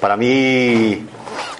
Para 0.00 0.16
mí, 0.16 1.06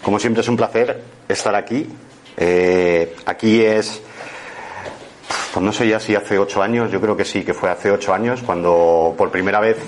como 0.02 0.18
siempre, 0.18 0.42
es 0.42 0.48
un 0.48 0.56
placer 0.56 1.02
estar 1.28 1.54
aquí. 1.54 1.88
Eh, 2.36 3.16
aquí 3.26 3.64
es, 3.64 4.00
pues 5.52 5.64
no 5.64 5.72
sé 5.72 5.88
ya 5.88 5.98
si 5.98 6.14
hace 6.14 6.38
ocho 6.38 6.62
años, 6.62 6.92
yo 6.92 7.00
creo 7.00 7.16
que 7.16 7.24
sí, 7.24 7.42
que 7.42 7.52
fue 7.52 7.68
hace 7.68 7.90
ocho 7.90 8.14
años, 8.14 8.42
cuando 8.42 9.14
por 9.18 9.30
primera 9.30 9.58
vez 9.58 9.78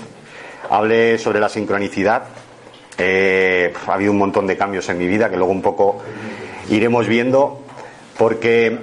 hablé 0.69 1.17
sobre 1.17 1.39
la 1.39 1.47
sincronicidad. 1.47 2.23
Eh, 2.97 3.73
ha 3.87 3.93
habido 3.93 4.11
un 4.11 4.17
montón 4.17 4.45
de 4.47 4.57
cambios 4.57 4.89
en 4.89 4.97
mi 4.97 5.07
vida 5.07 5.29
que 5.29 5.37
luego 5.37 5.51
un 5.51 5.61
poco 5.61 5.99
iremos 6.69 7.07
viendo, 7.07 7.61
porque 8.17 8.77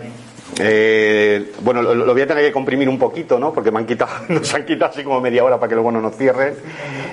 eh, 0.60 1.52
bueno, 1.60 1.82
lo, 1.82 2.12
voy 2.12 2.22
a 2.22 2.26
tener 2.26 2.44
que 2.44 2.52
comprimir 2.52 2.88
un 2.88 2.98
poquito, 2.98 3.38
¿no? 3.38 3.52
Porque 3.52 3.70
me 3.70 3.78
han 3.78 3.86
quitado, 3.86 4.10
nos 4.28 4.52
han 4.54 4.64
quitado 4.64 4.90
así 4.92 5.04
como 5.04 5.20
media 5.20 5.44
hora 5.44 5.58
para 5.58 5.68
que 5.68 5.74
luego 5.74 5.92
no 5.92 6.00
nos 6.00 6.16
cierren. 6.16 6.54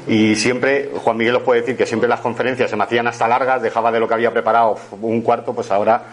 Y 0.07 0.35
siempre, 0.35 0.91
Juan 0.95 1.17
Miguel 1.17 1.35
os 1.35 1.43
puede 1.43 1.61
decir 1.61 1.77
que 1.77 1.85
siempre 1.85 2.09
las 2.09 2.21
conferencias 2.21 2.69
se 2.69 2.75
me 2.75 2.83
hacían 2.83 3.07
hasta 3.07 3.27
largas, 3.27 3.61
dejaba 3.61 3.91
de 3.91 3.99
lo 3.99 4.07
que 4.07 4.15
había 4.15 4.31
preparado 4.31 4.77
un 5.01 5.21
cuarto, 5.21 5.53
pues 5.53 5.69
ahora, 5.71 6.03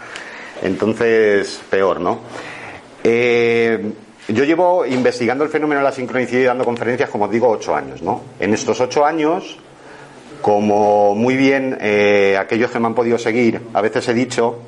entonces, 0.63 1.61
peor, 1.71 2.01
¿no? 2.01 2.21
Eh, 3.05 3.93
yo 4.29 4.45
llevo 4.45 4.87
investigando 4.87 5.43
el 5.43 5.51
fenómeno 5.51 5.81
de 5.81 5.85
la 5.85 5.93
sincronicidad 5.93 6.41
y 6.41 6.45
dando 6.45 6.65
conferencias, 6.65 7.11
como 7.11 7.25
os 7.25 7.31
digo, 7.31 7.49
ocho 7.49 7.75
años, 7.75 8.03
¿no? 8.03 8.23
En 8.39 8.55
estos 8.55 8.81
ocho 8.81 9.05
años, 9.05 9.59
como 10.41 11.15
muy 11.15 11.37
bien 11.37 11.79
eh, 11.81 12.37
aquellos 12.39 12.71
que 12.71 12.79
me 12.79 12.87
han 12.87 12.95
podido 12.95 13.19
seguir, 13.19 13.61
a 13.73 13.81
veces 13.81 14.09
he 14.09 14.15
dicho, 14.15 14.61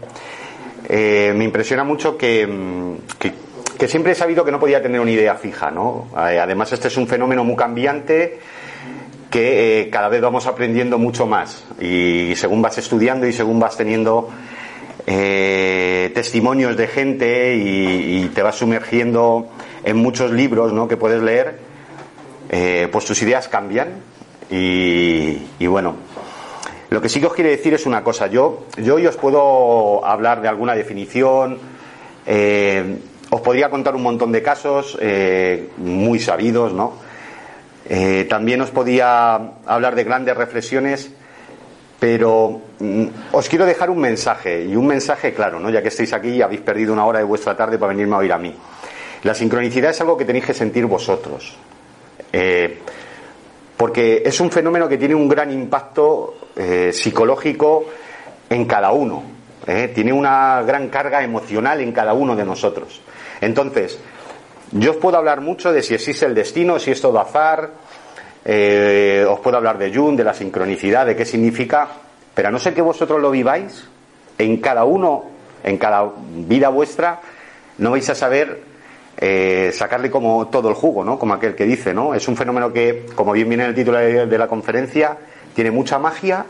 eh, 0.88 1.32
me 1.34 1.44
impresiona 1.44 1.84
mucho 1.84 2.12
mm, 2.12 2.16
que, 2.18 3.32
que, 3.78 3.88
siempre 3.88 4.12
he 4.12 4.14
sabido 4.14 4.44
que 4.44 4.50
no 4.50 4.60
podía 4.60 4.82
tener 4.82 5.00
una 5.00 5.10
idea 5.10 5.34
fija, 5.36 5.70
¿no? 5.70 6.08
Eh, 6.28 6.38
además, 6.38 6.72
este 6.72 6.88
es 6.88 6.96
un 6.96 7.06
fenómeno 7.06 7.44
muy 7.44 7.56
cambiante 7.56 8.38
que 9.30 9.80
eh, 9.80 9.90
cada 9.90 10.08
vez 10.08 10.20
vamos 10.20 10.46
aprendiendo 10.46 10.98
mucho 10.98 11.26
más 11.26 11.64
y 11.80 12.34
según 12.36 12.62
vas 12.62 12.78
estudiando 12.78 13.26
y 13.26 13.32
según 13.32 13.58
vas 13.58 13.76
teniendo 13.76 14.30
testimonios 15.06 16.76
de 16.78 16.86
gente 16.86 17.56
y, 17.56 18.30
te 18.34 18.42
vas 18.42 18.56
sumergiendo 18.56 19.48
en 19.82 19.96
muchos 19.98 20.30
libros 20.30 20.72
¿no? 20.72 20.88
que 20.88 20.96
puedes 20.96 21.20
leer, 21.20 21.58
pues 22.90 23.04
tus 23.04 23.20
ideas 23.20 23.48
cambian 23.48 23.88
y, 24.50 25.42
y 25.58 25.66
bueno, 25.66 25.96
lo 26.94 27.00
que 27.00 27.08
sí 27.08 27.18
que 27.18 27.26
os 27.26 27.34
quiero 27.34 27.50
decir 27.50 27.74
es 27.74 27.86
una 27.86 28.04
cosa. 28.04 28.28
Yo, 28.28 28.66
yo 28.76 28.94
hoy 28.94 29.06
os 29.08 29.16
puedo 29.16 30.06
hablar 30.06 30.40
de 30.40 30.46
alguna 30.46 30.76
definición, 30.76 31.58
eh, 32.24 32.98
os 33.30 33.40
podría 33.40 33.68
contar 33.68 33.96
un 33.96 34.02
montón 34.04 34.30
de 34.30 34.40
casos 34.44 34.96
eh, 35.00 35.70
muy 35.78 36.20
sabidos, 36.20 36.72
¿no? 36.72 36.92
Eh, 37.88 38.28
también 38.30 38.60
os 38.60 38.70
podía 38.70 39.34
hablar 39.66 39.96
de 39.96 40.04
grandes 40.04 40.36
reflexiones, 40.36 41.10
pero 41.98 42.60
mm, 42.78 43.06
os 43.32 43.48
quiero 43.48 43.66
dejar 43.66 43.90
un 43.90 43.98
mensaje, 43.98 44.64
y 44.64 44.76
un 44.76 44.86
mensaje 44.86 45.34
claro, 45.34 45.58
¿no? 45.58 45.70
Ya 45.70 45.82
que 45.82 45.88
estáis 45.88 46.12
aquí 46.12 46.28
y 46.28 46.42
habéis 46.42 46.60
perdido 46.60 46.92
una 46.92 47.06
hora 47.06 47.18
de 47.18 47.24
vuestra 47.24 47.56
tarde 47.56 47.76
para 47.76 47.92
venirme 47.92 48.14
a 48.14 48.18
oír 48.18 48.32
a 48.32 48.38
mí. 48.38 48.54
La 49.24 49.34
sincronicidad 49.34 49.90
es 49.90 50.00
algo 50.00 50.16
que 50.16 50.26
tenéis 50.26 50.44
que 50.44 50.54
sentir 50.54 50.86
vosotros 50.86 51.56
porque 53.76 54.22
es 54.24 54.40
un 54.40 54.50
fenómeno 54.50 54.88
que 54.88 54.98
tiene 54.98 55.14
un 55.14 55.28
gran 55.28 55.50
impacto 55.50 56.34
eh, 56.56 56.90
psicológico 56.92 57.84
en 58.48 58.64
cada 58.66 58.92
uno, 58.92 59.22
¿eh? 59.66 59.90
tiene 59.94 60.12
una 60.12 60.62
gran 60.62 60.88
carga 60.88 61.22
emocional 61.22 61.80
en 61.80 61.92
cada 61.92 62.12
uno 62.12 62.36
de 62.36 62.44
nosotros. 62.44 63.00
Entonces, 63.40 63.98
yo 64.72 64.92
os 64.92 64.96
puedo 64.98 65.16
hablar 65.16 65.40
mucho 65.40 65.72
de 65.72 65.82
si 65.82 65.94
existe 65.94 66.26
el 66.26 66.34
destino, 66.34 66.78
si 66.78 66.90
es 66.90 67.00
todo 67.00 67.18
azar, 67.20 67.70
eh, 68.44 69.24
os 69.28 69.40
puedo 69.40 69.56
hablar 69.56 69.78
de 69.78 69.92
Jung, 69.92 70.16
de 70.16 70.24
la 70.24 70.34
sincronicidad, 70.34 71.06
de 71.06 71.16
qué 71.16 71.24
significa, 71.24 71.88
pero 72.34 72.48
a 72.48 72.50
no 72.50 72.58
ser 72.58 72.74
que 72.74 72.82
vosotros 72.82 73.20
lo 73.20 73.30
viváis, 73.30 73.88
en 74.38 74.58
cada 74.58 74.84
uno, 74.84 75.24
en 75.62 75.78
cada 75.78 76.10
vida 76.46 76.68
vuestra, 76.68 77.20
no 77.78 77.92
vais 77.92 78.08
a 78.10 78.14
saber 78.14 78.73
eh, 79.16 79.70
sacarle 79.72 80.10
como 80.10 80.48
todo 80.48 80.68
el 80.68 80.74
jugo, 80.74 81.04
¿no? 81.04 81.18
Como 81.18 81.34
aquel 81.34 81.54
que 81.54 81.64
dice, 81.64 81.94
¿no? 81.94 82.14
Es 82.14 82.28
un 82.28 82.36
fenómeno 82.36 82.72
que, 82.72 83.06
como 83.14 83.32
bien 83.32 83.48
viene 83.48 83.64
en 83.64 83.70
el 83.70 83.74
título 83.74 83.98
de 83.98 84.38
la 84.38 84.48
conferencia, 84.48 85.16
tiene 85.54 85.70
mucha 85.70 85.98
magia, 85.98 86.46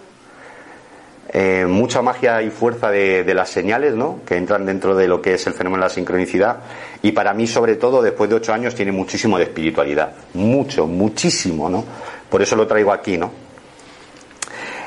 eh, 1.37 1.67
mucha 1.67 2.01
magia 2.01 2.43
y 2.43 2.51
fuerza 2.51 2.93
de, 2.93 3.35
las 3.35 3.51
señales, 3.51 3.95
¿no? 3.95 4.21
Que 4.25 4.37
entran 4.37 4.65
dentro 4.65 4.95
de 4.95 5.09
lo 5.09 5.21
que 5.21 5.35
es 5.35 5.47
el 5.49 5.53
fenómeno 5.53 5.83
de 5.83 5.89
la 5.89 5.95
sincronicidad. 5.95 6.59
Y 7.03 7.11
para 7.11 7.35
mí, 7.35 7.49
sobre 7.49 7.75
todo, 7.75 8.03
después 8.03 8.31
de 8.31 8.37
ocho 8.37 8.53
años, 8.53 8.75
tiene 8.75 8.93
muchísimo 8.93 9.37
de 9.37 9.45
espiritualidad. 9.45 10.13
Mucho, 10.35 10.87
muchísimo, 10.87 11.69
¿no? 11.69 11.85
Por 12.31 12.41
eso 12.41 12.55
lo 12.55 12.69
traigo 12.69 12.93
aquí, 12.93 13.19
¿no? 13.19 13.33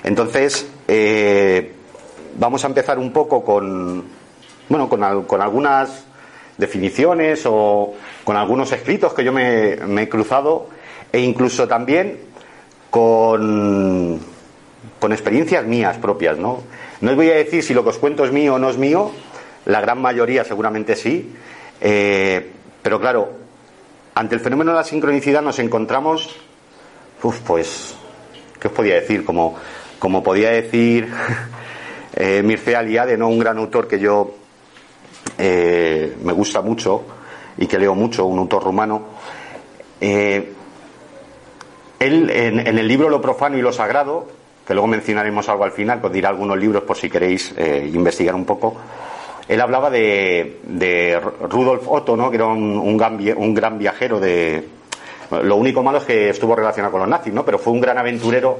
Entonces, 0.04 0.68
eh, 0.88 1.74
vamos 2.40 2.64
a 2.64 2.68
empezar 2.68 2.98
un 2.98 3.12
poco 3.12 3.44
con, 3.44 4.06
bueno, 4.70 4.88
con, 4.88 5.24
con 5.24 5.42
algunas 5.42 6.06
definiciones 6.57 7.44
o 7.45 7.94
con 8.23 8.35
algunos 8.35 8.72
escritos 8.72 9.13
que 9.13 9.23
yo 9.23 9.31
me, 9.31 9.73
he 9.73 10.09
cruzado 10.09 10.69
e 11.12 11.19
incluso 11.19 11.68
también 11.68 12.19
con, 12.90 14.19
con 15.00 15.12
experiencias 15.12 15.66
mías 15.66 15.97
propias, 15.97 16.38
¿no? 16.38 16.63
No 17.00 17.12
os 17.12 17.16
voy 17.16 17.29
a 17.29 17.35
decir 17.35 17.63
si 17.63 17.73
lo 17.73 17.84
que 17.84 17.90
os 17.90 17.97
cuento 17.97 18.25
es 18.25 18.31
mío 18.31 18.56
o 18.56 18.59
no 18.59 18.69
es 18.69 18.78
mío, 18.78 19.12
la 19.66 19.81
gran 19.81 20.01
mayoría 20.01 20.44
seguramente 20.44 20.96
sí, 20.96 21.34
eh, 21.79 22.51
pero 22.81 23.00
claro, 23.00 23.29
ante 24.16 24.35
el 24.35 24.41
fenómeno 24.41 24.72
de 24.72 24.78
la 24.78 24.84
sincronicidad 24.84 25.41
nos 25.41 25.59
encontramos, 25.59 26.35
uf, 27.22 27.40
pues, 27.41 27.96
¿qué 28.59 28.67
os 28.67 28.73
podía 28.73 28.96
decir? 28.96 29.23
Como, 29.23 29.56
como 30.00 30.23
podía 30.23 30.50
decir 30.50 31.07
eh, 32.16 32.41
Mircea 32.44 32.79
Eliade, 32.79 33.16
¿no? 33.16 33.28
un 33.28 33.38
gran 33.38 33.57
autor 33.59 33.88
que 33.88 34.00
yo 34.00 34.34
eh, 35.38 36.16
me 36.24 36.34
gusta 36.34 36.62
mucho 36.62 37.03
y 37.58 37.68
que 37.68 37.78
leo 37.80 37.96
mucho, 37.96 38.25
un 38.25 38.40
autor 38.40 38.64
rumano. 38.64 39.02
Eh, 40.00 40.53
él, 42.00 42.30
en, 42.30 42.59
el 42.59 42.88
libro 42.88 43.09
Lo 43.09 43.22
profano 43.22 43.58
y 43.58 43.62
lo 43.62 43.72
sagrado, 43.72 44.28
que 44.66 44.74
luego 44.74 44.88
mencionaremos 44.88 45.50
algo 45.50 45.64
al 45.64 45.72
final, 45.72 46.00
pues 46.00 46.14
dirá 46.14 46.30
algunos 46.30 46.58
libros 46.58 46.84
por 46.84 46.97
si 46.97 47.09
queréis 47.09 47.53
eh, 47.58 47.90
investigar 47.94 48.36
un 48.36 48.46
poco, 48.46 48.76
él 49.47 49.62
hablaba 49.62 49.90
de, 49.90 51.20
Rudolf 51.50 51.88
Otto, 51.88 52.18
¿no? 52.18 52.30
que 52.30 52.36
era 52.36 52.47
un, 52.47 52.78
un, 52.78 52.97
gran, 52.97 53.80
viajero 53.80 54.20
de... 54.20 54.68
Lo 55.31 55.56
único 55.56 55.84
malo 55.84 56.00
es 56.00 56.03
que 56.03 56.30
estuvo 56.30 56.56
relacionado 56.56 56.92
con 56.92 57.02
los 57.02 57.09
nazis, 57.09 57.34
¿no? 57.34 57.46
pero 57.46 57.58
fue 57.58 57.74
un 57.74 57.81
gran 57.81 57.97
aventurero 57.97 58.59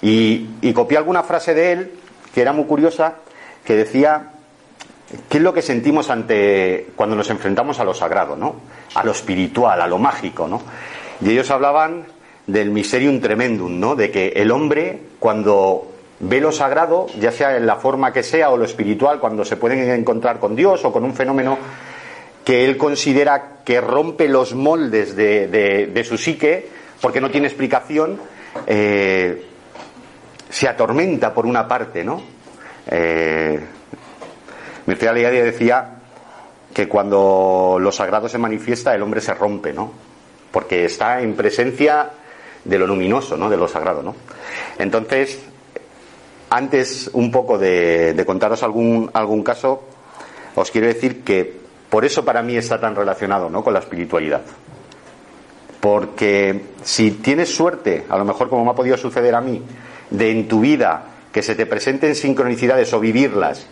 y, 0.00 0.48
y 0.60 0.72
copié 0.72 0.98
alguna 0.98 1.22
frase 1.22 1.54
de 1.54 1.72
él 1.72 1.92
que 2.34 2.40
era 2.40 2.52
muy 2.52 2.64
curiosa, 2.64 3.16
que 3.64 3.74
decía 3.74 4.30
¿Qué 5.28 5.38
es 5.38 5.42
lo 5.42 5.54
que 5.54 5.62
sentimos 5.62 6.10
ante 6.10 6.88
cuando 6.94 7.16
nos 7.16 7.30
enfrentamos 7.30 7.80
a 7.80 7.84
lo 7.84 7.94
sagrado, 7.94 8.36
¿no? 8.36 8.56
A 8.94 9.04
lo 9.04 9.12
espiritual, 9.12 9.80
a 9.80 9.86
lo 9.86 9.98
mágico, 9.98 10.46
¿no? 10.46 10.60
Y 11.22 11.30
ellos 11.30 11.50
hablaban 11.50 12.04
del 12.46 12.70
miserium 12.70 13.20
tremendum, 13.20 13.80
¿no? 13.80 13.96
De 13.96 14.10
que 14.10 14.28
el 14.36 14.50
hombre 14.50 15.00
cuando 15.18 15.90
ve 16.20 16.40
lo 16.40 16.52
sagrado, 16.52 17.06
ya 17.18 17.32
sea 17.32 17.56
en 17.56 17.66
la 17.66 17.76
forma 17.76 18.12
que 18.12 18.22
sea 18.22 18.50
o 18.50 18.56
lo 18.58 18.66
espiritual, 18.66 19.18
cuando 19.18 19.44
se 19.46 19.56
pueden 19.56 19.78
encontrar 19.90 20.38
con 20.38 20.54
Dios 20.54 20.84
o 20.84 20.92
con 20.92 21.04
un 21.04 21.14
fenómeno 21.14 21.56
que 22.44 22.64
él 22.64 22.76
considera 22.76 23.58
que 23.64 23.80
rompe 23.80 24.28
los 24.28 24.54
moldes 24.54 25.16
de, 25.16 26.04
su 26.06 26.18
psique, 26.18 26.68
porque 27.00 27.20
no 27.20 27.30
tiene 27.30 27.46
explicación, 27.46 28.18
eh, 28.66 29.44
se 30.48 30.68
atormenta 30.68 31.32
por 31.32 31.46
una 31.46 31.66
parte, 31.68 32.04
¿no? 32.04 32.22
Eh, 32.90 33.60
Mircea 34.88 35.10
Eliade 35.10 35.44
decía 35.44 35.96
que 36.72 36.88
cuando 36.88 37.76
lo 37.78 37.92
sagrado 37.92 38.26
se 38.26 38.38
manifiesta 38.38 38.94
el 38.94 39.02
hombre 39.02 39.20
se 39.20 39.34
rompe, 39.34 39.74
¿no? 39.74 39.92
Porque 40.50 40.86
está 40.86 41.20
en 41.20 41.34
presencia 41.34 42.08
de 42.64 42.78
lo 42.78 42.86
luminoso, 42.86 43.36
¿no? 43.36 43.50
De 43.50 43.58
lo 43.58 43.68
sagrado, 43.68 44.02
¿no? 44.02 44.14
Entonces, 44.78 45.40
antes 46.48 47.10
un 47.12 47.30
poco 47.30 47.58
de, 47.58 48.14
de 48.14 48.24
contaros 48.24 48.62
algún, 48.62 49.10
algún 49.12 49.42
caso, 49.42 49.82
os 50.54 50.70
quiero 50.70 50.86
decir 50.86 51.22
que 51.22 51.58
por 51.90 52.06
eso 52.06 52.24
para 52.24 52.42
mí 52.42 52.56
está 52.56 52.80
tan 52.80 52.96
relacionado 52.96 53.50
¿no? 53.50 53.62
con 53.62 53.74
la 53.74 53.80
espiritualidad. 53.80 54.40
Porque 55.80 56.62
si 56.82 57.10
tienes 57.10 57.54
suerte, 57.54 58.06
a 58.08 58.16
lo 58.16 58.24
mejor 58.24 58.48
como 58.48 58.64
me 58.64 58.70
ha 58.70 58.74
podido 58.74 58.96
suceder 58.96 59.34
a 59.34 59.42
mí, 59.42 59.62
de 60.10 60.30
en 60.30 60.48
tu 60.48 60.60
vida 60.60 61.04
que 61.30 61.42
se 61.42 61.54
te 61.54 61.66
presenten 61.66 62.14
sincronicidades 62.14 62.90
o 62.94 63.00
vivirlas, 63.00 63.66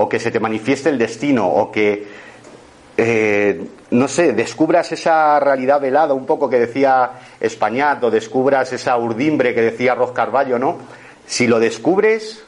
o 0.00 0.08
que 0.08 0.20
se 0.20 0.30
te 0.30 0.38
manifieste 0.38 0.88
el 0.88 0.98
destino, 0.98 1.46
o 1.46 1.72
que, 1.72 2.06
eh, 2.96 3.66
no 3.90 4.06
sé, 4.06 4.32
descubras 4.32 4.92
esa 4.92 5.40
realidad 5.40 5.80
velada 5.80 6.14
un 6.14 6.24
poco 6.24 6.48
que 6.48 6.58
decía 6.58 7.10
Españat, 7.40 8.02
o 8.04 8.10
descubras 8.10 8.72
esa 8.72 8.96
urdimbre 8.96 9.54
que 9.54 9.62
decía 9.62 9.94
Roz 9.94 10.12
Carballo, 10.12 10.58
¿no? 10.58 10.78
Si 11.26 11.46
lo 11.46 11.58
descubres, 11.58 12.44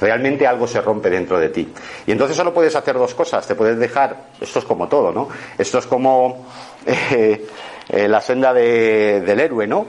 realmente 0.00 0.46
algo 0.46 0.66
se 0.66 0.80
rompe 0.82 1.08
dentro 1.08 1.38
de 1.38 1.48
ti. 1.48 1.72
Y 2.06 2.12
entonces 2.12 2.36
solo 2.36 2.52
puedes 2.52 2.76
hacer 2.76 2.96
dos 2.96 3.14
cosas. 3.14 3.46
Te 3.46 3.54
puedes 3.54 3.78
dejar, 3.78 4.28
esto 4.40 4.58
es 4.58 4.64
como 4.64 4.88
todo, 4.88 5.10
¿no? 5.10 5.28
Esto 5.56 5.78
es 5.78 5.86
como 5.86 6.46
eh, 6.86 7.46
eh, 7.88 8.08
la 8.08 8.20
senda 8.20 8.52
del 8.52 9.40
héroe, 9.40 9.66
¿no? 9.66 9.86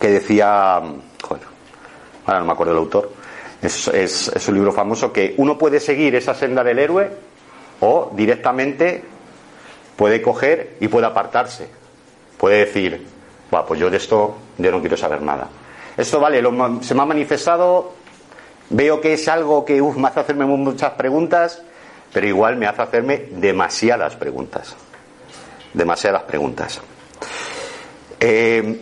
Que 0.00 0.08
decía, 0.08 0.80
bueno, 0.80 1.44
ahora 2.26 2.40
no 2.40 2.46
me 2.46 2.52
acuerdo 2.52 2.72
el 2.72 2.78
autor, 2.78 3.19
es, 3.62 4.48
un 4.48 4.54
libro 4.54 4.72
famoso 4.72 5.12
que 5.12 5.34
uno 5.36 5.58
puede 5.58 5.80
seguir 5.80 6.14
esa 6.14 6.34
senda 6.34 6.64
del 6.64 6.78
héroe 6.78 7.10
o 7.80 8.10
directamente 8.14 9.02
puede 9.96 10.22
coger 10.22 10.76
y 10.80 10.88
puede 10.88 11.06
apartarse. 11.06 11.68
Puede 12.38 12.66
decir, 12.66 13.06
va, 13.52 13.66
pues 13.66 13.80
yo 13.80 13.90
de 13.90 13.98
esto 13.98 14.36
yo 14.58 14.70
no 14.70 14.80
quiero 14.80 14.96
saber 14.96 15.20
nada. 15.22 15.48
Esto 15.96 16.20
vale, 16.20 16.42
se 16.82 16.94
me 16.94 17.02
ha 17.02 17.06
manifestado 17.06 18.00
Veo 18.70 19.00
que 19.00 19.14
es 19.14 19.26
algo 19.26 19.64
que 19.64 19.82
me 19.82 20.08
hace 20.08 20.20
hacerme 20.20 20.44
muchas 20.44 20.92
preguntas, 20.92 21.60
pero 22.12 22.28
igual 22.28 22.56
me 22.56 22.68
hace 22.68 22.82
hacerme 22.82 23.26
demasiadas 23.32 24.14
preguntas. 24.14 24.76
Demasiadas 25.74 26.22
preguntas. 26.22 26.80
Eh, 28.20 28.80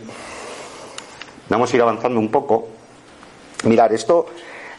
vamos 1.48 1.72
a 1.72 1.76
ir 1.76 1.80
avanzando 1.80 2.20
un 2.20 2.30
poco. 2.30 2.68
Mirar, 3.64 3.94
esto 3.94 4.26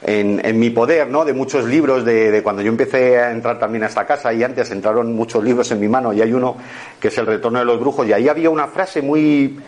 en, 0.01 0.60
mi 0.60 0.69
poder, 0.69 1.07
¿no? 1.07 1.25
De 1.25 1.34
muchos 1.34 1.66
libros, 1.66 2.06
de, 2.06 2.42
cuando 2.44 2.62
yo 2.62 2.69
empecé 2.69 3.19
a 3.19 3.31
entrar 3.31 3.60
también 3.60 3.84
a 3.84 3.88
esta 3.88 4.06
casa 4.06 4.34
y 4.34 4.44
antes 4.44 4.72
entraron 4.72 5.13
muchos 5.13 5.44
libros 5.44 5.69
en 5.72 5.80
mi 5.80 5.88
mano 5.88 6.13
y 6.13 6.22
hay 6.22 6.31
uno 6.31 6.56
que 7.00 7.10
es 7.10 7.18
El 7.18 7.25
retorno 7.25 7.60
de 7.60 7.66
los 7.66 7.80
brujos 7.80 8.07
y 8.07 8.13
ahí 8.13 8.30
había 8.30 8.50
una 8.50 8.68
frase 8.68 9.01
muy, 9.01 9.60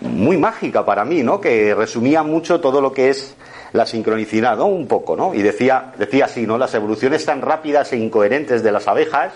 muy 0.00 0.36
mágica 0.36 0.84
para 0.84 1.04
mí, 1.04 1.22
¿no? 1.22 1.40
Que 1.40 1.74
resumía 1.74 2.22
mucho 2.22 2.60
todo 2.60 2.80
lo 2.80 2.92
que 2.92 3.10
es 3.10 3.34
la 3.72 3.86
sincronicidad, 3.86 4.56
¿no? 4.56 4.66
Un 4.66 4.86
poco, 4.86 5.16
¿no? 5.16 5.34
Y 5.34 5.42
decía, 5.42 5.92
decía 5.98 6.26
así, 6.26 6.46
¿no? 6.46 6.58
Las 6.58 6.74
evoluciones 6.74 7.24
tan 7.24 7.42
rápidas 7.42 7.92
e 7.92 7.96
incoherentes 7.96 8.62
de 8.62 8.72
las 8.72 8.86
abejas 8.86 9.32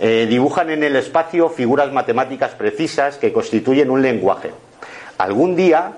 eh, 0.00 0.26
dibujan 0.28 0.70
en 0.70 0.82
el 0.82 0.96
espacio 0.96 1.50
figuras 1.50 1.92
matemáticas 1.92 2.52
precisas 2.52 3.18
que 3.18 3.32
constituyen 3.32 3.90
un 3.90 4.00
lenguaje. 4.00 4.50
Algún 5.18 5.54
día 5.54 5.92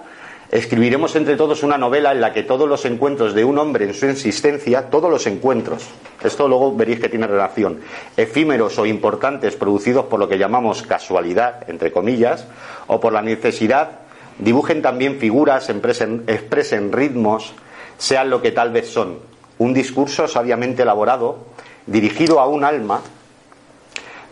escribiremos 0.55 1.15
entre 1.17 1.37
todos 1.37 1.63
una 1.63 1.77
novela 1.77 2.13
en 2.13 2.23
la 2.23 2.33
que 2.33 2.45
todos 2.45 2.67
los 2.67 2.87
encuentros 2.87 3.35
de 3.35 3.45
un 3.45 3.59
hombre 3.59 3.85
en 3.85 3.93
su 3.93 4.07
existencia, 4.07 4.89
todos 4.89 5.11
los 5.11 5.27
encuentros, 5.27 5.85
esto 6.23 6.49
luego 6.49 6.75
veréis 6.75 7.01
que 7.01 7.11
tiene 7.11 7.27
relación, 7.27 7.81
efímeros 8.17 8.79
o 8.79 8.87
importantes 8.87 9.57
producidos 9.57 10.07
por 10.07 10.19
lo 10.19 10.29
que 10.29 10.39
llamamos 10.39 10.83
casualidad, 10.83 11.69
entre 11.69 11.93
comillas, 11.93 12.47
o 12.87 13.01
por 13.01 13.13
la 13.13 13.21
necesidad 13.21 14.05
Dibujen 14.39 14.83
también 14.83 15.19
figuras, 15.19 15.71
expresen, 15.71 16.93
ritmos, 16.93 17.53
sean 17.99 18.31
lo 18.31 18.43
que 18.43 18.51
tal 18.51 18.73
vez 18.73 18.89
son. 18.89 19.21
Un 19.59 19.73
discurso 19.73 20.27
sabiamente 20.27 20.83
elaborado, 20.83 21.47
dirigido 21.87 22.41
a 22.41 22.49
un 22.49 22.65
alma 22.65 23.01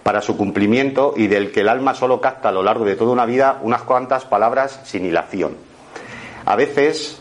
para 0.03 0.21
su 0.21 0.37
cumplimiento 0.37 1.15
y 1.17 1.29
del 1.29 1.53
que 1.53 1.61
el 1.61 1.69
alma 1.69 1.95
solo 1.95 2.21
capta 2.21 2.49
a 2.49 2.53
lo 2.53 2.65
largo 2.65 2.85
de 2.85 2.97
toda 2.97 3.13
una 3.13 3.27
vida 3.27 3.61
unas 3.63 3.83
cuantas 3.83 4.25
palabras 4.25 4.81
sin 4.85 5.07
hilación. 5.07 5.72
A 6.45 6.57
veces 6.57 7.21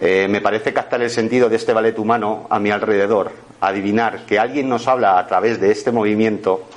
eh, 0.00 0.26
me 0.28 0.40
parece 0.40 0.72
captar 0.72 1.02
el 1.02 1.10
sentido 1.10 1.48
de 1.48 1.56
este 1.56 1.72
ballet 1.72 1.98
humano 1.98 2.46
a 2.50 2.58
mi 2.58 2.70
alrededor, 2.70 3.32
adivinar 3.60 4.24
que 4.26 4.38
alguien 4.38 4.68
nos 4.68 4.86
habla 4.86 5.18
a 5.18 5.26
través 5.26 5.60
de 5.60 5.72
este 5.72 5.90
movimiento 5.90 6.68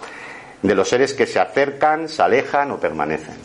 de 0.61 0.75
los 0.75 0.89
seres 0.89 1.13
que 1.13 1.25
se 1.25 1.39
acercan, 1.39 2.09
se 2.09 2.21
alejan 2.21 2.71
o 2.71 2.79
permanecen. 2.79 3.35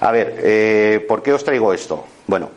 A 0.00 0.12
ver, 0.12 0.38
eh, 0.38 1.04
¿por 1.08 1.22
qué 1.22 1.32
os 1.32 1.44
traigo 1.44 1.72
esto? 1.74 2.04
Bueno, 2.26 2.50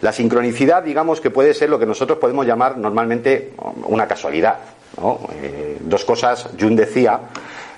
la 0.00 0.12
sincronicidad, 0.12 0.82
digamos 0.82 1.20
que 1.20 1.30
puede 1.30 1.52
ser 1.52 1.70
lo 1.70 1.78
que 1.78 1.86
nosotros 1.86 2.18
podemos 2.18 2.46
llamar 2.46 2.78
normalmente 2.78 3.54
una 3.86 4.06
casualidad. 4.06 4.56
¿no? 4.98 5.20
Eh, 5.32 5.78
dos 5.80 6.04
cosas, 6.04 6.48
Jung 6.58 6.76
decía, 6.76 7.18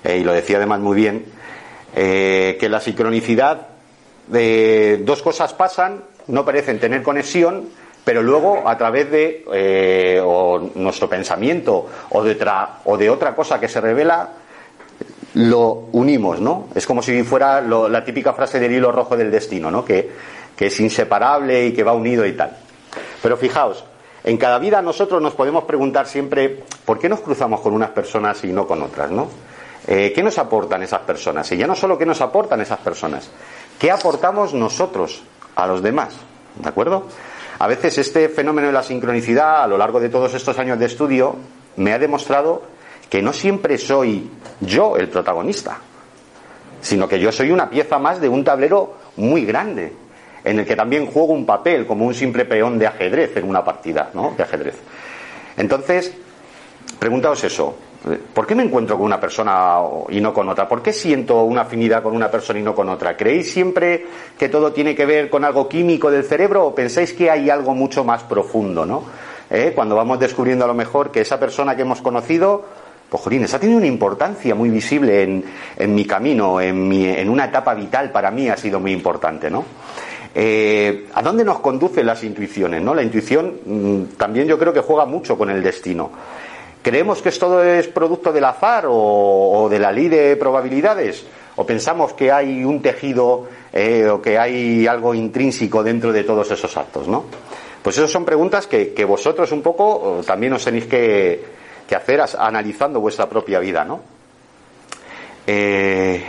y 0.03 0.23
lo 0.23 0.31
decía 0.31 0.57
además 0.57 0.79
muy 0.79 0.95
bien, 0.95 1.25
que 1.93 2.67
la 2.69 2.79
sincronicidad, 2.79 3.76
de 4.27 5.01
dos 5.03 5.21
cosas 5.21 5.53
pasan, 5.53 6.03
no 6.27 6.45
parecen 6.45 6.79
tener 6.79 7.03
conexión, 7.03 7.69
pero 8.03 8.21
luego 8.23 8.67
a 8.67 8.77
través 8.77 9.11
de 9.11 10.21
nuestro 10.75 11.09
pensamiento 11.09 11.87
o 12.09 12.23
de, 12.23 12.37
o 12.85 12.97
de 12.97 13.09
otra 13.09 13.35
cosa 13.35 13.59
que 13.59 13.67
se 13.67 13.81
revela, 13.81 14.29
lo 15.33 15.89
unimos, 15.91 16.39
¿no? 16.39 16.67
Es 16.73 16.87
como 16.87 17.01
si 17.01 17.21
fuera 17.23 17.61
la 17.61 18.03
típica 18.03 18.33
frase 18.33 18.59
del 18.59 18.71
hilo 18.71 18.91
rojo 18.91 19.15
del 19.15 19.29
destino, 19.29 19.69
¿no? 19.69 19.83
Que, 19.85 20.09
es 20.57 20.79
inseparable 20.79 21.67
y 21.67 21.73
que 21.73 21.83
va 21.83 21.93
unido 21.93 22.25
y 22.25 22.33
tal. 22.33 22.57
Pero 23.21 23.37
fijaos, 23.37 23.83
en 24.23 24.37
cada 24.37 24.57
vida 24.57 24.81
nosotros 24.81 25.21
nos 25.21 25.35
podemos 25.35 25.65
preguntar 25.65 26.07
siempre 26.07 26.63
por 26.83 26.97
qué 26.97 27.07
nos 27.07 27.19
cruzamos 27.19 27.61
con 27.61 27.73
unas 27.73 27.91
personas 27.91 28.43
y 28.43 28.47
no 28.47 28.65
con 28.65 28.81
otras, 28.81 29.11
¿no? 29.11 29.27
Eh, 29.85 30.11
¿Qué 30.15 30.23
nos 30.23 30.37
aportan 30.39 30.81
esas 30.81 31.01
personas? 31.01 31.51
Y 31.51 31.57
ya 31.57 31.67
no 31.67 31.75
solo 31.75 31.97
qué 31.97 32.05
nos 32.05 32.21
aportan 32.21 32.59
esas 32.61 32.79
personas, 32.79 33.29
¿qué 33.79 33.91
aportamos 33.91 34.53
nosotros 34.53 35.23
a 35.55 35.67
los 35.67 35.81
demás? 35.81 36.15
¿De 36.55 36.69
acuerdo? 36.69 37.07
A 37.59 37.67
veces 37.67 37.97
este 37.97 38.29
fenómeno 38.29 38.67
de 38.67 38.73
la 38.73 38.83
sincronicidad, 38.83 39.63
a 39.63 39.67
lo 39.67 39.77
largo 39.77 39.99
de 39.99 40.09
todos 40.09 40.33
estos 40.33 40.57
años 40.59 40.77
de 40.77 40.85
estudio, 40.85 41.35
me 41.77 41.93
ha 41.93 41.99
demostrado 41.99 42.63
que 43.09 43.21
no 43.21 43.33
siempre 43.33 43.77
soy 43.77 44.29
yo 44.61 44.97
el 44.97 45.09
protagonista, 45.09 45.77
sino 46.81 47.07
que 47.07 47.19
yo 47.19 47.31
soy 47.31 47.51
una 47.51 47.69
pieza 47.69 47.97
más 47.97 48.21
de 48.21 48.29
un 48.29 48.43
tablero 48.43 48.95
muy 49.15 49.45
grande, 49.45 49.93
en 50.43 50.59
el 50.59 50.65
que 50.65 50.75
también 50.75 51.07
juego 51.07 51.33
un 51.33 51.45
papel 51.45 51.87
como 51.87 52.05
un 52.05 52.13
simple 52.13 52.45
peón 52.45 52.77
de 52.77 52.87
ajedrez 52.87 53.35
en 53.37 53.49
una 53.49 53.63
partida, 53.63 54.09
¿no? 54.13 54.33
De 54.37 54.43
ajedrez. 54.43 54.75
Entonces, 55.57 56.13
preguntaos 56.99 57.43
eso. 57.43 57.75
¿Por 58.33 58.45
qué 58.45 58.55
me 58.55 58.63
encuentro 58.63 58.95
con 58.95 59.05
una 59.05 59.19
persona 59.19 59.79
y 60.09 60.21
no 60.21 60.33
con 60.33 60.47
otra? 60.49 60.67
¿Por 60.67 60.81
qué 60.81 60.93
siento 60.93 61.43
una 61.43 61.61
afinidad 61.61 62.03
con 62.03 62.15
una 62.15 62.29
persona 62.29 62.59
y 62.59 62.63
no 62.63 62.75
con 62.75 62.89
otra? 62.89 63.17
¿Creéis 63.17 63.51
siempre 63.51 64.05
que 64.37 64.49
todo 64.49 64.71
tiene 64.71 64.95
que 64.95 65.05
ver 65.05 65.29
con 65.29 65.43
algo 65.43 65.67
químico 65.67 66.09
del 66.11 66.23
cerebro 66.23 66.65
o 66.65 66.75
pensáis 66.75 67.13
que 67.13 67.29
hay 67.29 67.49
algo 67.49 67.73
mucho 67.73 68.03
más 68.03 68.23
profundo, 68.23 68.85
¿no? 68.85 69.03
¿Eh? 69.49 69.71
Cuando 69.73 69.95
vamos 69.95 70.19
descubriendo 70.19 70.65
a 70.65 70.67
lo 70.67 70.73
mejor 70.73 71.11
que 71.11 71.21
esa 71.21 71.39
persona 71.39 71.75
que 71.75 71.81
hemos 71.81 72.01
conocido 72.01 72.65
pues 73.09 73.23
Jolines, 73.23 73.53
ha 73.53 73.59
tenido 73.59 73.77
una 73.77 73.87
importancia 73.87 74.53
muy 74.53 74.69
visible 74.69 75.23
en, 75.77 75.95
mi 75.95 76.05
camino, 76.05 76.59
en, 76.59 76.87
mi, 76.87 77.07
en, 77.07 77.29
una 77.29 77.45
etapa 77.45 77.73
vital 77.73 78.11
para 78.11 78.31
mí 78.31 78.49
ha 78.49 78.57
sido 78.57 78.81
muy 78.81 78.91
importante, 78.91 79.49
¿no? 79.49 79.63
Eh, 80.35 81.07
¿A 81.13 81.21
dónde 81.21 81.43
nos 81.43 81.59
conducen 81.59 82.05
las 82.05 82.23
intuiciones? 82.23 82.81
¿no? 82.81 82.93
La 82.93 83.01
intuición 83.01 83.55
mm, 83.65 84.17
también 84.17 84.47
yo 84.47 84.59
creo 84.59 84.71
que 84.71 84.81
juega 84.81 85.05
mucho 85.05 85.37
con 85.37 85.49
el 85.49 85.63
destino. 85.63 86.11
¿Creemos 86.87 87.21
que 87.21 87.31
todo 87.31 87.61
es 87.65 87.89
producto 87.89 88.31
del 88.31 88.45
azar 88.45 88.85
o, 88.87 89.67
de 89.69 89.77
la 89.77 89.91
ley 89.91 90.07
de 90.07 90.37
probabilidades? 90.37 91.25
¿O 91.57 91.65
pensamos 91.65 92.13
que 92.13 92.31
hay 92.31 92.63
un 92.63 92.81
tejido 92.81 93.45
eh, 93.73 94.07
o 94.07 94.21
que 94.21 94.39
hay 94.39 94.87
algo 94.87 95.13
intrínseco 95.13 95.83
dentro 95.83 96.13
de 96.13 96.23
todos 96.23 96.49
esos 96.49 96.77
actos? 96.77 97.09
¿no? 97.09 97.25
Pues 97.83 97.97
esas 97.97 98.09
son 98.09 98.23
preguntas 98.23 98.67
que, 98.67 99.03
vosotros 99.03 99.51
un 99.51 99.61
poco 99.61 100.21
también 100.25 100.53
os 100.53 100.63
tenéis 100.63 100.85
que, 100.85 101.43
hacer 101.93 102.23
analizando 102.39 103.01
vuestra 103.01 103.27
propia 103.27 103.59
vida, 103.59 103.83
¿no? 103.83 103.99
Eh, 105.45 106.23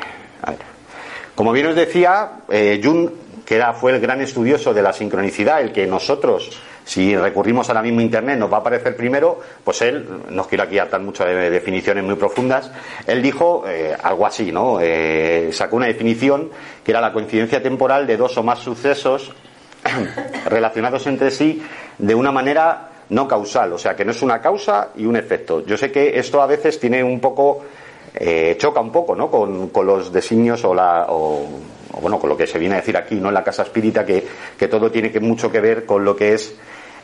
Como 1.37 1.53
bien 1.53 1.69
os 1.69 1.77
decía, 1.77 2.43
eh, 2.49 2.81
Jung, 2.83 3.11
que 3.47 3.55
era, 3.55 3.75
fue 3.75 3.93
el 3.93 4.01
gran 4.01 4.21
estudioso 4.23 4.75
de 4.75 4.83
la 4.83 4.93
sincronicidad, 4.93 5.61
el 5.61 5.71
que 5.71 5.87
nosotros, 5.87 6.51
si 6.89 7.15
recurrimos 7.15 7.69
ahora 7.69 7.83
mismo 7.83 8.01
a 8.01 8.03
Internet, 8.03 8.39
nos 8.39 8.51
va 8.51 8.57
a 8.57 8.61
aparecer 8.61 8.97
primero, 8.97 9.39
pues 9.63 9.83
él, 9.83 10.09
no 10.31 10.47
quiero 10.47 10.65
aquí 10.65 10.79
atar 10.79 11.03
muchas 11.03 11.27
definiciones 11.27 12.03
muy 12.03 12.15
profundas, 12.15 12.71
él 13.07 13.21
dijo 13.21 13.65
eh, 13.69 13.95
algo 14.03 14.25
así, 14.25 14.51
¿no? 14.51 14.79
sacó 15.53 15.77
una 15.77 15.85
definición 15.85 16.49
que 16.83 16.91
era 16.91 17.03
la 17.03 17.13
coincidencia 17.13 17.63
temporal 17.63 18.07
de 18.07 18.17
dos 18.17 18.39
o 18.39 18.43
más 18.43 18.61
sucesos 18.61 19.35
relacionados 20.47 21.07
entre 21.07 21.31
sí 21.31 21.63
de 21.99 22.15
una 22.15 22.33
manera 22.33 22.89
no 23.11 23.29
causal, 23.29 23.71
o 23.75 23.79
sea 23.79 23.95
que 23.95 24.07
no 24.07 24.13
es 24.13 24.23
una 24.23 24.41
causa 24.41 24.89
y 24.97 25.05
un 25.05 25.17
efecto. 25.17 25.67
Yo 25.67 25.77
sé 25.77 25.93
que 25.93 26.19
esto 26.19 26.41
a 26.41 26.47
veces 26.47 26.81
tiene 26.81 27.05
un 27.05 27.21
poco, 27.21 27.65
eh, 28.15 28.57
choca 28.59 28.81
un 28.81 28.93
poco 28.93 29.15
¿no? 29.15 29.31
con, 29.31 29.71
los 29.87 30.11
designios 30.11 30.65
o, 30.65 30.75
la, 30.75 31.05
o, 31.11 31.47
bueno, 32.01 32.19
con 32.19 32.31
lo 32.31 32.37
que 32.37 32.47
se 32.47 32.59
viene 32.59 32.77
a 32.77 32.79
decir 32.79 32.97
aquí, 32.97 33.17
¿no? 33.17 33.29
En 33.29 33.35
la 33.35 33.45
casa 33.45 33.63
espírita, 33.63 34.07
que, 34.07 34.27
que 34.59 34.69
todo 34.69 34.91
tiene 34.91 35.11
que, 35.11 35.21
mucho 35.21 35.53
que 35.53 35.61
ver 35.61 35.85
con 35.85 36.03
lo 36.03 36.17
que 36.17 36.33
es 36.33 36.55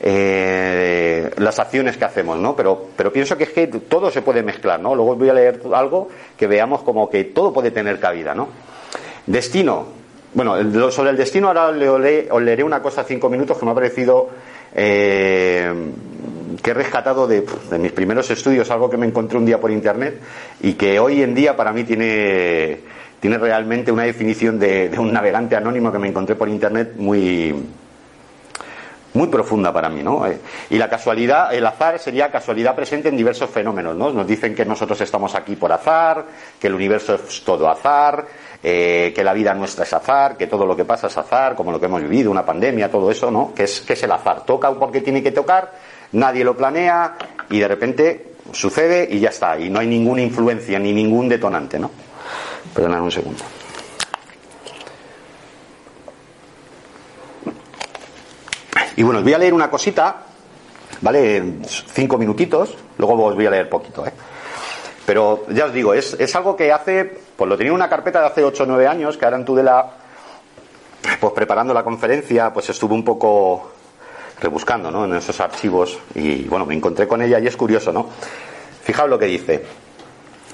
eh, 0.01 1.31
las 1.39 1.59
acciones 1.59 1.97
que 1.97 2.05
hacemos, 2.05 2.39
¿no? 2.39 2.55
Pero, 2.57 2.89
pero 2.97 3.13
pienso 3.13 3.37
que 3.37 3.45
es 3.45 3.51
que 3.51 3.67
todo 3.67 4.11
se 4.11 4.23
puede 4.23 4.43
mezclar, 4.43 4.81
¿no? 4.81 4.95
Luego 4.95 5.17
voy 5.17 5.29
a 5.29 5.35
leer 5.35 5.61
algo 5.73 6.09
que 6.37 6.47
veamos 6.47 6.83
como 6.83 7.09
que 7.09 7.25
todo 7.25 7.53
puede 7.53 7.71
tener 7.71 8.01
cabida, 8.01 8.35
¿no? 8.35 8.49
Destino. 9.27 9.87
Bueno, 10.35 10.91
sobre 10.91 11.11
el 11.11 11.17
destino 11.17 11.49
ahora 11.49 11.69
os 11.69 12.43
leeré 12.43 12.65
una 12.65 12.83
cosa 12.83 13.05
cinco 13.05 13.29
minutos 13.29 13.57
que 13.57 13.65
me 13.65 13.71
ha 13.71 13.75
parecido 13.75 14.31
eh, 14.75 15.73
que 16.61 16.71
he 16.71 16.75
rescatado 16.75 17.29
de, 17.29 17.45
mis 17.79 17.93
primeros 17.93 18.29
estudios, 18.31 18.71
algo 18.71 18.91
que 18.91 18.97
me 18.97 19.07
encontré 19.07 19.39
un 19.39 19.47
día 19.47 19.61
por 19.61 19.71
internet 19.71 20.21
y 20.61 20.73
que 20.73 20.99
hoy 20.99 21.23
en 21.23 21.35
día 21.35 21.57
para 21.57 21.73
mí 21.73 21.85
tiene, 21.85 22.81
tiene 23.21 23.39
realmente 23.39 23.93
una 23.93 24.03
definición 24.03 24.59
de, 24.59 24.89
de 24.89 24.99
un 24.99 25.13
navegante 25.13 25.55
anónimo 25.55 25.93
que 25.93 25.99
me 26.01 26.09
encontré 26.09 26.35
por 26.35 26.49
internet 26.49 26.95
muy, 26.97 27.55
muy 29.15 29.29
profunda 29.29 29.73
para 29.73 29.89
mí, 29.89 30.03
¿no? 30.03 30.27
Eh, 30.27 30.39
y 30.71 30.77
la 30.77 30.89
casualidad, 30.89 31.55
el 31.55 31.65
azar 31.67 31.99
sería 31.99 32.31
casualidad 32.31 32.75
presente 32.75 33.09
en 33.09 33.17
diversos 33.17 33.49
fenómenos, 33.49 33.97
¿no? 33.97 34.13
Nos 34.13 34.27
dicen 34.27 34.55
que 34.55 34.65
nosotros 34.65 35.01
estamos 35.01 35.35
aquí 35.35 35.57
por 35.57 35.73
azar, 35.73 36.27
que 36.61 36.67
el 36.67 36.75
universo 36.75 37.15
es 37.15 37.43
todo 37.45 37.69
azar, 37.69 38.27
eh, 38.63 39.13
que 39.15 39.23
la 39.23 39.33
vida 39.33 39.55
nuestra 39.55 39.85
es 39.85 39.93
azar, 39.93 40.37
que 40.37 40.49
todo 40.49 40.67
lo 40.67 40.77
que 40.77 40.85
pasa 40.85 41.07
es 41.07 41.17
azar, 41.17 41.55
como 41.55 41.71
lo 41.71 41.79
que 41.79 41.87
hemos 41.87 42.03
vivido, 42.03 42.31
una 42.31 42.45
pandemia, 42.45 42.91
todo 42.91 43.11
eso, 43.11 43.31
¿no? 43.31 43.55
Que 43.55 43.65
es, 43.65 43.81
que 43.83 43.93
es 43.93 44.03
el 44.03 44.11
azar. 44.11 44.45
Toca 44.45 44.73
porque 44.73 45.01
tiene 45.01 45.23
que 45.23 45.31
tocar, 45.31 45.73
nadie 46.13 46.43
lo 46.43 46.57
planea 46.57 47.17
y 47.51 47.61
de 47.61 47.69
repente 47.69 48.35
sucede 48.53 49.07
y 49.09 49.21
ya 49.21 49.29
está. 49.29 49.59
Y 49.59 49.71
no 49.71 49.79
hay 49.79 49.87
ninguna 49.87 50.23
influencia 50.23 50.79
ni 50.81 50.93
ningún 50.93 51.29
detonante, 51.29 51.79
¿no? 51.79 51.91
Perdonad 52.75 53.01
un 53.01 53.13
segundo. 53.13 53.45
Y 58.97 59.03
bueno, 59.03 59.19
os 59.19 59.25
voy 59.25 59.35
a 59.35 59.39
leer 59.39 59.55
una 59.55 59.71
cosita, 59.71 60.23
¿vale? 61.01 61.61
Cinco 61.67 62.17
minutitos, 62.19 62.77
luego 62.99 63.25
os 63.25 63.35
voy 63.35 63.47
a 63.47 63.51
leer 63.51 63.69
poquito, 63.69 64.07
¿eh? 64.07 64.13
Pero 65.07 65.45
ya 65.51 65.67
os 65.67 65.73
digo, 65.73 65.93
es, 65.93 66.17
es 66.19 66.35
algo 66.35 66.57
que 66.57 66.73
hace, 66.73 67.19
pues 67.37 67.49
lo 67.49 67.57
tenía 67.57 67.71
en 67.71 67.75
una 67.75 67.89
carpeta 67.91 68.21
de 68.21 68.27
hace 68.27 68.45
ocho 68.45 68.63
o 68.63 68.67
9 68.67 68.87
años, 68.87 69.19
que 69.19 69.25
ahora 69.25 69.37
en 69.37 69.45
Tudela, 69.45 69.91
pues 71.21 71.33
preparando 71.35 71.75
la 71.75 71.83
conferencia, 71.83 72.53
pues 72.53 72.71
estuve 72.71 72.95
un 72.95 73.05
poco 73.05 73.71
rebuscando, 74.41 74.91
¿no? 74.91 75.05
En 75.05 75.15
esos 75.15 75.39
archivos 75.41 75.99
y 76.15 76.45
bueno, 76.45 76.65
me 76.65 76.75
encontré 76.75 77.07
con 77.07 77.21
ella 77.21 77.39
y 77.39 77.47
es 77.47 77.57
curioso, 77.57 77.93
¿no? 77.93 78.09
Fijaos 78.83 79.11
lo 79.11 79.19
que 79.19 79.27
dice. 79.27 79.65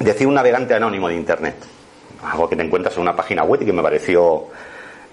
Decía 0.00 0.26
un 0.26 0.34
navegante 0.34 0.74
anónimo 0.74 1.08
de 1.08 1.14
Internet. 1.14 1.56
Algo 2.24 2.48
que 2.48 2.56
te 2.56 2.62
encuentras 2.62 2.96
en 2.96 3.02
una 3.02 3.14
página 3.14 3.44
web 3.44 3.62
y 3.62 3.66
que 3.66 3.72
me 3.72 3.82
pareció 3.82 4.48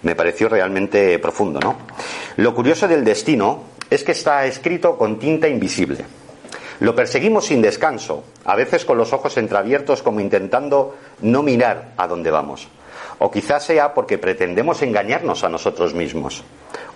me 0.04 0.16
pareció 0.16 0.50
realmente 0.50 1.20
profundo, 1.20 1.60
¿no? 1.60 1.76
Lo 2.38 2.54
curioso 2.54 2.88
del 2.88 3.04
destino 3.04 3.64
es 3.90 4.04
que 4.04 4.12
está 4.12 4.46
escrito 4.46 4.98
con 4.98 5.18
tinta 5.18 5.48
invisible. 5.48 6.06
Lo 6.80 6.94
perseguimos 6.94 7.46
sin 7.46 7.62
descanso, 7.62 8.24
a 8.46 8.56
veces 8.56 8.86
con 8.86 8.98
los 8.98 9.12
ojos 9.12 9.38
entreabiertos 9.38 10.04
como 10.04 10.20
intentando 10.20 10.96
no 11.22 11.42
mirar 11.42 11.94
a 11.98 12.08
dónde 12.08 12.30
vamos. 12.30 12.68
O 13.20 13.32
quizás 13.32 13.66
sea 13.66 13.96
porque 13.96 14.20
pretendemos 14.20 14.84
engañarnos 14.84 15.44
a 15.44 15.50
nosotros 15.50 15.96
mismos 15.96 16.44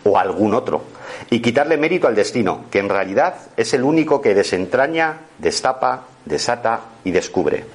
o 0.04 0.18
a 0.18 0.22
algún 0.22 0.54
otro 0.54 0.84
y 1.32 1.42
quitarle 1.42 1.78
mérito 1.78 2.08
al 2.08 2.14
destino, 2.14 2.66
que 2.70 2.78
en 2.78 2.90
realidad 2.90 3.36
es 3.58 3.74
el 3.74 3.84
único 3.84 4.22
que 4.22 4.36
desentraña, 4.36 5.22
destapa, 5.40 6.04
desata 6.26 6.82
y 7.04 7.10
descubre. 7.10 7.66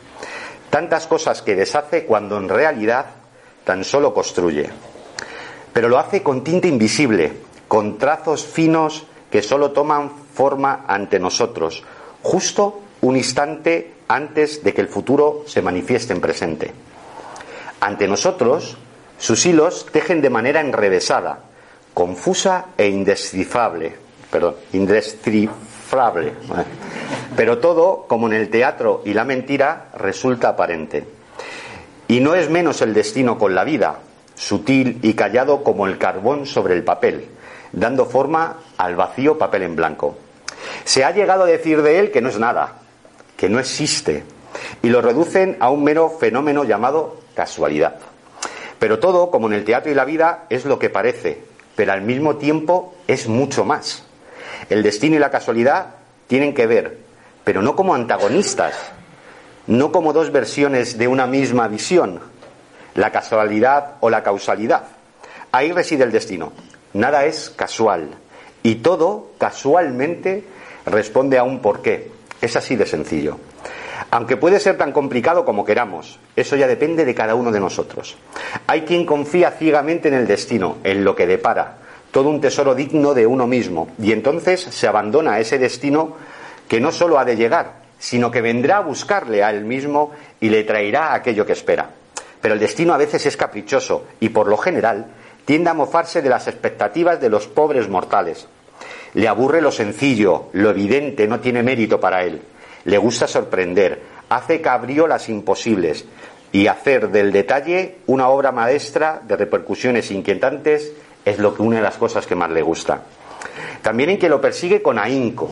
Tantas 0.71 1.09
cosas 1.09 1.43
que 1.43 1.57
deshace 1.57 2.05
cuando 2.05 2.37
en 2.39 2.49
realidad 2.49 3.07
tan 3.65 3.83
solo 3.83 4.15
construye 4.15 4.71
pero 5.77 5.91
lo 5.91 5.99
hace 5.99 6.23
con 6.23 6.43
tinta 6.43 6.69
invisible, 6.69 7.35
con 7.69 7.99
trazos 7.99 8.47
finos 8.47 9.05
que 9.31 9.43
solo 9.43 9.73
toman 9.73 10.11
forma 10.33 10.87
ante 10.89 11.19
nosotros, 11.19 11.85
justo 12.23 12.81
un 13.03 13.15
instante 13.15 13.93
antes 14.09 14.65
de 14.65 14.73
que 14.73 14.81
el 14.81 14.89
futuro 14.89 15.43
se 15.47 15.61
manifieste 15.61 16.15
en 16.15 16.23
presente. 16.23 16.73
Ante 17.81 18.09
nosotros, 18.09 18.79
sus 19.19 19.45
hilos 19.45 19.85
tejen 19.93 20.23
de 20.23 20.31
manera 20.31 20.63
enrevesada, 20.63 21.41
confusa 21.93 22.69
e 22.79 22.89
indescifrable, 22.89 23.97
perdón, 24.31 24.55
indescifrable. 24.73 26.33
Pero 27.37 27.59
todo, 27.59 28.07
como 28.09 28.29
en 28.29 28.33
el 28.33 28.49
teatro 28.49 29.03
y 29.05 29.13
la 29.13 29.27
mentira, 29.27 29.91
resulta 29.99 30.49
aparente. 30.49 31.05
Y 32.09 32.21
no 32.21 32.35
es 32.35 32.49
menos 32.49 32.81
el 32.81 32.95
destino 32.95 33.37
con 33.37 33.55
la 33.55 33.65
vida, 33.65 33.99
sutil 34.37 35.01
y 35.03 35.15
callado 35.15 35.65
como 35.65 35.87
el 35.87 35.99
carbón 35.99 36.47
sobre 36.47 36.75
el 36.75 36.85
papel, 36.85 37.29
dando 37.73 38.07
forma 38.07 38.59
al 38.77 38.95
vacío 38.95 39.39
papel 39.39 39.63
en 39.65 39.75
blanco. 39.75 40.17
Se 40.85 41.05
ha 41.05 41.11
llegado 41.11 41.45
a 41.45 41.47
decir 41.47 41.83
de 41.83 41.99
él 41.99 42.13
que 42.13 42.21
no 42.21 42.29
es 42.29 42.39
nada, 42.39 42.75
que 43.37 43.49
no 43.49 43.59
existe, 43.59 44.25
y 44.83 44.89
lo 44.89 45.03
reducen 45.03 45.57
a 45.61 45.71
un 45.71 45.83
mero 45.83 46.11
fenómeno 46.11 46.65
llamado 46.65 47.17
casualidad. 47.35 47.97
Pero 48.79 48.99
todo, 48.99 49.31
como 49.31 49.47
en 49.49 49.55
el 49.55 49.65
teatro 49.65 49.91
y 49.91 49.95
la 49.95 50.05
vida, 50.05 50.45
es 50.51 50.65
lo 50.65 50.79
que 50.79 50.91
parece, 50.91 51.43
pero 51.75 51.93
al 51.93 52.03
mismo 52.03 52.37
tiempo 52.37 52.95
es 53.07 53.29
mucho 53.29 53.65
más. 53.65 54.05
El 54.69 54.83
destino 54.83 55.17
y 55.17 55.19
la 55.19 55.31
casualidad 55.31 55.95
tienen 56.27 56.55
que 56.55 56.67
ver, 56.67 56.99
pero 57.45 57.63
no 57.63 57.77
como 57.77 57.95
antagonistas, 57.95 58.75
no 59.67 59.93
como 59.93 60.13
dos 60.13 60.31
versiones 60.31 60.99
de 60.99 61.09
una 61.09 61.27
misma 61.27 61.69
visión, 61.69 62.21
la 62.97 63.13
casualidad 63.13 63.95
o 64.01 64.11
la 64.11 64.23
causalidad. 64.23 64.85
Ahí 65.53 65.73
reside 65.73 66.05
el 66.05 66.13
destino. 66.13 66.53
Nada 66.95 67.25
es 67.25 67.51
casual. 67.51 68.09
Y 68.63 68.77
todo 68.77 69.33
casualmente 69.39 70.45
responde 70.87 71.39
a 71.39 71.45
un 71.45 71.61
porqué. 71.61 72.11
Es 72.41 72.57
así 72.57 72.75
de 72.75 72.87
sencillo. 72.87 73.39
Aunque 74.11 74.37
puede 74.37 74.61
ser 74.61 74.77
tan 74.77 74.93
complicado 74.93 75.45
como 75.45 75.65
queramos, 75.65 76.19
eso 76.37 76.57
ya 76.57 76.67
depende 76.67 77.05
de 77.05 77.15
cada 77.15 77.35
uno 77.35 77.51
de 77.51 77.61
nosotros. 77.61 78.17
Hay 78.67 78.83
quien 78.83 79.05
confía 79.05 79.51
ciegamente 79.53 80.09
en 80.09 80.15
el 80.15 80.27
destino, 80.27 80.77
en 80.85 81.05
lo 81.05 81.17
que 81.17 81.27
depara, 81.27 81.79
todo 82.11 82.29
un 82.29 82.41
tesoro 82.41 82.75
digno 82.75 83.15
de 83.15 83.27
uno 83.27 83.47
mismo, 83.47 83.89
y 84.01 84.13
entonces 84.13 84.61
se 84.61 84.87
abandona 84.87 85.35
a 85.35 85.41
ese 85.41 85.59
destino 85.59 86.17
que 86.69 86.81
no 86.81 86.93
solo 86.93 87.19
ha 87.19 87.25
de 87.25 87.37
llegar, 87.37 87.73
sino 87.99 88.31
que 88.31 88.43
vendrá 88.43 88.79
a 88.79 88.81
buscarle 88.81 89.43
a 89.43 89.51
él 89.51 89.65
mismo 89.65 90.13
y 90.41 90.51
le 90.51 90.65
traerá 90.65 91.15
aquello 91.15 91.45
que 91.45 91.53
espera. 91.53 91.91
Pero 92.41 92.55
el 92.55 92.61
destino 92.61 92.95
a 92.95 92.99
veces 92.99 93.27
es 93.27 93.37
caprichoso 93.37 94.05
y 94.21 94.29
por 94.29 94.49
lo 94.49 94.57
general 94.57 95.07
tiende 95.45 95.71
a 95.71 95.75
mofarse 95.75 96.23
de 96.23 96.29
las 96.29 96.49
expectativas 96.49 97.21
de 97.21 97.31
los 97.31 97.47
pobres 97.47 97.89
mortales. 97.89 98.47
Le 99.15 99.29
aburre 99.29 99.63
lo 99.63 99.71
sencillo, 99.71 100.49
lo 100.53 100.71
evidente 100.71 101.27
no 101.27 101.41
tiene 101.41 101.63
mérito 101.63 101.99
para 101.99 102.25
él. 102.25 102.43
Le 102.85 102.99
gusta 102.99 103.27
sorprender, 103.27 104.03
hace 104.29 104.61
cabriolas 104.61 105.29
imposibles 105.29 106.05
y 106.53 106.67
hacer 106.67 107.11
del 107.11 107.33
detalle 107.33 107.99
una 108.07 108.29
obra 108.29 108.53
maestra 108.53 109.21
de 109.27 109.37
repercusiones 109.37 110.11
inquietantes 110.11 110.93
es 111.25 111.39
lo 111.39 111.55
que 111.55 111.63
une 111.63 111.81
las 111.81 111.97
cosas 111.97 112.27
que 112.27 112.35
más 112.35 112.51
le 112.51 112.63
gusta. 112.63 113.03
También 113.83 114.11
en 114.11 114.19
que 114.19 114.29
lo 114.29 114.41
persigue 114.41 114.83
con 114.83 114.99
ahínco 114.99 115.51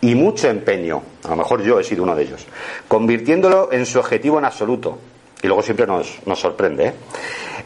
y 0.00 0.14
mucho 0.14 0.48
empeño, 0.48 1.02
a 1.24 1.28
lo 1.28 1.36
mejor 1.36 1.62
yo 1.62 1.80
he 1.80 1.84
sido 1.84 2.02
uno 2.02 2.14
de 2.14 2.24
ellos, 2.24 2.46
convirtiéndolo 2.88 3.70
en 3.72 3.86
su 3.86 3.98
objetivo 3.98 4.38
en 4.38 4.44
absoluto, 4.44 4.98
y 5.44 5.46
luego 5.46 5.62
siempre 5.62 5.86
nos, 5.86 6.20
sorprende. 6.36 6.86
¿eh? 6.86 6.92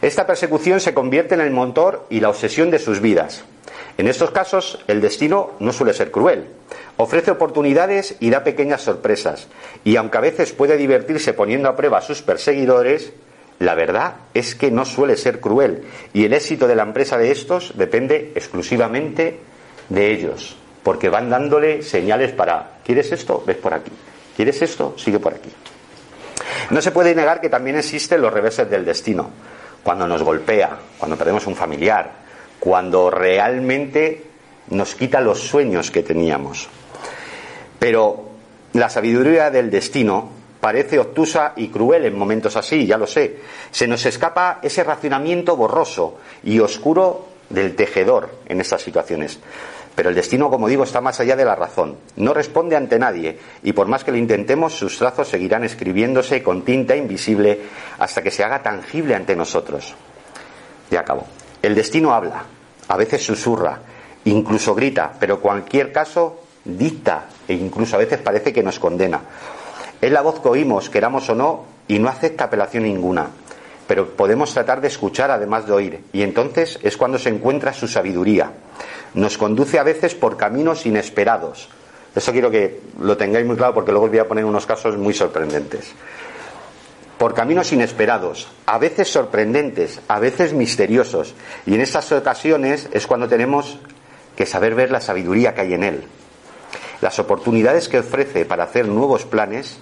Esta 0.01 0.27
persecución 0.27 0.81
se 0.81 0.93
convierte 0.93 1.35
en 1.35 1.39
el 1.39 1.51
motor 1.51 2.07
y 2.09 2.19
la 2.19 2.27
obsesión 2.27 2.69
de 2.69 2.77
sus 2.77 2.99
vidas. 2.99 3.45
En 3.97 4.09
estos 4.09 4.31
casos, 4.31 4.83
el 4.89 4.99
destino 4.99 5.51
no 5.59 5.71
suele 5.71 5.93
ser 5.93 6.11
cruel. 6.11 6.47
Ofrece 6.97 7.31
oportunidades 7.31 8.17
y 8.19 8.31
da 8.31 8.43
pequeñas 8.43 8.81
sorpresas. 8.81 9.47
Y 9.85 9.95
aunque 9.95 10.17
a 10.17 10.21
veces 10.21 10.51
puede 10.51 10.75
divertirse 10.75 11.31
poniendo 11.31 11.69
a 11.69 11.77
prueba 11.77 11.99
a 11.99 12.01
sus 12.01 12.21
perseguidores, 12.21 13.13
la 13.59 13.75
verdad 13.75 14.15
es 14.33 14.55
que 14.55 14.71
no 14.71 14.83
suele 14.83 15.15
ser 15.15 15.39
cruel. 15.39 15.83
Y 16.11 16.25
el 16.25 16.33
éxito 16.33 16.67
de 16.67 16.75
la 16.75 16.83
empresa 16.83 17.17
de 17.17 17.31
estos 17.31 17.77
depende 17.77 18.33
exclusivamente 18.35 19.39
de 19.87 20.11
ellos. 20.11 20.57
Porque 20.83 21.07
van 21.07 21.29
dándole 21.29 21.81
señales 21.81 22.33
para, 22.33 22.79
¿quieres 22.83 23.09
esto? 23.13 23.41
Ves 23.47 23.55
por 23.55 23.73
aquí. 23.73 23.91
¿Quieres 24.35 24.61
esto? 24.61 24.95
Sigue 24.97 25.19
por 25.19 25.33
aquí. 25.33 25.49
No 26.69 26.81
se 26.81 26.91
puede 26.91 27.15
negar 27.15 27.41
que 27.41 27.49
también 27.49 27.77
existen 27.77 28.21
los 28.21 28.33
reveses 28.33 28.69
del 28.69 28.85
destino, 28.85 29.29
cuando 29.83 30.07
nos 30.07 30.23
golpea, 30.23 30.77
cuando 30.97 31.17
perdemos 31.17 31.47
un 31.47 31.55
familiar, 31.55 32.11
cuando 32.59 33.09
realmente 33.09 34.23
nos 34.69 34.95
quita 34.95 35.21
los 35.21 35.39
sueños 35.39 35.91
que 35.91 36.03
teníamos. 36.03 36.67
Pero 37.79 38.29
la 38.73 38.89
sabiduría 38.89 39.49
del 39.49 39.71
destino 39.71 40.29
parece 40.59 40.99
obtusa 40.99 41.53
y 41.55 41.69
cruel 41.69 42.05
en 42.05 42.17
momentos 42.17 42.55
así, 42.55 42.85
ya 42.85 42.97
lo 42.97 43.07
sé. 43.07 43.37
Se 43.71 43.87
nos 43.87 44.05
escapa 44.05 44.59
ese 44.61 44.83
racionamiento 44.83 45.55
borroso 45.55 46.17
y 46.43 46.59
oscuro 46.59 47.27
del 47.49 47.75
tejedor 47.75 48.29
en 48.45 48.61
estas 48.61 48.81
situaciones. 48.81 49.39
Pero 49.95 50.09
el 50.09 50.15
destino, 50.15 50.49
como 50.49 50.67
digo, 50.67 50.83
está 50.83 51.01
más 51.01 51.19
allá 51.19 51.35
de 51.35 51.45
la 51.45 51.55
razón. 51.55 51.97
No 52.15 52.33
responde 52.33 52.75
ante 52.75 52.97
nadie 52.97 53.37
y 53.63 53.73
por 53.73 53.87
más 53.87 54.03
que 54.03 54.11
lo 54.11 54.17
intentemos, 54.17 54.73
sus 54.73 54.97
trazos 54.97 55.27
seguirán 55.27 55.63
escribiéndose 55.63 56.41
con 56.41 56.63
tinta 56.63 56.95
invisible 56.95 57.59
hasta 57.97 58.21
que 58.21 58.31
se 58.31 58.43
haga 58.43 58.63
tangible 58.63 59.15
ante 59.15 59.35
nosotros. 59.35 59.93
Ya 60.89 61.01
acabo. 61.01 61.27
El 61.61 61.75
destino 61.75 62.13
habla, 62.13 62.43
a 62.87 62.97
veces 62.97 63.25
susurra, 63.25 63.79
incluso 64.25 64.73
grita, 64.73 65.13
pero 65.19 65.35
en 65.35 65.41
cualquier 65.41 65.91
caso 65.91 66.43
dicta 66.63 67.25
e 67.47 67.53
incluso 67.53 67.95
a 67.95 67.99
veces 67.99 68.19
parece 68.19 68.53
que 68.53 68.63
nos 68.63 68.79
condena. 68.79 69.21
Es 70.01 70.11
la 70.11 70.21
voz 70.21 70.39
que 70.39 70.47
oímos, 70.47 70.89
queramos 70.89 71.29
o 71.29 71.35
no, 71.35 71.65
y 71.87 71.99
no 71.99 72.07
acepta 72.07 72.45
apelación 72.45 72.83
ninguna. 72.83 73.27
Pero 73.87 74.15
podemos 74.15 74.53
tratar 74.53 74.79
de 74.79 74.87
escuchar 74.87 75.31
además 75.31 75.65
de 75.65 75.73
oír, 75.73 76.03
y 76.13 76.21
entonces 76.21 76.79
es 76.83 76.95
cuando 76.95 77.19
se 77.19 77.29
encuentra 77.29 77.73
su 77.73 77.87
sabiduría. 77.87 78.51
Nos 79.13 79.37
conduce 79.37 79.79
a 79.79 79.83
veces 79.83 80.15
por 80.15 80.37
caminos 80.37 80.85
inesperados. 80.85 81.69
Eso 82.15 82.31
quiero 82.31 82.51
que 82.51 82.81
lo 82.99 83.17
tengáis 83.17 83.45
muy 83.45 83.55
claro 83.55 83.73
porque 83.73 83.91
luego 83.91 84.05
os 84.05 84.11
voy 84.11 84.19
a 84.19 84.27
poner 84.27 84.45
unos 84.45 84.65
casos 84.65 84.97
muy 84.97 85.13
sorprendentes. 85.13 85.93
Por 87.17 87.33
caminos 87.33 87.71
inesperados, 87.73 88.47
a 88.65 88.77
veces 88.77 89.11
sorprendentes, 89.11 89.99
a 90.07 90.19
veces 90.19 90.53
misteriosos. 90.53 91.35
Y 91.65 91.75
en 91.75 91.81
estas 91.81 92.11
ocasiones 92.11 92.87
es 92.93 93.07
cuando 93.07 93.27
tenemos 93.27 93.77
que 94.35 94.45
saber 94.45 94.73
ver 94.73 94.89
la 94.89 95.01
sabiduría 95.01 95.53
que 95.53 95.61
hay 95.61 95.73
en 95.73 95.83
él. 95.83 96.03
Las 97.01 97.19
oportunidades 97.19 97.89
que 97.89 97.99
ofrece 97.99 98.45
para 98.45 98.63
hacer 98.63 98.87
nuevos 98.87 99.25
planes 99.25 99.79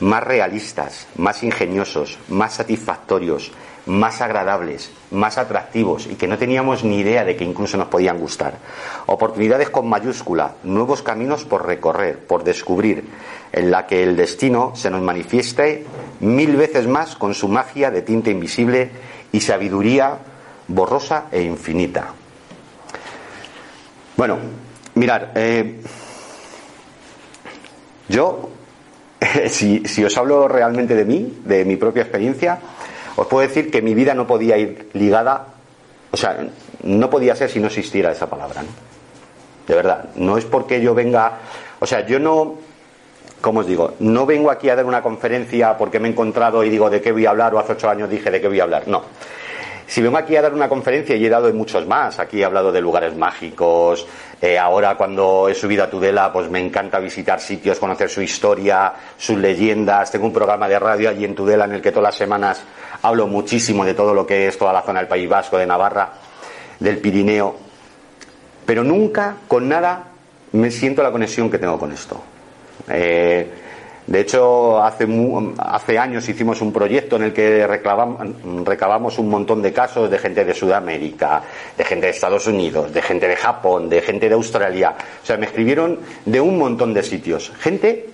más 0.00 0.22
realistas, 0.22 1.06
más 1.16 1.42
ingeniosos, 1.42 2.18
más 2.28 2.54
satisfactorios, 2.54 3.50
más 3.88 4.20
agradables, 4.20 4.90
más 5.10 5.38
atractivos 5.38 6.06
y 6.06 6.14
que 6.14 6.28
no 6.28 6.38
teníamos 6.38 6.84
ni 6.84 7.00
idea 7.00 7.24
de 7.24 7.36
que 7.36 7.44
incluso 7.44 7.76
nos 7.76 7.88
podían 7.88 8.18
gustar. 8.18 8.58
Oportunidades 9.06 9.70
con 9.70 9.88
mayúscula, 9.88 10.54
nuevos 10.62 11.02
caminos 11.02 11.44
por 11.44 11.66
recorrer, 11.66 12.18
por 12.18 12.44
descubrir, 12.44 13.04
en 13.50 13.70
la 13.70 13.86
que 13.86 14.02
el 14.02 14.16
destino 14.16 14.72
se 14.76 14.90
nos 14.90 15.00
manifieste 15.00 15.84
mil 16.20 16.56
veces 16.56 16.86
más 16.86 17.16
con 17.16 17.34
su 17.34 17.48
magia 17.48 17.90
de 17.90 18.02
tinta 18.02 18.30
invisible 18.30 18.90
y 19.32 19.40
sabiduría 19.40 20.18
borrosa 20.68 21.24
e 21.32 21.42
infinita. 21.42 22.12
Bueno, 24.16 24.36
mirar, 24.94 25.32
eh, 25.34 25.80
yo 28.08 28.50
si, 29.48 30.04
os 30.04 30.16
hablo 30.16 30.48
realmente 30.48 30.94
de 30.94 31.04
mí, 31.04 31.40
de 31.44 31.64
mi 31.64 31.76
propia 31.76 32.02
experiencia, 32.02 32.58
os 33.20 33.26
puedo 33.26 33.46
decir 33.46 33.68
que 33.68 33.82
mi 33.82 33.94
vida 33.94 34.14
no 34.14 34.28
podía 34.28 34.56
ir 34.56 34.90
ligada, 34.92 35.46
o 36.12 36.16
sea, 36.16 36.38
no 36.84 37.10
podía 37.10 37.34
ser 37.34 37.50
si 37.50 37.58
no 37.58 37.66
existiera 37.66 38.12
esa 38.12 38.30
palabra. 38.30 38.62
¿no? 38.62 38.68
De 39.66 39.74
verdad, 39.74 40.10
no 40.14 40.38
es 40.38 40.44
porque 40.44 40.80
yo 40.80 40.94
venga, 40.94 41.32
o 41.80 41.86
sea, 41.86 42.06
yo 42.06 42.20
no, 42.20 42.54
¿cómo 43.40 43.60
os 43.60 43.66
digo? 43.66 43.94
No 43.98 44.24
vengo 44.24 44.52
aquí 44.52 44.70
a 44.70 44.76
dar 44.76 44.84
una 44.84 45.02
conferencia 45.02 45.76
porque 45.76 45.98
me 45.98 46.06
he 46.06 46.12
encontrado 46.12 46.62
y 46.62 46.70
digo 46.70 46.88
de 46.88 47.02
qué 47.02 47.10
voy 47.10 47.26
a 47.26 47.30
hablar 47.30 47.52
o 47.54 47.58
hace 47.58 47.72
ocho 47.72 47.90
años 47.90 48.08
dije 48.08 48.30
de 48.30 48.40
qué 48.40 48.46
voy 48.46 48.60
a 48.60 48.62
hablar. 48.62 48.86
No. 48.86 49.02
Si 49.88 50.00
vengo 50.00 50.18
aquí 50.18 50.36
a 50.36 50.42
dar 50.42 50.54
una 50.54 50.68
conferencia 50.68 51.16
y 51.16 51.26
he 51.26 51.30
dado 51.30 51.46
de 51.46 51.54
muchos 51.54 51.86
más, 51.86 52.18
aquí 52.18 52.40
he 52.40 52.44
hablado 52.44 52.70
de 52.70 52.80
lugares 52.80 53.16
mágicos, 53.16 54.06
eh, 54.40 54.58
ahora 54.58 54.96
cuando 54.96 55.48
he 55.48 55.54
subido 55.54 55.82
a 55.82 55.90
Tudela 55.90 56.30
pues 56.32 56.48
me 56.50 56.60
encanta 56.60 57.00
visitar 57.00 57.40
sitios, 57.40 57.78
conocer 57.78 58.08
su 58.10 58.22
historia, 58.22 58.92
sus 59.16 59.38
leyendas, 59.38 60.12
tengo 60.12 60.26
un 60.26 60.32
programa 60.32 60.68
de 60.68 60.78
radio 60.78 61.08
allí 61.08 61.24
en 61.24 61.34
Tudela 61.34 61.64
en 61.64 61.72
el 61.72 61.82
que 61.82 61.90
todas 61.90 62.10
las 62.10 62.16
semanas 62.16 62.62
hablo 63.02 63.26
muchísimo 63.26 63.84
de 63.84 63.94
todo 63.94 64.14
lo 64.14 64.26
que 64.26 64.48
es 64.48 64.58
toda 64.58 64.72
la 64.72 64.82
zona 64.82 65.00
del 65.00 65.08
País 65.08 65.28
Vasco, 65.28 65.58
de 65.58 65.66
Navarra, 65.66 66.12
del 66.80 66.98
Pirineo, 66.98 67.56
pero 68.66 68.84
nunca 68.84 69.36
con 69.46 69.68
nada 69.68 70.04
me 70.52 70.70
siento 70.70 71.02
la 71.02 71.10
conexión 71.10 71.50
que 71.50 71.58
tengo 71.58 71.78
con 71.78 71.92
esto. 71.92 72.20
Eh, 72.88 73.50
de 74.06 74.20
hecho, 74.20 74.82
hace, 74.82 75.06
hace 75.58 75.98
años 75.98 76.26
hicimos 76.26 76.62
un 76.62 76.72
proyecto 76.72 77.16
en 77.16 77.24
el 77.24 77.32
que 77.34 77.66
recabamos 77.66 79.18
un 79.18 79.28
montón 79.28 79.60
de 79.60 79.70
casos 79.70 80.10
de 80.10 80.18
gente 80.18 80.46
de 80.46 80.54
Sudamérica, 80.54 81.42
de 81.76 81.84
gente 81.84 82.06
de 82.06 82.12
Estados 82.12 82.46
Unidos, 82.46 82.94
de 82.94 83.02
gente 83.02 83.28
de 83.28 83.36
Japón, 83.36 83.90
de 83.90 84.00
gente 84.00 84.30
de 84.30 84.34
Australia. 84.34 84.94
O 85.22 85.26
sea, 85.26 85.36
me 85.36 85.44
escribieron 85.44 85.98
de 86.24 86.40
un 86.40 86.56
montón 86.56 86.94
de 86.94 87.02
sitios. 87.02 87.52
Gente 87.60 88.06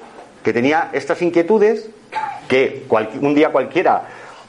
que 0.43 0.53
tenía 0.53 0.91
estas 0.93 1.23
inquietudes 1.23 1.89
que 2.49 2.85
un 3.21 3.35
día 3.35 3.51
cualquiera, 3.51 4.03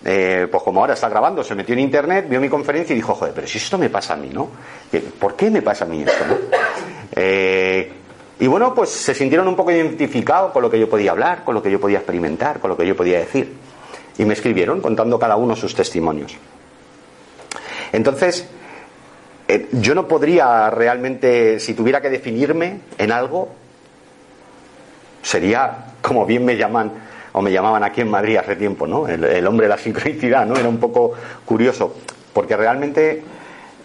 eh, 0.08 0.48
pues 0.52 0.62
como 0.62 0.82
ahora 0.82 0.94
está 0.94 1.10
grabando, 1.10 1.44
se 1.44 1.56
metió 1.56 1.74
en 1.74 1.80
internet, 1.80 2.28
vio 2.30 2.40
mi 2.40 2.48
conferencia 2.48 2.94
y 2.94 2.98
dijo, 2.98 3.16
joder, 3.16 3.34
pero 3.34 3.48
si 3.48 3.58
esto 3.58 3.80
me 3.80 3.90
pasa 3.90 4.14
a 4.14 4.18
mí, 4.18 4.30
¿no? 4.32 4.50
¿Por 5.20 5.36
qué 5.36 5.50
me 5.50 5.64
pasa 5.64 5.86
a 5.86 5.88
mí 5.88 6.04
esto, 6.04 6.26
no? 6.28 6.36
Eh, 7.18 7.90
y 8.40 8.48
bueno, 8.48 8.74
pues 8.74 8.90
se 8.90 9.14
sintieron 9.14 9.48
un 9.48 9.56
poco 9.56 9.72
identificados 9.72 10.52
con 10.52 10.62
lo 10.62 10.70
que 10.70 10.78
yo 10.78 10.90
podía 10.90 11.12
hablar, 11.12 11.46
con 11.46 11.54
lo 11.54 11.64
que 11.64 11.72
yo 11.72 11.80
podía 11.80 12.00
experimentar, 12.00 12.60
con 12.60 12.70
lo 12.70 12.76
que 12.76 12.86
yo 12.86 12.94
podía 12.94 13.20
decir. 13.20 13.54
Y 14.18 14.26
me 14.26 14.34
escribieron 14.34 14.82
contando 14.82 15.18
cada 15.18 15.38
uno 15.38 15.56
sus 15.56 15.74
testimonios. 15.74 16.36
Entonces, 17.94 18.50
eh, 19.48 19.70
yo 19.72 19.96
no 19.96 20.10
podría 20.10 20.70
realmente, 20.72 21.60
si 21.62 21.74
tuviera 21.74 22.02
que 22.02 22.10
definirme 22.10 22.82
en 22.98 23.12
algo, 23.14 23.50
sería 25.22 25.94
como 26.02 26.26
bien 26.26 26.44
me 26.44 26.58
llaman 26.58 26.92
o 27.38 27.42
me 27.42 27.52
llamaban 27.52 27.84
aquí 27.84 28.00
en 28.00 28.10
Madrid 28.10 28.38
hace 28.38 28.56
tiempo, 28.56 28.88
¿no? 28.88 29.10
El, 29.10 29.46
hombre 29.46 29.66
de 29.66 29.70
la 29.70 29.78
sincronicidad, 29.78 30.46
¿no? 30.46 30.56
Era 30.56 30.70
un 30.70 30.78
poco 30.78 31.12
curioso, 31.44 31.94
porque 32.32 32.56
realmente 32.56 33.22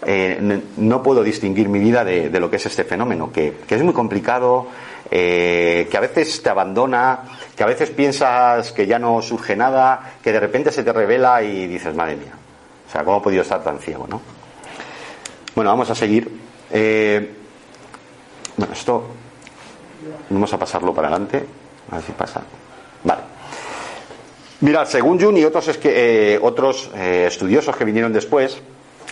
eh, 0.06 0.60
no 0.76 1.02
puedo 1.02 1.24
distinguir 1.24 1.68
mi 1.68 1.80
vida 1.80 2.04
de, 2.04 2.30
lo 2.38 2.48
que 2.48 2.56
es 2.56 2.66
este 2.66 2.84
fenómeno, 2.84 3.32
que, 3.32 3.54
es 3.68 3.82
muy 3.82 3.92
complicado, 3.92 4.68
eh, 5.10 5.88
que 5.90 5.96
a 5.96 6.00
veces 6.00 6.40
te 6.40 6.48
abandona, 6.48 7.22
que 7.56 7.64
a 7.64 7.66
veces 7.66 7.90
piensas 7.90 8.70
que 8.70 8.86
ya 8.86 9.00
no 9.00 9.20
surge 9.20 9.56
nada, 9.56 10.12
que 10.22 10.30
de 10.30 10.38
repente 10.38 10.70
se 10.70 10.84
te 10.84 10.92
revela 10.92 11.42
y 11.42 11.66
dices, 11.66 11.92
madre 11.92 12.14
mía, 12.14 12.34
o 12.86 12.92
sea, 12.92 13.02
¿cómo 13.02 13.18
he 13.18 13.20
podido 13.20 13.42
estar 13.42 13.64
tan 13.64 13.80
ciego, 13.80 14.06
no? 14.08 14.22
Bueno, 15.56 15.70
vamos 15.70 15.90
a 15.90 15.96
seguir. 15.96 16.30
Eh, 16.70 17.34
bueno, 18.56 18.72
esto 18.72 19.06
vamos 20.28 20.52
a 20.52 20.56
pasarlo 20.56 20.94
para 20.94 21.08
adelante, 21.08 21.44
a 21.90 21.96
ver 21.96 22.04
si 22.04 22.12
pasa. 22.12 22.42
Vale. 23.02 23.39
Mirad, 24.60 24.86
según 24.86 25.20
Jung 25.20 25.38
y 25.38 25.44
otros, 25.44 25.76
que, 25.78 26.38
otros 26.42 26.90
estudiosos 26.94 27.76
que 27.76 27.84
vinieron 27.84 28.12
después, 28.12 28.60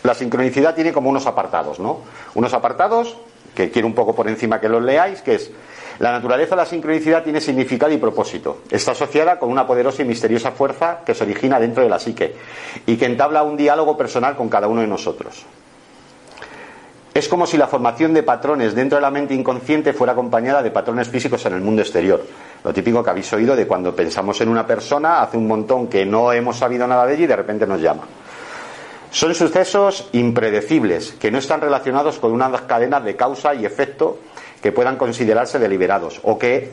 la 0.02 0.14
sincronicidad 0.14 0.74
tiene 0.74 0.92
como 0.92 1.10
unos 1.10 1.26
apartados, 1.26 1.80
¿no? 1.80 2.00
Unos 2.34 2.52
apartados 2.52 3.16
que 3.54 3.70
quiero 3.70 3.88
un 3.88 3.94
poco 3.94 4.14
por 4.14 4.28
encima 4.28 4.60
que 4.60 4.68
los 4.68 4.82
leáis, 4.82 5.22
que 5.22 5.34
es 5.34 5.50
la 5.98 6.12
naturaleza 6.12 6.50
de 6.50 6.62
la 6.62 6.66
sincronicidad 6.66 7.24
tiene 7.24 7.40
significado 7.40 7.92
y 7.92 7.96
propósito. 7.96 8.58
Está 8.70 8.92
asociada 8.92 9.38
con 9.38 9.50
una 9.50 9.66
poderosa 9.66 10.02
y 10.02 10.04
misteriosa 10.04 10.52
fuerza 10.52 11.00
que 11.04 11.14
se 11.14 11.24
origina 11.24 11.58
dentro 11.58 11.82
de 11.82 11.88
la 11.88 11.98
psique 11.98 12.36
y 12.86 12.96
que 12.96 13.06
entabla 13.06 13.42
un 13.42 13.56
diálogo 13.56 13.96
personal 13.96 14.36
con 14.36 14.48
cada 14.48 14.68
uno 14.68 14.80
de 14.80 14.86
nosotros. 14.86 15.44
Es 17.14 17.26
como 17.26 17.46
si 17.46 17.56
la 17.56 17.66
formación 17.66 18.14
de 18.14 18.22
patrones 18.22 18.76
dentro 18.76 18.96
de 18.96 19.02
la 19.02 19.10
mente 19.10 19.34
inconsciente 19.34 19.92
fuera 19.92 20.12
acompañada 20.12 20.62
de 20.62 20.70
patrones 20.70 21.08
físicos 21.08 21.44
en 21.46 21.54
el 21.54 21.62
mundo 21.62 21.82
exterior. 21.82 22.24
Lo 22.64 22.72
típico 22.72 23.02
que 23.02 23.10
habéis 23.10 23.32
oído 23.32 23.54
de 23.54 23.66
cuando 23.66 23.94
pensamos 23.94 24.40
en 24.40 24.48
una 24.48 24.66
persona, 24.66 25.22
hace 25.22 25.36
un 25.36 25.46
montón 25.46 25.86
que 25.86 26.04
no 26.04 26.32
hemos 26.32 26.56
sabido 26.56 26.86
nada 26.86 27.06
de 27.06 27.14
ella 27.14 27.24
y 27.24 27.26
de 27.28 27.36
repente 27.36 27.66
nos 27.66 27.80
llama. 27.80 28.02
Son 29.10 29.34
sucesos 29.34 30.08
impredecibles, 30.12 31.12
que 31.12 31.30
no 31.30 31.38
están 31.38 31.60
relacionados 31.60 32.18
con 32.18 32.32
unas 32.32 32.60
cadenas 32.62 33.04
de 33.04 33.16
causa 33.16 33.54
y 33.54 33.64
efecto 33.64 34.18
que 34.60 34.72
puedan 34.72 34.96
considerarse 34.96 35.58
deliberados 35.58 36.20
o 36.24 36.38
que 36.38 36.70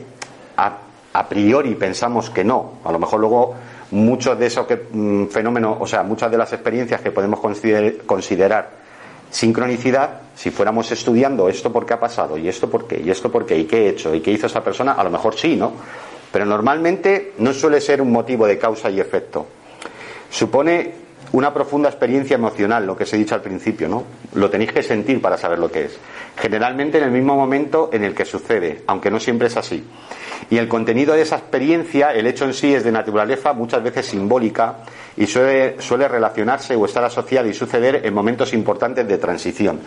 a, 0.56 1.28
priori 1.28 1.74
pensamos 1.76 2.28
que 2.28 2.44
no. 2.44 2.74
A 2.84 2.92
lo 2.92 2.98
mejor 2.98 3.20
luego 3.20 3.54
muchos 3.92 4.38
de 4.38 4.46
esos 4.46 4.66
mm, 4.92 5.26
fenómenos, 5.26 5.78
o 5.80 5.86
sea, 5.86 6.02
muchas 6.02 6.30
de 6.30 6.36
las 6.36 6.52
experiencias 6.52 7.00
que 7.00 7.10
podemos 7.10 7.40
considerar 7.40 8.70
sincronicidad, 9.30 10.20
si 10.36 10.50
fuéramos 10.50 10.92
estudiando 10.92 11.48
esto 11.48 11.72
por 11.72 11.86
qué 11.86 11.94
ha 11.94 12.00
pasado, 12.00 12.36
y 12.36 12.46
esto 12.48 12.68
por 12.68 12.86
qué, 12.86 13.00
y 13.02 13.10
esto 13.10 13.32
por 13.32 13.46
qué, 13.46 13.58
y 13.58 13.64
qué 13.64 13.86
he 13.86 13.88
hecho, 13.88 14.14
y 14.14 14.20
qué 14.20 14.30
hizo 14.30 14.46
esa 14.46 14.62
persona, 14.62 14.92
a 14.92 15.02
lo 15.02 15.10
mejor 15.10 15.34
sí, 15.34 15.56
¿no? 15.56 15.72
Pero 16.30 16.44
normalmente 16.44 17.32
no 17.38 17.54
suele 17.54 17.80
ser 17.80 18.02
un 18.02 18.12
motivo 18.12 18.46
de 18.46 18.58
causa 18.58 18.90
y 18.90 19.00
efecto. 19.00 19.46
Supone 20.28 21.06
una 21.32 21.52
profunda 21.54 21.88
experiencia 21.88 22.34
emocional, 22.34 22.86
lo 22.86 22.96
que 22.96 23.04
os 23.04 23.12
he 23.14 23.16
dicho 23.16 23.34
al 23.34 23.40
principio, 23.40 23.88
¿no? 23.88 24.04
Lo 24.34 24.50
tenéis 24.50 24.72
que 24.72 24.82
sentir 24.82 25.22
para 25.22 25.38
saber 25.38 25.58
lo 25.58 25.70
que 25.70 25.86
es. 25.86 25.98
Generalmente 26.36 26.98
en 26.98 27.04
el 27.04 27.10
mismo 27.10 27.34
momento 27.34 27.88
en 27.92 28.04
el 28.04 28.14
que 28.14 28.26
sucede, 28.26 28.82
aunque 28.86 29.10
no 29.10 29.18
siempre 29.18 29.48
es 29.48 29.56
así. 29.56 29.82
Y 30.50 30.58
el 30.58 30.68
contenido 30.68 31.14
de 31.14 31.22
esa 31.22 31.36
experiencia, 31.36 32.12
el 32.12 32.26
hecho 32.26 32.44
en 32.44 32.52
sí 32.52 32.74
es 32.74 32.84
de 32.84 32.92
naturaleza 32.92 33.54
muchas 33.54 33.82
veces 33.82 34.06
simbólica 34.06 34.76
y 35.16 35.26
suele, 35.26 35.80
suele 35.80 36.06
relacionarse 36.08 36.76
o 36.76 36.84
estar 36.84 37.04
asociado 37.04 37.48
y 37.48 37.54
suceder 37.54 38.02
en 38.04 38.12
momentos 38.12 38.52
importantes 38.52 39.08
de 39.08 39.18
transición. 39.18 39.80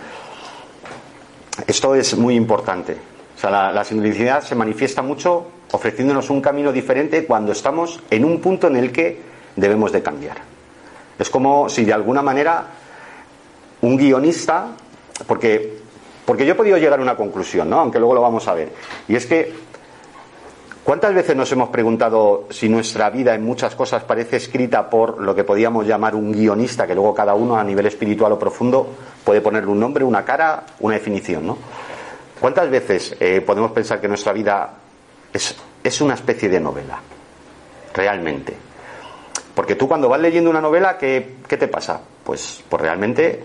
Esto 1.68 1.96
es 1.96 2.18
muy 2.18 2.36
importante. 2.36 2.98
O 3.36 3.40
sea, 3.40 3.50
la, 3.50 3.72
la 3.72 3.84
sincronicidad 3.84 4.44
se 4.44 4.56
manifiesta 4.56 5.02
mucho 5.02 5.48
ofreciéndonos 5.72 6.30
un 6.30 6.42
camino 6.42 6.72
diferente 6.72 7.26
cuando 7.26 7.52
estamos 7.52 8.00
en 8.10 8.26
un 8.26 8.42
punto 8.42 8.68
en 8.68 8.76
el 8.76 8.92
que 8.92 9.22
debemos 9.56 9.92
de 9.92 10.02
cambiar. 10.02 10.38
Es 11.18 11.30
como 11.30 11.70
si 11.70 11.86
de 11.86 11.94
alguna 11.94 12.22
manera 12.22 12.66
un 13.82 13.98
guionista, 13.98 14.68
porque, 15.28 15.78
porque 16.26 16.46
yo 16.46 16.54
he 16.54 16.56
podido 16.56 16.78
llegar 16.78 17.00
a 17.00 17.02
una 17.02 17.16
conclusión, 17.16 17.70
¿no? 17.70 17.80
aunque 17.80 18.00
luego 18.00 18.16
lo 18.16 18.22
vamos 18.22 18.48
a 18.48 18.54
ver, 18.54 18.70
y 19.08 19.16
es 19.16 19.26
que 19.26 19.54
¿Cuántas 20.90 21.14
veces 21.14 21.36
nos 21.36 21.52
hemos 21.52 21.70
preguntado 21.70 22.48
si 22.50 22.68
nuestra 22.68 23.12
vida 23.12 23.36
en 23.36 23.44
muchas 23.44 23.76
cosas 23.76 24.04
parece 24.06 24.38
escrita 24.38 24.90
por 24.90 25.22
lo 25.22 25.36
que 25.36 25.44
podíamos 25.44 25.86
llamar 25.86 26.16
un 26.16 26.32
guionista, 26.32 26.88
que 26.88 26.96
luego 26.96 27.14
cada 27.14 27.36
uno 27.36 27.60
a 27.60 27.64
nivel 27.64 27.86
espiritual 27.86 28.32
o 28.32 28.40
profundo 28.40 28.90
puede 29.24 29.40
ponerle 29.40 29.70
un 29.70 29.80
nombre, 29.80 30.04
una 30.04 30.26
cara, 30.26 30.64
una 30.80 30.96
definición, 30.96 31.46
¿no? 31.46 31.60
¿Cuántas 32.40 32.72
veces 32.72 33.16
eh, 33.20 33.40
podemos 33.42 33.72
pensar 33.72 34.02
que 34.02 34.08
nuestra 34.08 34.34
vida 34.34 34.68
es, 35.32 35.56
es 35.84 36.02
una 36.02 36.16
especie 36.16 36.50
de 36.50 36.60
novela? 36.60 37.00
Realmente. 37.94 38.56
Porque 39.54 39.76
tú 39.76 39.88
cuando 39.88 40.10
vas 40.10 40.20
leyendo 40.20 40.50
una 40.50 40.60
novela, 40.60 40.98
¿qué, 40.98 41.36
qué 41.48 41.58
te 41.58 41.68
pasa? 41.68 42.02
Pues, 42.24 42.64
pues 42.68 42.82
realmente 42.82 43.44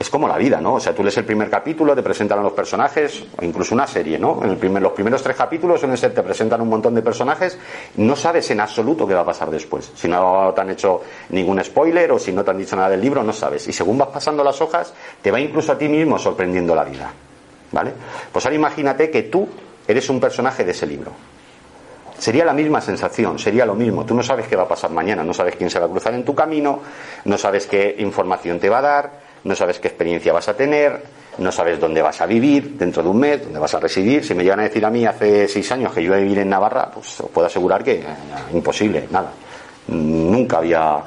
es 0.00 0.08
como 0.08 0.26
la 0.26 0.38
vida, 0.38 0.62
¿no? 0.62 0.76
O 0.76 0.80
sea, 0.80 0.94
tú 0.94 1.02
lees 1.02 1.18
el 1.18 1.26
primer 1.26 1.50
capítulo, 1.50 1.94
te 1.94 2.02
presentan 2.02 2.38
a 2.38 2.42
los 2.42 2.54
personajes, 2.54 3.22
o 3.36 3.44
incluso 3.44 3.74
una 3.74 3.86
serie, 3.86 4.18
¿no? 4.18 4.40
En 4.42 4.48
el 4.48 4.56
primer, 4.56 4.82
los 4.82 4.92
primeros 4.92 5.22
tres 5.22 5.36
capítulos 5.36 5.78
suelen 5.78 5.98
ser, 5.98 6.14
te 6.14 6.22
presentan 6.22 6.62
un 6.62 6.70
montón 6.70 6.94
de 6.94 7.02
personajes, 7.02 7.58
no 7.98 8.16
sabes 8.16 8.50
en 8.50 8.60
absoluto 8.60 9.06
qué 9.06 9.12
va 9.12 9.20
a 9.20 9.26
pasar 9.26 9.50
después. 9.50 9.92
Si 9.94 10.08
no 10.08 10.54
te 10.54 10.60
han 10.62 10.70
hecho 10.70 11.02
ningún 11.28 11.62
spoiler 11.62 12.12
o 12.12 12.18
si 12.18 12.32
no 12.32 12.42
te 12.42 12.50
han 12.50 12.56
dicho 12.56 12.76
nada 12.76 12.88
del 12.88 13.02
libro, 13.02 13.22
no 13.22 13.34
sabes. 13.34 13.68
Y 13.68 13.74
según 13.74 13.98
vas 13.98 14.08
pasando 14.08 14.42
las 14.42 14.58
hojas, 14.62 14.94
te 15.20 15.30
va 15.30 15.38
incluso 15.38 15.72
a 15.72 15.76
ti 15.76 15.86
mismo 15.86 16.18
sorprendiendo 16.18 16.74
la 16.74 16.84
vida. 16.84 17.12
¿Vale? 17.70 17.92
Pues 18.32 18.42
ahora 18.46 18.56
imagínate 18.56 19.10
que 19.10 19.24
tú 19.24 19.46
eres 19.86 20.08
un 20.08 20.18
personaje 20.18 20.64
de 20.64 20.70
ese 20.70 20.86
libro. 20.86 21.12
Sería 22.18 22.46
la 22.46 22.54
misma 22.54 22.80
sensación, 22.80 23.38
sería 23.38 23.66
lo 23.66 23.74
mismo. 23.74 24.06
Tú 24.06 24.14
no 24.14 24.22
sabes 24.22 24.46
qué 24.46 24.56
va 24.56 24.62
a 24.62 24.68
pasar 24.68 24.90
mañana, 24.90 25.22
no 25.22 25.34
sabes 25.34 25.56
quién 25.56 25.68
se 25.68 25.78
va 25.78 25.86
a 25.86 25.88
cruzar 25.90 26.14
en 26.14 26.24
tu 26.24 26.34
camino, 26.34 26.80
no 27.26 27.36
sabes 27.36 27.66
qué 27.66 27.96
información 27.98 28.58
te 28.58 28.68
va 28.68 28.78
a 28.78 28.82
dar, 28.82 29.10
no 29.44 29.54
sabes 29.54 29.78
qué 29.78 29.88
experiencia 29.88 30.32
vas 30.32 30.48
a 30.48 30.56
tener, 30.56 31.02
no 31.38 31.50
sabes 31.50 31.80
dónde 31.80 32.02
vas 32.02 32.20
a 32.20 32.26
vivir 32.26 32.76
dentro 32.76 33.02
de 33.02 33.08
un 33.08 33.18
mes, 33.18 33.42
dónde 33.42 33.58
vas 33.58 33.74
a 33.74 33.80
residir. 33.80 34.24
Si 34.24 34.34
me 34.34 34.42
llegan 34.42 34.60
a 34.60 34.64
decir 34.64 34.84
a 34.84 34.90
mí 34.90 35.06
hace 35.06 35.48
seis 35.48 35.70
años 35.72 35.92
que 35.92 36.02
yo 36.02 36.08
iba 36.08 36.16
a 36.16 36.20
vivir 36.20 36.38
en 36.38 36.48
Navarra, 36.48 36.90
pues 36.92 37.20
os 37.20 37.30
puedo 37.30 37.46
asegurar 37.46 37.82
que 37.82 38.00
eh, 38.00 38.04
imposible, 38.52 39.08
nada. 39.10 39.32
Nunca 39.88 40.58
había 40.58 41.02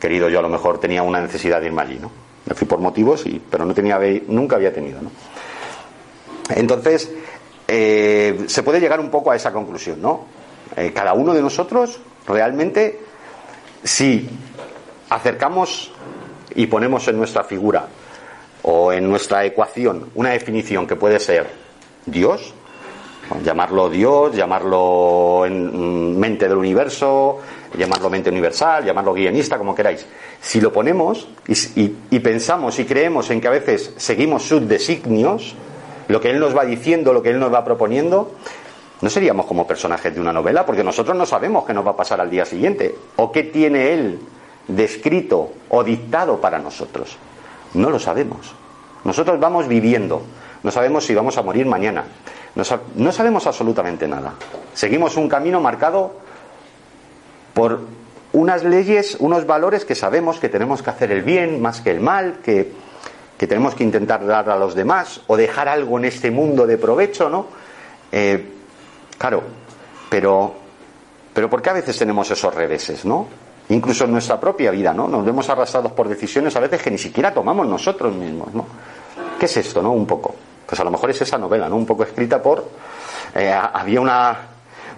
querido 0.00 0.28
yo, 0.28 0.40
a 0.40 0.42
lo 0.42 0.48
mejor 0.48 0.78
tenía 0.78 1.02
una 1.02 1.20
necesidad 1.20 1.60
de 1.60 1.66
irme 1.66 1.82
allí, 1.82 1.98
¿no? 2.00 2.10
Me 2.44 2.54
fui 2.54 2.66
por 2.66 2.78
motivos, 2.78 3.26
y, 3.26 3.40
pero 3.50 3.64
no 3.64 3.74
tenía, 3.74 3.98
nunca 4.28 4.56
había 4.56 4.72
tenido, 4.72 5.00
¿no? 5.00 5.10
Entonces, 6.50 7.10
eh, 7.66 8.44
se 8.46 8.62
puede 8.62 8.78
llegar 8.78 9.00
un 9.00 9.10
poco 9.10 9.32
a 9.32 9.36
esa 9.36 9.52
conclusión, 9.52 10.00
¿no? 10.00 10.26
Eh, 10.76 10.92
cada 10.94 11.12
uno 11.12 11.34
de 11.34 11.42
nosotros, 11.42 12.00
realmente, 12.26 13.00
si 13.82 14.28
acercamos 15.08 15.92
y 16.56 16.66
ponemos 16.66 17.06
en 17.06 17.18
nuestra 17.18 17.44
figura 17.44 17.86
o 18.62 18.92
en 18.92 19.08
nuestra 19.08 19.44
ecuación 19.44 20.10
una 20.14 20.30
definición 20.30 20.86
que 20.86 20.96
puede 20.96 21.20
ser 21.20 21.46
Dios, 22.06 22.54
llamarlo 23.44 23.90
Dios, 23.90 24.34
llamarlo 24.34 25.44
en 25.46 26.18
mente 26.18 26.48
del 26.48 26.56
universo, 26.56 27.38
llamarlo 27.76 28.08
mente 28.08 28.30
universal, 28.30 28.84
llamarlo 28.84 29.12
guionista, 29.12 29.58
como 29.58 29.74
queráis. 29.74 30.06
Si 30.40 30.60
lo 30.60 30.72
ponemos 30.72 31.28
y, 31.46 31.94
y, 32.10 32.20
pensamos 32.20 32.78
y 32.78 32.84
creemos 32.84 33.30
en 33.30 33.40
que 33.40 33.48
a 33.48 33.52
veces 33.52 33.92
seguimos 33.96 34.44
sus 34.44 34.66
designios, 34.66 35.54
lo 36.08 36.20
que 36.20 36.30
Él 36.30 36.40
nos 36.40 36.56
va 36.56 36.64
diciendo, 36.64 37.12
lo 37.12 37.22
que 37.22 37.30
Él 37.30 37.38
nos 37.38 37.52
va 37.52 37.64
proponiendo, 37.64 38.32
no 39.02 39.10
seríamos 39.10 39.46
como 39.46 39.66
personajes 39.66 40.14
de 40.14 40.20
una 40.20 40.32
novela, 40.32 40.64
porque 40.64 40.84
nosotros 40.84 41.16
no 41.16 41.26
sabemos 41.26 41.66
qué 41.66 41.74
nos 41.74 41.84
va 41.84 41.90
a 41.90 41.96
pasar 41.96 42.20
al 42.20 42.30
día 42.30 42.46
siguiente, 42.46 42.94
o 43.16 43.30
qué 43.30 43.42
tiene 43.42 43.92
Él 43.92 44.20
descrito 44.68 45.52
o 45.68 45.84
dictado 45.84 46.40
para 46.40 46.58
nosotros. 46.58 47.16
No 47.74 47.90
lo 47.90 47.98
sabemos. 47.98 48.54
Nosotros 49.04 49.38
vamos 49.38 49.68
viviendo. 49.68 50.22
No 50.62 50.70
sabemos 50.70 51.04
si 51.04 51.14
vamos 51.14 51.36
a 51.38 51.42
morir 51.42 51.66
mañana. 51.66 52.04
No, 52.54 53.12
sabemos 53.12 53.46
absolutamente 53.46 54.08
nada. 54.08 54.32
Seguimos 54.72 55.16
un 55.16 55.28
camino 55.28 55.60
marcado 55.60 56.14
por 57.52 57.80
unas 58.32 58.64
leyes, 58.64 59.16
unos 59.20 59.46
valores 59.46 59.84
que 59.84 59.94
sabemos 59.94 60.38
que 60.38 60.48
tenemos 60.48 60.82
que 60.82 60.90
hacer 60.90 61.12
el 61.12 61.22
bien 61.22 61.60
más 61.60 61.80
que 61.82 61.90
el 61.90 62.00
mal, 62.00 62.38
que, 62.42 62.72
que 63.38 63.46
tenemos 63.46 63.74
que 63.74 63.84
intentar 63.84 64.26
dar 64.26 64.48
a 64.48 64.56
los 64.56 64.74
demás 64.74 65.20
o 65.26 65.36
dejar 65.36 65.68
algo 65.68 65.98
en 65.98 66.06
este 66.06 66.30
mundo 66.30 66.66
de 66.66 66.78
provecho, 66.78 67.28
¿no? 67.28 67.46
Eh, 68.10 68.52
claro, 69.18 69.42
pero, 70.08 70.54
pero 71.32 71.50
¿por 71.50 71.60
qué 71.60 71.70
a 71.70 71.74
veces 71.74 71.98
tenemos 71.98 72.30
esos 72.30 72.54
reveses, 72.54 73.04
no? 73.04 73.26
Incluso 73.68 74.04
en 74.04 74.12
nuestra 74.12 74.38
propia 74.38 74.70
vida, 74.70 74.92
¿no? 74.92 75.08
Nos 75.08 75.24
vemos 75.24 75.48
arrastrados 75.48 75.92
por 75.92 76.08
decisiones 76.08 76.54
a 76.56 76.60
veces 76.60 76.82
que 76.82 76.90
ni 76.90 76.98
siquiera 76.98 77.32
tomamos 77.32 77.66
nosotros 77.66 78.14
mismos, 78.14 78.54
¿no? 78.54 78.66
¿Qué 79.38 79.46
es 79.46 79.56
esto, 79.56 79.82
no? 79.82 79.92
Un 79.92 80.06
poco. 80.06 80.34
Pues 80.66 80.80
a 80.80 80.84
lo 80.84 80.90
mejor 80.90 81.10
es 81.10 81.20
esa 81.20 81.38
novela, 81.38 81.68
¿no? 81.68 81.76
Un 81.76 81.86
poco 81.86 82.04
escrita 82.04 82.40
por... 82.42 82.64
Eh, 83.34 83.52
había 83.52 84.00
una, 84.00 84.36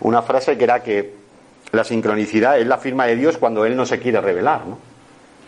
una 0.01 0.23
frase 0.23 0.57
que 0.57 0.65
era 0.65 0.83
que 0.83 1.15
la 1.73 1.85
sincronicidad 1.85 2.59
es 2.59 2.67
la 2.67 2.79
firma 2.79 3.07
de 3.07 3.17
Dios 3.17 3.37
cuando 3.39 3.65
Él 3.65 3.77
no 3.77 3.85
se 3.85 3.99
quiere 3.99 4.21
revelar, 4.21 4.67
¿no? 4.67 4.79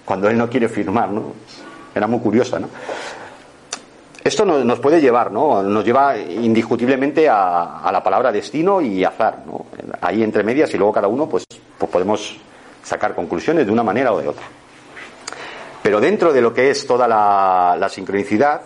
Cuando 0.04 0.28
Él 0.28 0.36
no 0.36 0.48
quiere 0.48 0.68
firmar, 0.68 1.10
¿no? 1.10 1.32
Era 1.94 2.06
muy 2.06 2.20
curiosa, 2.20 2.58
¿no? 2.58 2.68
Esto 4.22 4.44
nos, 4.44 4.78
puede 4.80 5.00
llevar, 5.00 5.32
¿no? 5.32 5.62
Nos 5.62 5.84
lleva 5.84 6.18
indiscutiblemente 6.18 7.26
a, 7.28 7.78
a, 7.78 7.90
la 7.90 8.02
palabra 8.02 8.30
destino 8.30 8.80
y 8.80 9.02
azar, 9.02 9.44
¿no? 9.46 9.64
Ahí 10.02 10.22
entre 10.22 10.42
medias 10.42 10.72
y 10.74 10.76
luego 10.76 10.92
cada 10.92 11.08
uno, 11.08 11.26
pues, 11.26 11.44
pues 11.78 11.90
podemos 11.90 12.38
sacar 12.90 13.14
conclusiones 13.14 13.66
de 13.66 13.72
una 13.72 13.84
manera 13.84 14.12
o 14.12 14.20
de 14.20 14.26
otra. 14.26 14.44
Pero 15.80 16.00
dentro 16.00 16.32
de 16.32 16.40
lo 16.40 16.52
que 16.52 16.70
es 16.70 16.84
toda 16.86 17.06
la, 17.06 17.88
sincronicidad, 17.88 18.62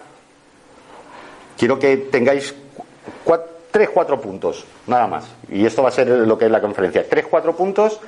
quiero 1.59 1.79
que 1.79 1.97
tengáis 1.99 2.55
tres, 3.71 3.91
cuatro 3.93 4.21
puntos, 4.21 4.65
nada 4.87 5.07
más. 5.07 5.27
Y 5.51 5.67
esto 5.67 5.83
va 5.83 5.91
a 5.91 5.93
ser 5.93 6.09
lo 6.09 6.39
que 6.39 6.47
es 6.47 6.51
la 6.51 6.63
conferencia. 6.63 7.07
Tres, 7.07 7.27
cuatro 7.29 7.55
puntos 7.55 8.01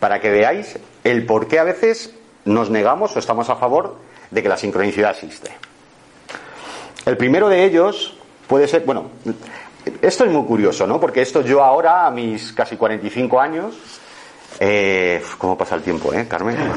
para 0.00 0.20
que 0.20 0.30
veáis 0.30 0.78
el 1.04 1.26
por 1.26 1.48
qué 1.48 1.58
a 1.58 1.64
veces 1.64 2.14
nos 2.46 2.70
negamos 2.70 3.14
o 3.14 3.18
estamos 3.18 3.50
a 3.50 3.56
favor 3.56 3.96
de 4.30 4.42
que 4.42 4.48
la 4.48 4.56
sincronicidad 4.56 5.10
existe. 5.10 5.50
El 7.04 7.16
primero 7.16 7.48
de 7.48 7.64
ellos 7.64 8.16
puede 8.46 8.68
ser, 8.68 8.84
bueno, 8.84 9.10
esto 10.00 10.24
es 10.24 10.30
muy 10.30 10.44
curioso, 10.44 10.86
¿no? 10.86 10.98
Porque 10.98 11.20
esto 11.20 11.42
yo 11.42 11.62
ahora, 11.62 12.06
a 12.06 12.10
mis 12.10 12.52
casi 12.52 12.76
45 12.76 13.40
años, 13.40 13.76
eh, 14.60 15.22
¿Cómo 15.38 15.56
pasa 15.56 15.74
el 15.74 15.82
tiempo, 15.82 16.12
eh, 16.12 16.26
Carmen? 16.28 16.56